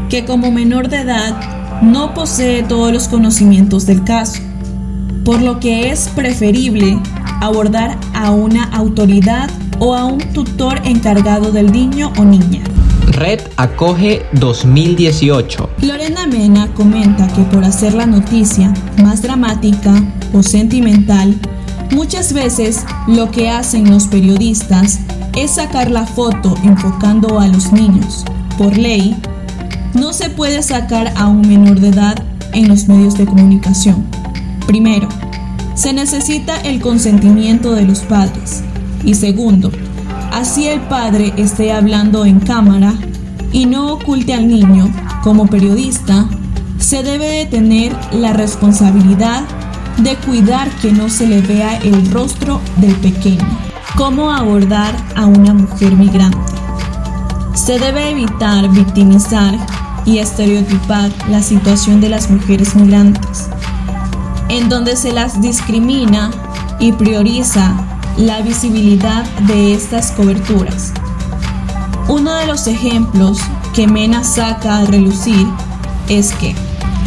que 0.10 0.26
como 0.26 0.52
menor 0.52 0.90
de 0.90 1.02
edad 1.02 1.36
no 1.82 2.14
posee 2.14 2.64
todos 2.64 2.92
los 2.92 3.08
conocimientos 3.08 3.86
del 3.86 4.04
caso, 4.04 4.42
por 5.24 5.42
lo 5.42 5.60
que 5.60 5.92
es 5.92 6.10
preferible 6.10 7.00
abordar 7.42 7.98
a 8.14 8.32
una 8.32 8.66
autoridad 8.66 9.50
o 9.80 9.96
a 9.96 10.04
un 10.04 10.20
tutor 10.34 10.82
encargado 10.84 11.52
del 11.52 11.72
niño 11.72 12.12
o 12.18 12.26
niña. 12.26 12.62
Red 13.10 13.42
Acoge 13.58 14.24
2018. 14.34 15.70
Lorena 15.82 16.28
Mena 16.28 16.68
comenta 16.74 17.28
que 17.28 17.42
por 17.44 17.64
hacer 17.64 17.94
la 17.94 18.06
noticia 18.06 18.74
más 19.02 19.22
dramática 19.22 19.94
o 20.32 20.44
sentimental, 20.44 21.36
muchas 21.92 22.34
veces 22.34 22.86
lo 23.08 23.32
que 23.32 23.50
hacen 23.50 23.90
los 23.90 24.08
periodistas 24.08 25.00
es 25.36 25.52
sacar 25.52 25.90
la 25.90 26.06
foto 26.06 26.56
enfocando 26.64 27.40
a 27.40 27.48
los 27.48 27.72
niños. 27.72 28.26
Por 28.58 28.78
ley, 28.78 29.16
no 29.94 30.14
se 30.14 30.30
puede 30.30 30.62
sacar 30.62 31.12
a 31.16 31.28
un 31.28 31.42
menor 31.42 31.80
de 31.80 31.90
edad 31.90 32.24
en 32.54 32.68
los 32.68 32.88
medios 32.88 33.18
de 33.18 33.26
comunicación. 33.26 34.06
Primero, 34.68 35.10
se 35.74 35.94
necesita 35.94 36.62
el 36.62 36.80
consentimiento 36.80 37.72
de 37.72 37.86
los 37.86 38.02
padres. 38.02 38.64
Y 39.04 39.16
segundo, 39.16 39.72
así 40.32 40.68
el 40.68 40.82
padre 40.82 41.34
esté 41.38 41.72
hablando 41.72 42.26
en 42.26 42.40
cámara 42.40 42.94
y 43.52 43.66
no 43.66 43.94
oculte 43.94 44.34
al 44.34 44.48
niño, 44.48 44.90
como 45.24 45.48
periodista, 45.48 46.26
se 46.78 47.04
debe 47.04 47.26
de 47.26 47.46
tener 47.46 47.96
la 48.14 48.34
responsabilidad 48.34 49.44
de 49.98 50.16
cuidar 50.16 50.70
que 50.82 50.92
no 50.92 51.10
se 51.10 51.28
le 51.28 51.42
vea 51.42 51.78
el 51.80 52.10
rostro 52.12 52.62
del 52.78 52.96
pequeño. 52.96 53.48
¿Cómo 53.96 54.32
abordar 54.32 54.96
a 55.16 55.26
una 55.26 55.54
mujer 55.54 55.94
migrante? 55.94 56.38
Se 57.54 57.80
debe 57.80 58.12
evitar 58.12 58.70
victimizar 58.70 59.56
y 60.06 60.20
estereotipar 60.20 61.12
la 61.30 61.42
situación 61.42 62.00
de 62.00 62.10
las 62.10 62.30
mujeres 62.30 62.76
migrantes, 62.76 63.50
en 64.48 64.70
donde 64.70 64.96
se 64.96 65.12
las 65.12 65.42
discrimina 65.42 66.32
y 66.80 66.94
prioriza 66.94 67.74
la 68.20 68.42
visibilidad 68.42 69.24
de 69.48 69.74
estas 69.74 70.12
coberturas. 70.12 70.92
Uno 72.10 72.36
de 72.36 72.48
los 72.48 72.68
ejemplos 72.68 73.40
que 73.74 73.88
Mena 73.88 74.26
saca 74.26 74.80
a 74.80 74.86
relucir 74.86 75.48
es 76.10 76.34
que 76.34 76.54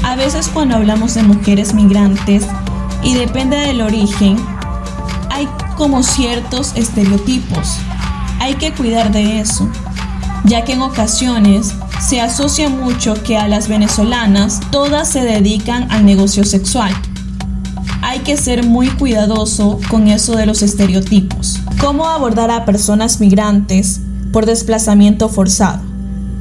a 0.05 0.17
veces 0.17 0.49
cuando 0.49 0.77
hablamos 0.77 1.13
de 1.13 1.23
mujeres 1.23 1.75
migrantes 1.75 2.45
y 3.03 3.13
depende 3.13 3.59
del 3.59 3.83
origen, 3.83 4.39
hay 5.31 5.47
como 5.77 6.03
ciertos 6.03 6.73
estereotipos. 6.77 7.77
Hay 8.41 8.55
que 8.55 8.73
cuidar 8.73 9.13
de 9.13 9.41
eso, 9.41 9.69
ya 10.45 10.65
que 10.65 10.73
en 10.73 10.81
ocasiones 10.81 11.75
se 12.01 12.23
asocia 12.23 12.71
mucho 12.71 13.23
que 13.23 13.37
a 13.37 13.49
las 13.49 13.69
venezolanas 13.69 14.61
todas 14.71 15.11
se 15.11 15.21
dedican 15.21 15.93
al 15.93 16.07
negocio 16.07 16.45
sexual 16.45 16.95
hay 18.13 18.19
que 18.19 18.37
ser 18.37 18.67
muy 18.67 18.91
cuidadoso 18.91 19.81
con 19.89 20.07
eso 20.07 20.37
de 20.37 20.45
los 20.45 20.61
estereotipos. 20.61 21.61
¿Cómo 21.81 22.05
abordar 22.05 22.51
a 22.51 22.67
personas 22.67 23.21
migrantes 23.21 24.03
por 24.35 24.45
desplazamiento 24.45 25.31
forzado? 25.31 25.81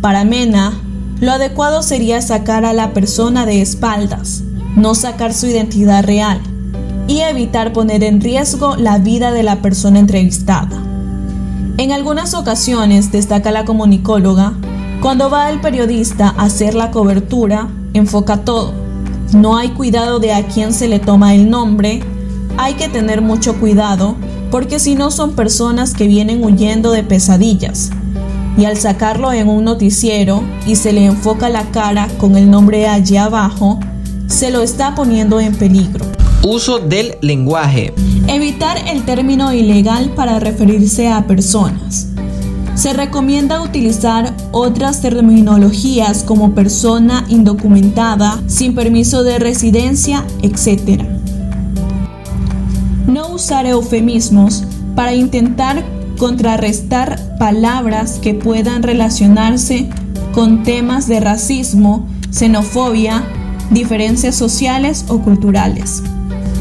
Para 0.02 0.26
Mena, 0.26 0.74
lo 1.22 1.32
adecuado 1.32 1.82
sería 1.82 2.22
sacar 2.22 2.66
a 2.66 2.74
la 2.74 2.92
persona 2.92 3.46
de 3.46 3.62
espaldas, 3.62 4.44
no 4.76 4.96
sacar 4.96 5.34
su 5.34 5.48
identidad 5.48 6.04
real 6.04 6.42
y 7.08 7.22
evitar 7.22 7.72
poner 7.72 8.04
en 8.04 8.20
riesgo 8.20 8.76
la 8.76 8.98
vida 8.98 9.32
de 9.32 9.44
la 9.44 9.62
persona 9.62 10.00
entrevistada. 10.00 10.78
En 11.78 11.94
algunas 11.94 12.34
ocasiones, 12.34 13.14
destaca 13.14 13.50
la 13.50 13.64
comunicóloga, 13.64 14.56
cuando 15.02 15.30
va 15.30 15.50
el 15.50 15.62
periodista 15.62 16.36
a 16.38 16.44
hacer 16.44 16.76
la 16.76 16.92
cobertura, 16.92 17.70
enfoca 17.94 18.44
todo 18.44 18.81
no 19.34 19.58
hay 19.58 19.70
cuidado 19.70 20.20
de 20.20 20.34
a 20.34 20.46
quién 20.48 20.74
se 20.74 20.88
le 20.88 21.00
toma 21.00 21.34
el 21.36 21.50
nombre, 21.50 22.02
hay 22.58 22.74
que 22.74 22.90
tener 22.90 23.22
mucho 23.22 23.60
cuidado 23.60 24.16
porque 24.52 24.80
si 24.80 24.96
no 24.96 25.12
son 25.12 25.34
personas 25.34 25.94
que 25.94 26.08
vienen 26.08 26.44
huyendo 26.44 26.92
de 26.92 27.04
pesadillas. 27.04 27.90
Y 28.58 28.66
al 28.66 28.78
sacarlo 28.78 29.32
en 29.32 29.48
un 29.48 29.64
noticiero 29.64 30.44
y 30.68 30.76
se 30.76 30.92
le 30.92 31.06
enfoca 31.06 31.50
la 31.50 31.64
cara 31.72 32.10
con 32.18 32.36
el 32.36 32.52
nombre 32.52 32.88
allí 32.88 33.16
abajo, 33.16 33.80
se 34.28 34.52
lo 34.52 34.62
está 34.62 34.94
poniendo 34.94 35.40
en 35.40 35.56
peligro. 35.56 36.06
Uso 36.44 36.80
del 36.80 37.16
lenguaje. 37.22 37.94
Evitar 38.28 38.78
el 38.90 39.04
término 39.06 39.54
ilegal 39.54 40.10
para 40.16 40.40
referirse 40.40 41.08
a 41.08 41.26
personas. 41.28 42.11
Se 42.82 42.94
recomienda 42.94 43.62
utilizar 43.62 44.34
otras 44.52 45.02
terminologías 45.02 46.24
como 46.24 46.56
persona 46.56 47.26
indocumentada, 47.30 48.42
sin 48.48 48.74
permiso 48.74 49.24
de 49.24 49.38
residencia, 49.38 50.26
etc. 50.42 51.04
No 53.06 53.36
usar 53.36 53.68
eufemismos 53.68 54.64
para 54.96 55.14
intentar 55.14 55.86
contrarrestar 56.18 57.38
palabras 57.38 58.18
que 58.20 58.34
puedan 58.34 58.82
relacionarse 58.82 59.88
con 60.34 60.64
temas 60.64 61.08
de 61.08 61.20
racismo, 61.20 62.08
xenofobia, 62.32 63.24
diferencias 63.70 64.34
sociales 64.36 65.06
o 65.08 65.20
culturales. 65.20 66.02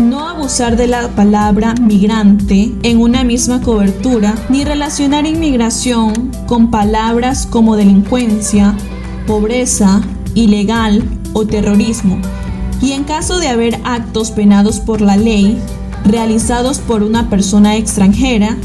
No 0.00 0.26
abusar 0.26 0.76
de 0.76 0.86
la 0.86 1.08
palabra 1.08 1.74
migrante 1.74 2.72
en 2.82 3.00
una 3.00 3.22
misma 3.22 3.60
cobertura, 3.60 4.34
ni 4.48 4.64
relacionar 4.64 5.26
inmigración 5.26 6.30
con 6.46 6.70
palabras 6.70 7.46
como 7.46 7.76
delincuencia, 7.76 8.74
pobreza, 9.26 10.00
ilegal 10.34 11.04
o 11.34 11.46
terrorismo. 11.46 12.18
Y 12.80 12.92
en 12.92 13.04
caso 13.04 13.38
de 13.38 13.48
haber 13.48 13.78
actos 13.84 14.30
penados 14.30 14.80
por 14.80 15.02
la 15.02 15.18
ley, 15.18 15.58
realizados 16.06 16.78
por 16.78 17.02
una 17.02 17.28
persona 17.28 17.76
extranjera, 17.76 18.56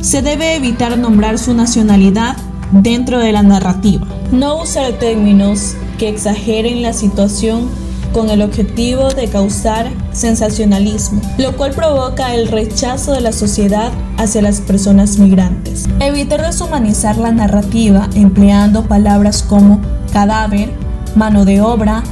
se 0.00 0.22
debe 0.22 0.56
evitar 0.56 0.96
nombrar 0.96 1.38
su 1.38 1.52
nacionalidad 1.52 2.38
dentro 2.72 3.18
de 3.18 3.32
la 3.32 3.42
narrativa. 3.42 4.06
No 4.32 4.62
usar 4.62 4.92
términos 4.94 5.74
que 5.98 6.08
exageren 6.08 6.80
la 6.80 6.94
situación 6.94 7.68
con 8.12 8.30
el 8.30 8.42
objetivo 8.42 9.10
de 9.10 9.28
causar 9.28 9.90
sensacionalismo, 10.12 11.20
lo 11.38 11.56
cual 11.56 11.72
provoca 11.72 12.34
el 12.34 12.48
rechazo 12.48 13.12
de 13.12 13.20
la 13.20 13.32
sociedad 13.32 13.90
hacia 14.16 14.42
las 14.42 14.60
personas 14.60 15.18
migrantes. 15.18 15.88
Evitar 16.00 16.42
deshumanizar 16.42 17.16
la 17.16 17.32
narrativa 17.32 18.08
empleando 18.14 18.84
palabras 18.84 19.42
como 19.42 19.80
cadáver, 20.12 20.70
mano 21.14 21.44
de 21.44 21.60
obra, 21.60 22.02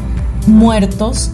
muertos, 0.47 1.31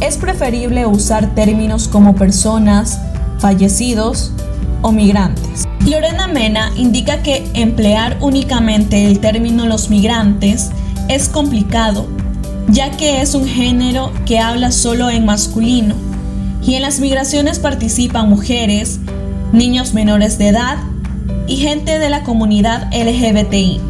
es 0.00 0.16
preferible 0.16 0.86
usar 0.86 1.34
términos 1.34 1.88
como 1.88 2.14
personas, 2.14 3.00
fallecidos 3.38 4.32
o 4.82 4.92
migrantes. 4.92 5.64
Lorena 5.86 6.26
Mena 6.26 6.70
indica 6.76 7.22
que 7.22 7.46
emplear 7.54 8.18
únicamente 8.20 9.06
el 9.06 9.20
término 9.20 9.66
los 9.66 9.90
migrantes 9.90 10.70
es 11.08 11.28
complicado, 11.28 12.06
ya 12.68 12.90
que 12.90 13.20
es 13.20 13.34
un 13.34 13.46
género 13.46 14.12
que 14.26 14.38
habla 14.38 14.72
solo 14.72 15.10
en 15.10 15.24
masculino, 15.24 15.94
y 16.66 16.74
en 16.74 16.82
las 16.82 17.00
migraciones 17.00 17.58
participan 17.58 18.28
mujeres, 18.28 19.00
niños 19.52 19.92
menores 19.92 20.38
de 20.38 20.48
edad 20.48 20.78
y 21.46 21.56
gente 21.56 21.98
de 21.98 22.08
la 22.08 22.22
comunidad 22.22 22.90
LGBTI. 22.92 23.80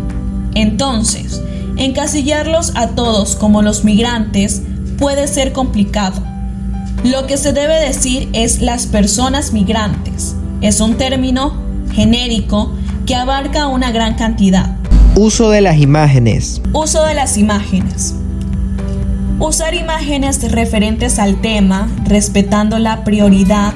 Entonces, 0.54 1.40
encasillarlos 1.76 2.72
a 2.74 2.88
todos 2.88 3.36
como 3.36 3.62
los 3.62 3.84
migrantes 3.84 4.62
puede 4.98 5.28
ser 5.28 5.52
complicado. 5.52 6.20
Lo 7.04 7.26
que 7.26 7.36
se 7.36 7.52
debe 7.52 7.74
decir 7.74 8.28
es 8.32 8.60
las 8.60 8.86
personas 8.86 9.52
migrantes. 9.52 10.34
Es 10.60 10.80
un 10.80 10.94
término 10.94 11.54
genérico 11.92 12.72
que 13.06 13.14
abarca 13.14 13.66
una 13.66 13.92
gran 13.92 14.14
cantidad. 14.14 14.76
Uso 15.14 15.50
de 15.50 15.60
las 15.60 15.78
imágenes. 15.78 16.60
Uso 16.72 17.04
de 17.04 17.14
las 17.14 17.36
imágenes. 17.36 18.14
Usar 19.41 19.74
imágenes 19.74 20.51
referentes 20.53 21.18
al 21.18 21.41
tema, 21.41 21.89
respetando 22.07 22.78
la 22.78 23.03
prioridad 23.03 23.74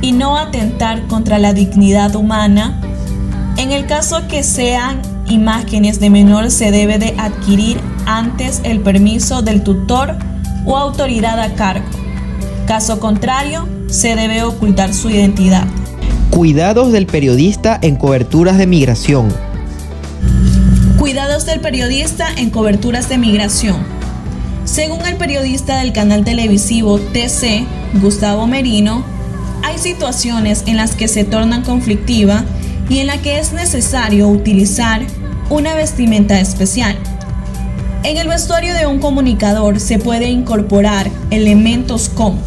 y 0.00 0.12
no 0.12 0.36
atentar 0.36 1.06
contra 1.08 1.38
la 1.38 1.52
dignidad 1.52 2.14
humana. 2.14 2.80
En 3.56 3.72
el 3.72 3.86
caso 3.86 4.28
que 4.28 4.44
sean 4.44 5.02
imágenes 5.26 5.98
de 5.98 6.08
menor 6.08 6.50
se 6.50 6.70
debe 6.70 6.98
de 6.98 7.14
adquirir 7.18 7.80
antes 8.06 8.60
el 8.62 8.80
permiso 8.80 9.42
del 9.42 9.62
tutor 9.62 10.16
o 10.64 10.76
autoridad 10.76 11.40
a 11.40 11.54
cargo. 11.54 11.86
Caso 12.66 13.00
contrario, 13.00 13.68
se 13.88 14.14
debe 14.14 14.44
ocultar 14.44 14.94
su 14.94 15.10
identidad. 15.10 15.66
Cuidados 16.30 16.92
del 16.92 17.06
periodista 17.06 17.76
en 17.82 17.96
coberturas 17.96 18.56
de 18.56 18.68
migración. 18.68 19.34
Cuidados 20.98 21.44
del 21.44 21.60
periodista 21.60 22.28
en 22.36 22.50
coberturas 22.50 23.08
de 23.08 23.18
migración. 23.18 24.01
Según 24.72 25.04
el 25.04 25.16
periodista 25.16 25.80
del 25.80 25.92
canal 25.92 26.24
televisivo 26.24 26.98
TC, 26.98 27.66
Gustavo 28.00 28.46
Merino, 28.46 29.04
hay 29.62 29.76
situaciones 29.76 30.64
en 30.66 30.78
las 30.78 30.94
que 30.94 31.08
se 31.08 31.24
tornan 31.24 31.60
conflictiva 31.62 32.42
y 32.88 33.00
en 33.00 33.08
la 33.08 33.18
que 33.18 33.38
es 33.38 33.52
necesario 33.52 34.28
utilizar 34.28 35.02
una 35.50 35.74
vestimenta 35.74 36.40
especial. 36.40 36.96
En 38.02 38.16
el 38.16 38.28
vestuario 38.28 38.72
de 38.72 38.86
un 38.86 38.98
comunicador 38.98 39.78
se 39.78 39.98
puede 39.98 40.30
incorporar 40.30 41.10
elementos 41.30 42.08
como 42.08 42.38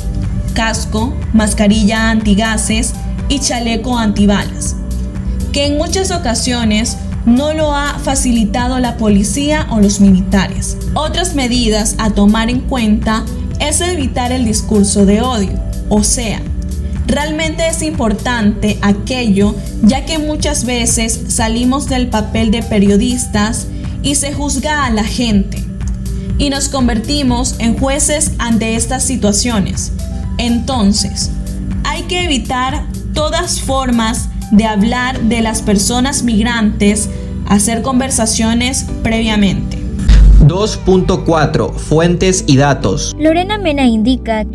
casco, 0.55 1.13
mascarilla 1.31 2.09
antigases 2.09 2.95
y 3.29 3.37
chaleco 3.37 3.99
antibalas, 3.99 4.75
que 5.53 5.67
en 5.67 5.77
muchas 5.77 6.09
ocasiones 6.09 6.97
no 7.25 7.53
lo 7.53 7.73
ha 7.73 7.99
facilitado 7.99 8.79
la 8.79 8.97
policía 8.97 9.67
o 9.71 9.79
los 9.79 9.99
militares. 9.99 10.77
Otras 10.93 11.35
medidas 11.35 11.95
a 11.97 12.11
tomar 12.11 12.49
en 12.49 12.61
cuenta 12.61 13.25
es 13.59 13.81
evitar 13.81 14.31
el 14.31 14.45
discurso 14.45 15.05
de 15.05 15.21
odio, 15.21 15.59
o 15.89 16.03
sea, 16.03 16.41
realmente 17.07 17.67
es 17.67 17.81
importante 17.81 18.77
aquello 18.81 19.55
ya 19.83 20.05
que 20.05 20.17
muchas 20.17 20.65
veces 20.65 21.19
salimos 21.27 21.87
del 21.87 22.07
papel 22.07 22.51
de 22.51 22.63
periodistas 22.63 23.67
y 24.01 24.15
se 24.15 24.33
juzga 24.33 24.85
a 24.85 24.89
la 24.89 25.03
gente 25.03 25.63
y 26.37 26.49
nos 26.49 26.69
convertimos 26.69 27.55
en 27.59 27.77
jueces 27.77 28.31
ante 28.39 28.75
estas 28.75 29.03
situaciones. 29.03 29.91
Entonces, 30.37 31.31
hay 31.83 32.03
que 32.03 32.23
evitar 32.23 32.85
todas 33.13 33.61
formas 33.61 34.29
de 34.51 34.65
hablar 34.65 35.19
de 35.21 35.41
las 35.41 35.61
personas 35.61 36.23
migrantes, 36.23 37.09
hacer 37.47 37.81
conversaciones 37.81 38.85
previamente. 39.03 39.77
2.4 40.41 41.73
Fuentes 41.73 42.43
y 42.47 42.57
datos. 42.57 43.15
Lorena 43.17 43.57
Mena 43.57 43.85
indica 43.85 44.45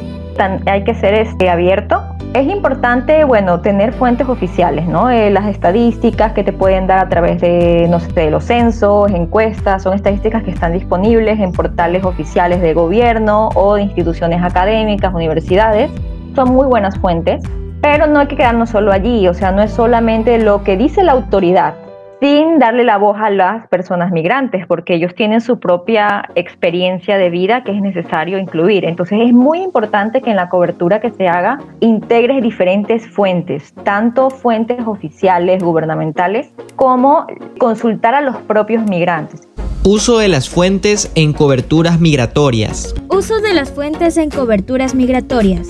hay 0.66 0.84
que 0.84 0.94
ser 0.94 1.14
este, 1.14 1.50
abierto 1.50 2.02
es 2.34 2.46
importante, 2.46 3.24
bueno, 3.24 3.60
tener 3.60 3.92
fuentes 3.92 4.28
oficiales, 4.28 4.86
¿no? 4.86 5.10
Eh, 5.10 5.30
las 5.30 5.46
estadísticas 5.46 6.32
que 6.32 6.44
te 6.44 6.52
pueden 6.52 6.86
dar 6.86 7.06
a 7.06 7.08
través 7.08 7.40
de, 7.40 7.88
no 7.90 7.98
sé, 7.98 8.12
de 8.12 8.30
los 8.30 8.44
censos, 8.44 9.10
encuestas, 9.10 9.82
son 9.82 9.94
estadísticas 9.94 10.44
que 10.44 10.52
están 10.52 10.72
disponibles 10.72 11.40
en 11.40 11.50
portales 11.50 12.04
oficiales 12.04 12.60
de 12.60 12.72
gobierno 12.72 13.48
o 13.54 13.74
de 13.74 13.82
instituciones 13.82 14.42
académicas, 14.42 15.12
universidades. 15.12 15.90
Son 16.36 16.50
muy 16.50 16.66
buenas 16.66 16.96
fuentes, 16.98 17.42
pero 17.80 18.06
no 18.06 18.20
hay 18.20 18.26
que 18.26 18.36
quedarnos 18.36 18.70
solo 18.70 18.92
allí, 18.92 19.26
o 19.28 19.34
sea, 19.34 19.52
no 19.52 19.62
es 19.62 19.72
solamente 19.72 20.38
lo 20.38 20.62
que 20.64 20.76
dice 20.76 21.02
la 21.02 21.12
autoridad, 21.12 21.74
sin 22.20 22.58
darle 22.58 22.84
la 22.84 22.98
voz 22.98 23.16
a 23.18 23.30
las 23.30 23.66
personas 23.68 24.12
migrantes, 24.12 24.66
porque 24.66 24.94
ellos 24.94 25.14
tienen 25.14 25.40
su 25.40 25.58
propia 25.58 26.28
experiencia 26.34 27.16
de 27.16 27.30
vida 27.30 27.64
que 27.64 27.72
es 27.72 27.80
necesario 27.80 28.38
incluir. 28.38 28.84
Entonces 28.84 29.20
es 29.22 29.32
muy 29.32 29.62
importante 29.62 30.20
que 30.20 30.30
en 30.30 30.36
la 30.36 30.50
cobertura 30.50 31.00
que 31.00 31.10
se 31.10 31.28
haga 31.28 31.58
integres 31.80 32.42
diferentes 32.42 33.08
fuentes, 33.08 33.72
tanto 33.84 34.28
fuentes 34.28 34.86
oficiales, 34.86 35.62
gubernamentales, 35.62 36.50
como 36.76 37.26
consultar 37.58 38.14
a 38.14 38.20
los 38.20 38.36
propios 38.42 38.82
migrantes. 38.84 39.48
Uso 39.82 40.18
de 40.18 40.28
las 40.28 40.50
fuentes 40.50 41.10
en 41.14 41.32
coberturas 41.32 42.00
migratorias. 42.00 42.94
Uso 43.08 43.40
de 43.40 43.54
las 43.54 43.70
fuentes 43.70 44.18
en 44.18 44.28
coberturas 44.28 44.94
migratorias. 44.94 45.68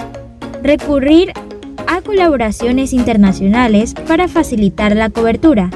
Recurrir 0.64 1.32
a 1.90 2.00
colaboraciones 2.00 2.94
internacionales 2.94 3.94
para 4.06 4.28
facilitar 4.28 4.96
la 4.96 5.10
cobertura 5.10 5.70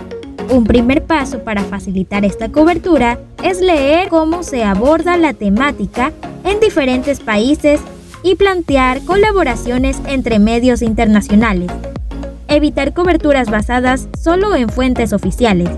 un 0.51 0.65
primer 0.65 1.03
paso 1.03 1.41
para 1.41 1.65
facilitar 1.65 2.25
esta 2.25 2.51
cobertura 2.51 3.19
es 3.43 3.61
leer 3.61 4.09
cómo 4.09 4.43
se 4.43 4.63
aborda 4.63 5.17
la 5.17 5.33
temática 5.33 6.13
en 6.45 6.61
diferentes 6.61 7.21
países 7.21 7.81
y 8.23 8.35
plantear 8.35 9.03
colaboraciones 9.03 10.01
entre 10.07 10.39
medios 10.39 10.83
internacionales. 10.83 11.71
Evitar 12.49 12.93
coberturas 12.93 13.51
basadas 13.51 14.09
solo 14.23 14.55
en 14.55 14.69
fuentes 14.69 15.13
oficiales. 15.13 15.71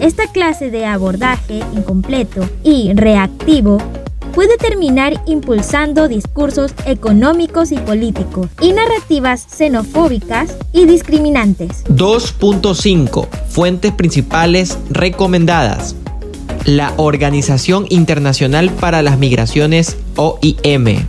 Esta 0.00 0.26
clase 0.28 0.70
de 0.70 0.86
abordaje 0.86 1.60
incompleto 1.74 2.48
y 2.62 2.92
reactivo 2.94 3.78
puede 4.32 4.56
terminar 4.56 5.22
impulsando 5.26 6.08
discursos 6.08 6.72
económicos 6.86 7.72
y 7.72 7.76
políticos 7.76 8.48
y 8.60 8.72
narrativas 8.72 9.46
xenofóbicas 9.48 10.56
y 10.72 10.86
discriminantes. 10.86 11.84
2.5 11.84 13.28
Fuentes 13.48 13.92
principales 13.92 14.78
recomendadas. 14.90 15.94
La 16.64 16.92
Organización 16.96 17.86
Internacional 17.90 18.70
para 18.70 19.02
las 19.02 19.18
Migraciones 19.18 19.96
OIM. 20.16 21.06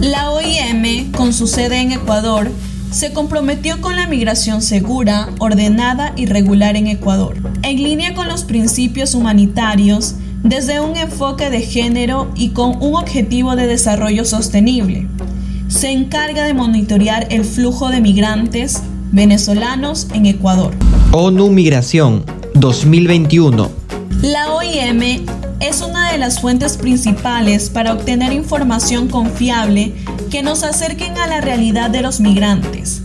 La 0.00 0.30
OIM, 0.30 1.10
con 1.12 1.32
su 1.32 1.46
sede 1.46 1.80
en 1.80 1.92
Ecuador, 1.92 2.48
se 2.94 3.12
comprometió 3.12 3.80
con 3.80 3.96
la 3.96 4.06
migración 4.06 4.62
segura, 4.62 5.28
ordenada 5.40 6.12
y 6.14 6.26
regular 6.26 6.76
en 6.76 6.86
Ecuador, 6.86 7.34
en 7.62 7.82
línea 7.82 8.14
con 8.14 8.28
los 8.28 8.44
principios 8.44 9.16
humanitarios, 9.16 10.14
desde 10.44 10.78
un 10.78 10.96
enfoque 10.96 11.50
de 11.50 11.60
género 11.62 12.30
y 12.36 12.50
con 12.50 12.80
un 12.80 12.94
objetivo 12.94 13.56
de 13.56 13.66
desarrollo 13.66 14.24
sostenible. 14.24 15.08
Se 15.66 15.90
encarga 15.90 16.44
de 16.44 16.54
monitorear 16.54 17.26
el 17.30 17.44
flujo 17.44 17.88
de 17.88 18.00
migrantes 18.00 18.80
venezolanos 19.10 20.06
en 20.14 20.26
Ecuador. 20.26 20.72
ONU 21.10 21.48
Migración 21.50 22.24
2021. 22.54 23.70
La 24.22 24.52
OIM 24.52 25.26
es 25.58 25.82
una 25.82 26.12
de 26.12 26.18
las 26.18 26.40
fuentes 26.40 26.76
principales 26.76 27.70
para 27.70 27.92
obtener 27.92 28.32
información 28.32 29.08
confiable 29.08 29.94
que 30.34 30.42
nos 30.42 30.64
acerquen 30.64 31.16
a 31.16 31.28
la 31.28 31.40
realidad 31.40 31.90
de 31.90 32.02
los 32.02 32.18
migrantes, 32.18 33.02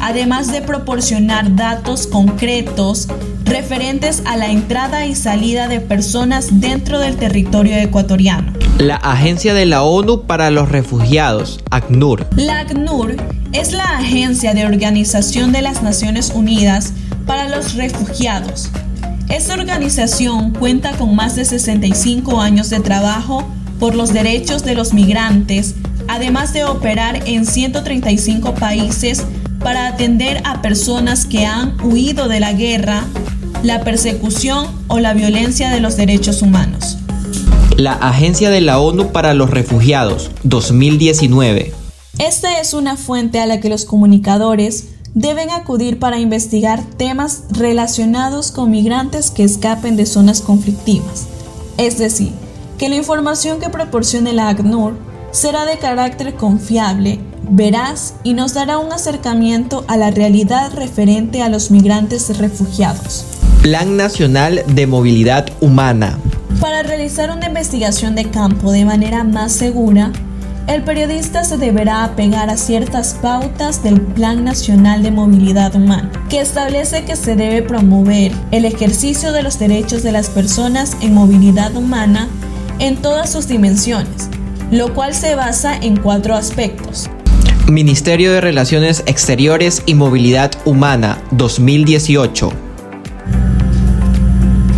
además 0.00 0.50
de 0.50 0.62
proporcionar 0.62 1.54
datos 1.54 2.08
concretos 2.08 3.06
referentes 3.44 4.24
a 4.26 4.36
la 4.36 4.50
entrada 4.50 5.06
y 5.06 5.14
salida 5.14 5.68
de 5.68 5.78
personas 5.78 6.60
dentro 6.60 6.98
del 6.98 7.18
territorio 7.18 7.76
ecuatoriano. 7.76 8.52
La 8.78 8.96
Agencia 8.96 9.54
de 9.54 9.64
la 9.64 9.84
ONU 9.84 10.22
para 10.22 10.50
los 10.50 10.70
Refugiados, 10.70 11.60
ACNUR. 11.70 12.26
La 12.34 12.58
ACNUR 12.58 13.14
es 13.52 13.70
la 13.70 13.84
Agencia 13.84 14.52
de 14.52 14.66
Organización 14.66 15.52
de 15.52 15.62
las 15.62 15.84
Naciones 15.84 16.32
Unidas 16.34 16.94
para 17.28 17.48
los 17.48 17.74
Refugiados 17.74 18.70
Esta 19.28 19.54
organización 19.54 20.50
cuenta 20.50 20.96
con 20.96 21.14
más 21.14 21.36
de 21.36 21.44
65 21.44 22.40
años 22.40 22.70
de 22.70 22.80
trabajo 22.80 23.48
por 23.78 23.94
los 23.94 24.12
derechos 24.12 24.64
de 24.64 24.74
los 24.74 24.92
migrantes, 24.94 25.76
además 26.12 26.52
de 26.52 26.64
operar 26.64 27.26
en 27.26 27.46
135 27.46 28.54
países 28.54 29.24
para 29.60 29.86
atender 29.86 30.42
a 30.44 30.60
personas 30.60 31.24
que 31.24 31.46
han 31.46 31.74
huido 31.82 32.28
de 32.28 32.38
la 32.38 32.52
guerra, 32.52 33.04
la 33.62 33.82
persecución 33.82 34.66
o 34.88 34.98
la 34.98 35.14
violencia 35.14 35.70
de 35.70 35.80
los 35.80 35.96
derechos 35.96 36.42
humanos. 36.42 36.98
La 37.78 37.94
Agencia 37.94 38.50
de 38.50 38.60
la 38.60 38.78
ONU 38.78 39.10
para 39.10 39.32
los 39.32 39.48
Refugiados, 39.48 40.30
2019. 40.42 41.72
Esta 42.18 42.60
es 42.60 42.74
una 42.74 42.98
fuente 42.98 43.40
a 43.40 43.46
la 43.46 43.60
que 43.60 43.70
los 43.70 43.86
comunicadores 43.86 44.88
deben 45.14 45.48
acudir 45.48 45.98
para 45.98 46.18
investigar 46.18 46.82
temas 46.98 47.44
relacionados 47.48 48.52
con 48.52 48.70
migrantes 48.70 49.30
que 49.30 49.44
escapen 49.44 49.96
de 49.96 50.04
zonas 50.04 50.42
conflictivas. 50.42 51.26
Es 51.78 51.96
decir, 51.96 52.32
que 52.76 52.90
la 52.90 52.96
información 52.96 53.60
que 53.60 53.70
proporcione 53.70 54.34
la 54.34 54.50
ACNUR 54.50 55.11
será 55.32 55.64
de 55.64 55.78
carácter 55.78 56.34
confiable, 56.34 57.18
veraz 57.50 58.14
y 58.22 58.34
nos 58.34 58.54
dará 58.54 58.78
un 58.78 58.92
acercamiento 58.92 59.84
a 59.88 59.96
la 59.96 60.10
realidad 60.10 60.72
referente 60.74 61.42
a 61.42 61.48
los 61.48 61.70
migrantes 61.70 62.38
refugiados. 62.38 63.24
Plan 63.62 63.96
Nacional 63.96 64.62
de 64.68 64.86
Movilidad 64.86 65.48
Humana. 65.60 66.18
Para 66.60 66.82
realizar 66.82 67.30
una 67.30 67.46
investigación 67.46 68.14
de 68.14 68.30
campo 68.30 68.70
de 68.70 68.84
manera 68.84 69.24
más 69.24 69.52
segura, 69.52 70.12
el 70.68 70.84
periodista 70.84 71.42
se 71.42 71.56
deberá 71.56 72.04
apegar 72.04 72.48
a 72.48 72.56
ciertas 72.56 73.14
pautas 73.14 73.82
del 73.82 74.00
Plan 74.00 74.44
Nacional 74.44 75.02
de 75.02 75.10
Movilidad 75.10 75.74
Humana, 75.74 76.12
que 76.28 76.40
establece 76.40 77.04
que 77.04 77.16
se 77.16 77.34
debe 77.34 77.62
promover 77.62 78.32
el 78.52 78.64
ejercicio 78.64 79.32
de 79.32 79.42
los 79.42 79.58
derechos 79.58 80.02
de 80.02 80.12
las 80.12 80.28
personas 80.28 80.96
en 81.00 81.14
movilidad 81.14 81.74
humana 81.74 82.28
en 82.78 82.96
todas 82.96 83.30
sus 83.30 83.48
dimensiones, 83.48 84.28
lo 84.72 84.94
cual 84.94 85.14
se 85.14 85.36
basa 85.36 85.76
en 85.76 85.96
cuatro 85.96 86.34
aspectos. 86.34 87.08
Ministerio 87.68 88.32
de 88.32 88.40
Relaciones 88.40 89.04
Exteriores 89.06 89.82
y 89.86 89.94
Movilidad 89.94 90.50
Humana 90.64 91.22
2018 91.30 92.50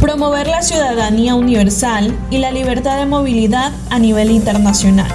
promover 0.01 0.47
la 0.49 0.63
ciudadanía 0.63 1.35
universal 1.35 2.15
y 2.31 2.39
la 2.39 2.53
libertad 2.53 2.99
de 2.99 3.07
movilidad 3.07 3.73
a 3.89 3.99
nivel 3.99 4.31
internacional. 4.31 5.11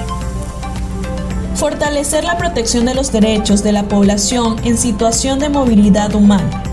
Fortalecer 1.55 2.23
la 2.23 2.38
protección 2.38 2.86
de 2.86 2.95
los 2.95 3.11
derechos 3.11 3.63
de 3.63 3.71
la 3.71 3.84
población 3.84 4.55
en 4.63 4.77
situación 4.77 5.39
de 5.39 5.49
movilidad 5.49 6.15
humana. 6.15 6.63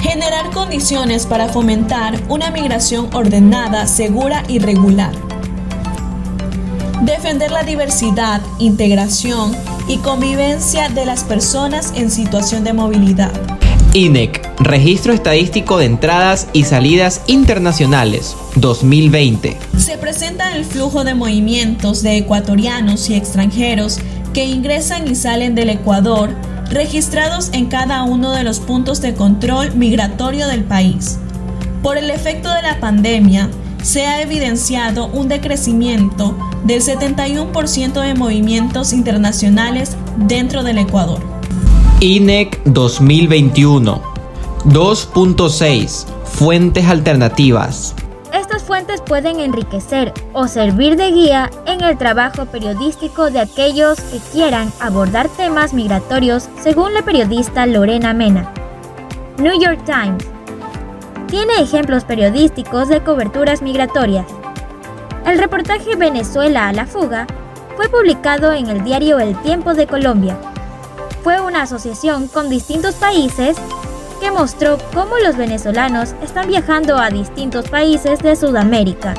Generar 0.00 0.50
condiciones 0.50 1.26
para 1.26 1.48
fomentar 1.48 2.20
una 2.28 2.50
migración 2.50 3.08
ordenada, 3.14 3.86
segura 3.86 4.42
y 4.48 4.58
regular. 4.58 5.27
Defender 7.02 7.52
la 7.52 7.62
diversidad, 7.62 8.42
integración 8.58 9.54
y 9.86 9.98
convivencia 9.98 10.88
de 10.88 11.06
las 11.06 11.22
personas 11.22 11.92
en 11.94 12.10
situación 12.10 12.64
de 12.64 12.72
movilidad. 12.72 13.30
INEC, 13.94 14.44
Registro 14.58 15.12
Estadístico 15.12 15.78
de 15.78 15.84
Entradas 15.86 16.48
y 16.52 16.64
Salidas 16.64 17.22
Internacionales, 17.28 18.36
2020. 18.56 19.56
Se 19.78 19.96
presenta 19.96 20.56
el 20.56 20.64
flujo 20.64 21.04
de 21.04 21.14
movimientos 21.14 22.02
de 22.02 22.16
ecuatorianos 22.16 23.08
y 23.10 23.14
extranjeros 23.14 24.00
que 24.34 24.46
ingresan 24.46 25.06
y 25.06 25.14
salen 25.14 25.54
del 25.54 25.70
Ecuador, 25.70 26.30
registrados 26.68 27.50
en 27.52 27.66
cada 27.66 28.02
uno 28.02 28.32
de 28.32 28.42
los 28.42 28.58
puntos 28.58 29.00
de 29.00 29.14
control 29.14 29.72
migratorio 29.76 30.48
del 30.48 30.64
país. 30.64 31.18
Por 31.80 31.96
el 31.96 32.10
efecto 32.10 32.52
de 32.52 32.62
la 32.62 32.80
pandemia, 32.80 33.48
se 33.82 34.06
ha 34.06 34.20
evidenciado 34.20 35.06
un 35.06 35.28
decrecimiento 35.28 36.36
del 36.64 36.82
71% 36.82 38.00
de 38.00 38.14
movimientos 38.14 38.92
internacionales 38.92 39.96
dentro 40.16 40.62
del 40.62 40.78
Ecuador. 40.78 41.20
INEC 42.00 42.62
2021 42.64 44.00
2.6 44.64 46.06
Fuentes 46.24 46.86
alternativas 46.86 47.94
Estas 48.32 48.62
fuentes 48.62 49.00
pueden 49.00 49.40
enriquecer 49.40 50.12
o 50.32 50.46
servir 50.46 50.96
de 50.96 51.10
guía 51.10 51.50
en 51.66 51.82
el 51.82 51.96
trabajo 51.98 52.46
periodístico 52.46 53.30
de 53.30 53.40
aquellos 53.40 54.00
que 54.00 54.18
quieran 54.32 54.72
abordar 54.80 55.28
temas 55.28 55.72
migratorios 55.72 56.48
según 56.62 56.94
la 56.94 57.02
periodista 57.02 57.66
Lorena 57.66 58.12
Mena. 58.14 58.52
New 59.38 59.60
York 59.60 59.80
Times 59.84 60.24
tiene 61.28 61.60
ejemplos 61.60 62.04
periodísticos 62.04 62.88
de 62.88 63.02
coberturas 63.02 63.62
migratorias. 63.62 64.26
El 65.24 65.38
reportaje 65.38 65.94
Venezuela 65.94 66.68
a 66.68 66.72
la 66.72 66.86
fuga 66.86 67.26
fue 67.76 67.88
publicado 67.88 68.52
en 68.52 68.66
el 68.66 68.82
diario 68.82 69.18
El 69.20 69.40
Tiempo 69.42 69.74
de 69.74 69.86
Colombia 69.86 70.36
fue 71.28 71.40
una 71.40 71.60
asociación 71.62 72.28
con 72.28 72.48
distintos 72.48 72.94
países 72.94 73.58
que 74.18 74.30
mostró 74.30 74.78
cómo 74.94 75.18
los 75.18 75.36
venezolanos 75.36 76.14
están 76.22 76.48
viajando 76.48 76.96
a 76.96 77.10
distintos 77.10 77.68
países 77.68 78.20
de 78.20 78.34
Sudamérica. 78.34 79.12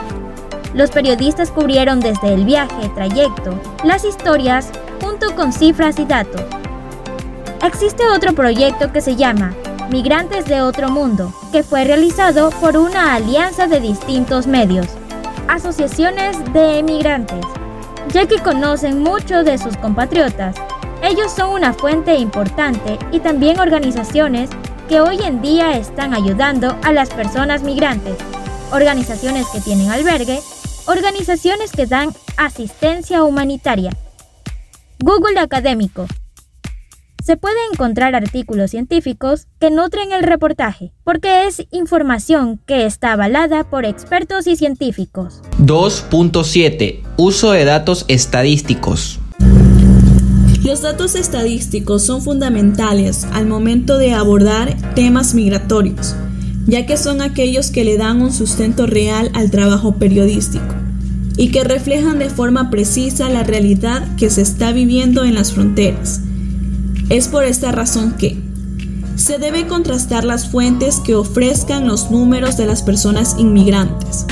Los 0.74 0.92
periodistas 0.92 1.52
cubrieron 1.52 2.00
desde 2.00 2.34
el 2.34 2.46
viaje, 2.46 2.90
trayecto, 2.96 3.60
las 3.84 4.06
historias, 4.06 4.72
junto 5.02 5.36
con 5.36 5.54
cifras 5.54 6.00
y 6.00 6.06
datos. 6.06 6.42
Existe 7.64 8.08
otro 8.10 8.34
proyecto 8.34 8.92
que 8.92 9.02
se 9.02 9.16
llama 9.16 9.54
Migrantes 9.90 10.46
de 10.46 10.62
Otro 10.62 10.90
Mundo, 10.90 11.34
que 11.52 11.64
fue 11.64 11.84
realizado 11.84 12.50
por 12.62 12.78
una 12.78 13.16
alianza 13.16 13.68
de 13.68 13.80
distintos 13.80 14.48
medios, 14.48 14.88
asociaciones 15.48 16.38
de 16.54 16.80
emigrantes, 16.80 17.46
ya 18.14 18.28
que 18.28 18.40
conocen 18.40 19.02
mucho 19.02 19.44
de 19.44 19.58
sus 19.58 19.76
compatriotas 19.78 20.56
ellos 21.02 21.32
son 21.32 21.52
una 21.52 21.74
fuente 21.74 22.16
importante 22.16 23.00
y 23.12 23.20
también 23.20 23.60
organizaciones 23.60 24.50
que 24.90 25.00
hoy 25.00 25.20
en 25.24 25.42
día 25.42 25.78
están 25.78 26.14
ayudando 26.14 26.78
a 26.84 26.92
las 26.92 27.10
personas 27.10 27.64
migrantes, 27.64 28.18
organizaciones 28.72 29.48
que 29.48 29.62
tienen 29.62 29.90
albergue, 29.90 30.42
organizaciones 30.88 31.72
que 31.72 31.86
dan 31.86 32.10
asistencia 32.36 33.24
humanitaria. 33.24 33.92
Google 35.00 35.40
Académico. 35.40 36.06
Se 37.30 37.38
puede 37.38 37.58
encontrar 37.72 38.16
artículos 38.16 38.72
científicos 38.72 39.46
que 39.60 39.70
nutren 39.70 40.14
el 40.14 40.24
reportaje, 40.24 40.94
porque 41.04 41.46
es 41.46 41.64
información 41.70 42.60
que 42.66 42.88
está 42.88 43.14
avalada 43.14 43.70
por 43.70 43.86
expertos 43.86 44.48
y 44.48 44.56
científicos. 44.56 45.44
2.7. 45.60 47.04
Uso 47.18 47.52
de 47.52 47.66
datos 47.66 48.06
estadísticos. 48.08 49.20
Los 50.64 50.82
datos 50.82 51.14
estadísticos 51.14 52.02
son 52.02 52.24
fundamentales 52.24 53.26
al 53.26 53.46
momento 53.46 54.00
de 54.00 54.14
abordar 54.14 54.76
temas 54.96 55.36
migratorios, 55.36 56.16
ya 56.66 56.88
que 56.88 56.98
son 56.98 57.22
aquellos 57.22 57.70
que 57.70 57.84
le 57.84 57.98
dan 57.98 58.24
un 58.24 58.34
sustento 58.34 58.88
real 58.88 59.30
al 59.36 59.52
trabajo 59.52 59.98
periodístico 59.98 60.74
y 61.38 61.52
que 61.52 61.64
reflejan 61.64 62.18
de 62.18 62.32
forma 62.32 62.72
precisa 62.72 63.30
la 63.30 63.44
realidad 63.44 64.16
que 64.16 64.32
se 64.32 64.42
está 64.42 64.72
viviendo 64.72 65.26
en 65.26 65.36
las 65.36 65.54
fronteras. 65.54 66.22
Es 67.10 67.28
por 67.28 67.44
esta 67.44 67.72
razón 67.72 68.14
que 68.18 68.38
se 69.16 69.40
debe 69.40 69.68
contrastar 69.68 70.24
las 70.24 70.48
fuentes 70.48 71.00
que 71.00 71.16
ofrezcan 71.16 71.88
los 71.88 72.12
números 72.12 72.56
de 72.56 72.68
las 72.68 72.84
personas 72.84 73.36
inmigrantes. 73.40 74.26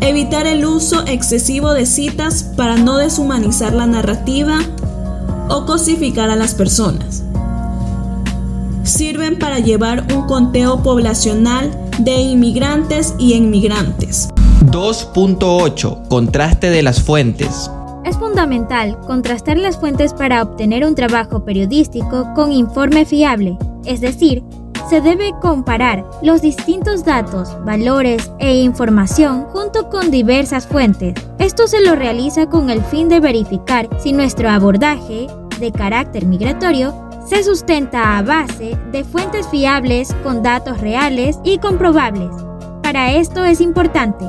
Evitar 0.00 0.46
el 0.46 0.64
uso 0.64 1.04
excesivo 1.06 1.74
de 1.74 1.86
citas 1.86 2.44
para 2.56 2.76
no 2.76 2.96
deshumanizar 2.96 3.74
la 3.74 3.86
narrativa 3.86 4.60
o 5.48 5.66
cosificar 5.66 6.30
a 6.30 6.36
las 6.36 6.54
personas. 6.54 7.24
Sirven 8.84 9.38
para 9.38 9.58
llevar 9.58 10.06
un 10.14 10.26
conteo 10.26 10.84
poblacional 10.84 11.70
de 11.98 12.20
inmigrantes 12.20 13.14
y 13.18 13.34
inmigrantes. 13.34 14.28
2.8 14.66 16.08
Contraste 16.08 16.70
de 16.70 16.82
las 16.82 17.02
fuentes. 17.02 17.70
Es 18.04 18.16
fundamental 18.16 18.98
contrastar 19.06 19.58
las 19.58 19.78
fuentes 19.78 20.14
para 20.14 20.42
obtener 20.42 20.84
un 20.86 20.94
trabajo 20.94 21.44
periodístico 21.44 22.32
con 22.34 22.50
informe 22.50 23.04
fiable, 23.04 23.58
es 23.84 24.00
decir, 24.00 24.42
se 24.88 25.00
debe 25.00 25.32
comparar 25.40 26.04
los 26.22 26.42
distintos 26.42 27.04
datos, 27.04 27.56
valores 27.64 28.32
e 28.38 28.56
información 28.56 29.44
junto 29.44 29.88
con 29.88 30.10
diversas 30.10 30.66
fuentes. 30.66 31.14
Esto 31.38 31.68
se 31.68 31.80
lo 31.80 31.94
realiza 31.94 32.46
con 32.46 32.70
el 32.70 32.82
fin 32.82 33.08
de 33.08 33.20
verificar 33.20 33.88
si 34.00 34.12
nuestro 34.12 34.48
abordaje 34.48 35.28
de 35.60 35.70
carácter 35.70 36.26
migratorio 36.26 36.94
se 37.24 37.44
sustenta 37.44 38.18
a 38.18 38.22
base 38.22 38.76
de 38.90 39.04
fuentes 39.04 39.46
fiables 39.48 40.12
con 40.24 40.42
datos 40.42 40.80
reales 40.80 41.38
y 41.44 41.58
comprobables. 41.58 42.30
Para 42.82 43.12
esto 43.12 43.44
es 43.44 43.60
importante 43.60 44.24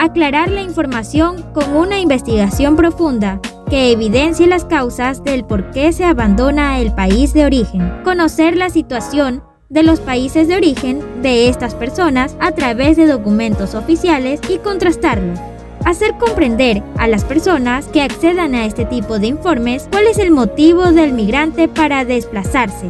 aclarar 0.00 0.50
la 0.50 0.62
información 0.62 1.42
con 1.52 1.76
una 1.76 2.00
investigación 2.00 2.74
profunda 2.74 3.38
que 3.68 3.92
evidencie 3.92 4.46
las 4.46 4.64
causas 4.64 5.22
del 5.22 5.44
por 5.44 5.70
qué 5.72 5.92
se 5.92 6.04
abandona 6.04 6.80
el 6.80 6.92
país 6.92 7.34
de 7.34 7.44
origen, 7.44 8.00
conocer 8.02 8.56
la 8.56 8.70
situación 8.70 9.42
de 9.68 9.82
los 9.82 10.00
países 10.00 10.48
de 10.48 10.56
origen 10.56 11.04
de 11.22 11.48
estas 11.50 11.74
personas 11.74 12.34
a 12.40 12.52
través 12.52 12.96
de 12.96 13.06
documentos 13.06 13.74
oficiales 13.74 14.40
y 14.48 14.56
contrastarlo. 14.56 15.34
Hacer 15.84 16.14
comprender 16.18 16.82
a 16.96 17.06
las 17.06 17.24
personas 17.24 17.86
que 17.86 18.00
accedan 18.02 18.54
a 18.54 18.64
este 18.64 18.86
tipo 18.86 19.18
de 19.18 19.26
informes 19.26 19.86
cuál 19.92 20.06
es 20.06 20.18
el 20.18 20.30
motivo 20.30 20.92
del 20.92 21.12
migrante 21.12 21.68
para 21.68 22.06
desplazarse. 22.06 22.88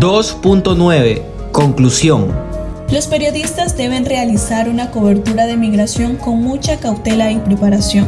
2.9 0.00 1.22
Conclusión 1.52 2.47
los 2.90 3.06
periodistas 3.06 3.76
deben 3.76 4.06
realizar 4.06 4.68
una 4.68 4.90
cobertura 4.90 5.46
de 5.46 5.56
migración 5.56 6.16
con 6.16 6.42
mucha 6.42 6.78
cautela 6.78 7.30
y 7.30 7.38
preparación. 7.38 8.06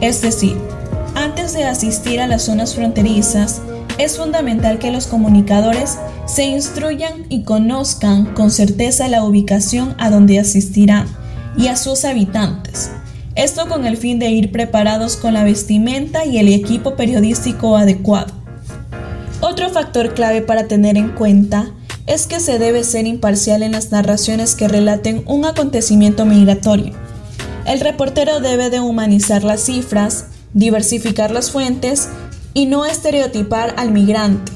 Es 0.00 0.22
decir, 0.22 0.56
antes 1.14 1.52
de 1.52 1.64
asistir 1.64 2.20
a 2.20 2.26
las 2.26 2.42
zonas 2.42 2.74
fronterizas, 2.74 3.62
es 3.96 4.16
fundamental 4.16 4.78
que 4.78 4.92
los 4.92 5.06
comunicadores 5.06 5.98
se 6.26 6.44
instruyan 6.44 7.26
y 7.28 7.42
conozcan 7.42 8.34
con 8.34 8.50
certeza 8.50 9.08
la 9.08 9.24
ubicación 9.24 9.94
a 9.98 10.10
donde 10.10 10.38
asistirán 10.38 11.06
y 11.56 11.68
a 11.68 11.76
sus 11.76 12.04
habitantes. 12.04 12.90
Esto 13.34 13.68
con 13.68 13.86
el 13.86 13.96
fin 13.96 14.18
de 14.18 14.30
ir 14.30 14.50
preparados 14.50 15.16
con 15.16 15.34
la 15.34 15.44
vestimenta 15.44 16.24
y 16.24 16.38
el 16.38 16.48
equipo 16.48 16.96
periodístico 16.96 17.76
adecuado. 17.76 18.32
Otro 19.40 19.70
factor 19.70 20.14
clave 20.14 20.42
para 20.42 20.66
tener 20.66 20.96
en 20.96 21.10
cuenta 21.10 21.72
es 22.08 22.26
que 22.26 22.40
se 22.40 22.58
debe 22.58 22.84
ser 22.84 23.06
imparcial 23.06 23.62
en 23.62 23.72
las 23.72 23.92
narraciones 23.92 24.54
que 24.54 24.66
relaten 24.66 25.22
un 25.26 25.44
acontecimiento 25.44 26.24
migratorio. 26.24 26.94
El 27.66 27.80
reportero 27.80 28.40
debe 28.40 28.70
de 28.70 28.80
humanizar 28.80 29.44
las 29.44 29.60
cifras, 29.60 30.24
diversificar 30.54 31.30
las 31.30 31.50
fuentes 31.50 32.08
y 32.54 32.64
no 32.64 32.86
estereotipar 32.86 33.74
al 33.76 33.92
migrante. 33.92 34.52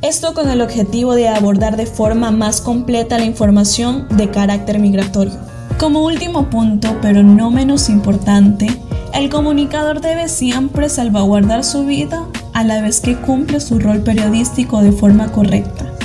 Esto 0.00 0.32
con 0.32 0.48
el 0.48 0.62
objetivo 0.62 1.14
de 1.14 1.28
abordar 1.28 1.76
de 1.76 1.84
forma 1.84 2.30
más 2.30 2.62
completa 2.62 3.18
la 3.18 3.26
información 3.26 4.06
de 4.16 4.30
carácter 4.30 4.78
migratorio. 4.78 5.36
Como 5.78 6.04
último 6.04 6.48
punto, 6.48 6.96
pero 7.02 7.22
no 7.22 7.50
menos 7.50 7.90
importante, 7.90 8.66
el 9.12 9.28
comunicador 9.28 10.00
debe 10.00 10.28
siempre 10.28 10.88
salvaguardar 10.88 11.64
su 11.64 11.84
vida 11.84 12.26
a 12.54 12.64
la 12.64 12.80
vez 12.80 13.00
que 13.00 13.16
cumple 13.16 13.60
su 13.60 13.78
rol 13.78 14.00
periodístico 14.00 14.80
de 14.80 14.92
forma 14.92 15.30
correcta. 15.32 15.97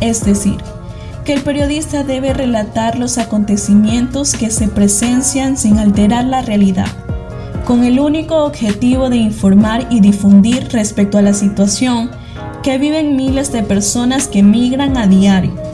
Es 0.00 0.24
decir, 0.24 0.56
que 1.24 1.34
el 1.34 1.42
periodista 1.42 2.02
debe 2.02 2.32
relatar 2.32 2.98
los 2.98 3.18
acontecimientos 3.18 4.34
que 4.34 4.50
se 4.50 4.68
presencian 4.68 5.56
sin 5.56 5.78
alterar 5.78 6.24
la 6.24 6.42
realidad, 6.42 6.88
con 7.64 7.84
el 7.84 8.00
único 8.00 8.44
objetivo 8.44 9.10
de 9.10 9.18
informar 9.18 9.86
y 9.90 10.00
difundir 10.00 10.68
respecto 10.72 11.18
a 11.18 11.22
la 11.22 11.34
situación 11.34 12.10
que 12.62 12.78
viven 12.78 13.16
miles 13.16 13.52
de 13.52 13.62
personas 13.62 14.28
que 14.28 14.42
migran 14.42 14.96
a 14.96 15.06
diario 15.06 15.69